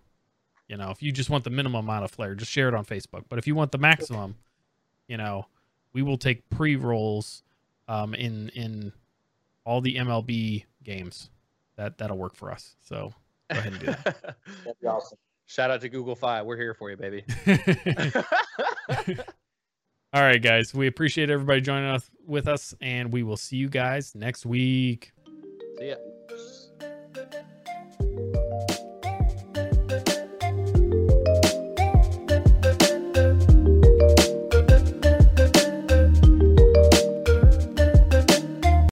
you 0.69 0.77
know, 0.77 0.91
if 0.91 1.03
you 1.03 1.13
just 1.13 1.31
want 1.31 1.45
the 1.45 1.51
minimum 1.51 1.85
amount 1.85 2.05
of 2.05 2.11
flair, 2.11 2.35
just 2.35 2.51
share 2.51 2.69
it 2.69 2.75
on 2.75 2.85
Facebook. 2.85 3.25
But 3.29 3.39
if 3.39 3.47
you 3.47 3.55
want 3.55 3.73
the 3.73 3.79
maximum, 3.79 4.37
you 5.07 5.17
know, 5.17 5.47
we 5.93 6.03
will 6.03 6.19
take 6.19 6.49
pre 6.49 6.77
rolls, 6.77 7.43
um, 7.89 8.15
in 8.15 8.49
in 8.51 8.93
all 9.65 9.81
the 9.81 9.97
MLB 9.97 10.65
games. 10.83 11.31
That 11.77 11.99
that'll 11.99 12.19
work 12.19 12.35
for 12.35 12.51
us. 12.51 12.77
So 12.81 13.13
go 13.53 13.59
ahead 13.59 13.73
and 13.73 13.81
do 13.81 13.87
that. 13.87 14.05
That'd 14.65 14.81
be 14.81 14.87
awesome. 14.87 15.19
Shout 15.47 15.71
out 15.71 15.81
to 15.83 15.89
Google 15.89 16.17
Fi. 16.17 16.43
We're 16.43 16.57
here 16.57 16.75
for 16.75 16.91
you, 16.91 16.97
baby. 16.97 17.25
all 20.13 20.23
right, 20.23 20.43
guys. 20.43 20.75
We 20.75 20.89
appreciate 20.89 21.31
everybody 21.31 21.61
joining 21.61 21.89
us 21.89 22.11
with 22.27 22.49
us, 22.49 22.75
and 22.81 23.13
we 23.13 23.23
will 23.23 23.37
see 23.37 23.57
you 23.57 23.69
guys 23.69 24.15
next 24.15 24.45
week. 24.45 25.13
See 25.79 25.91
ya. 25.91 25.97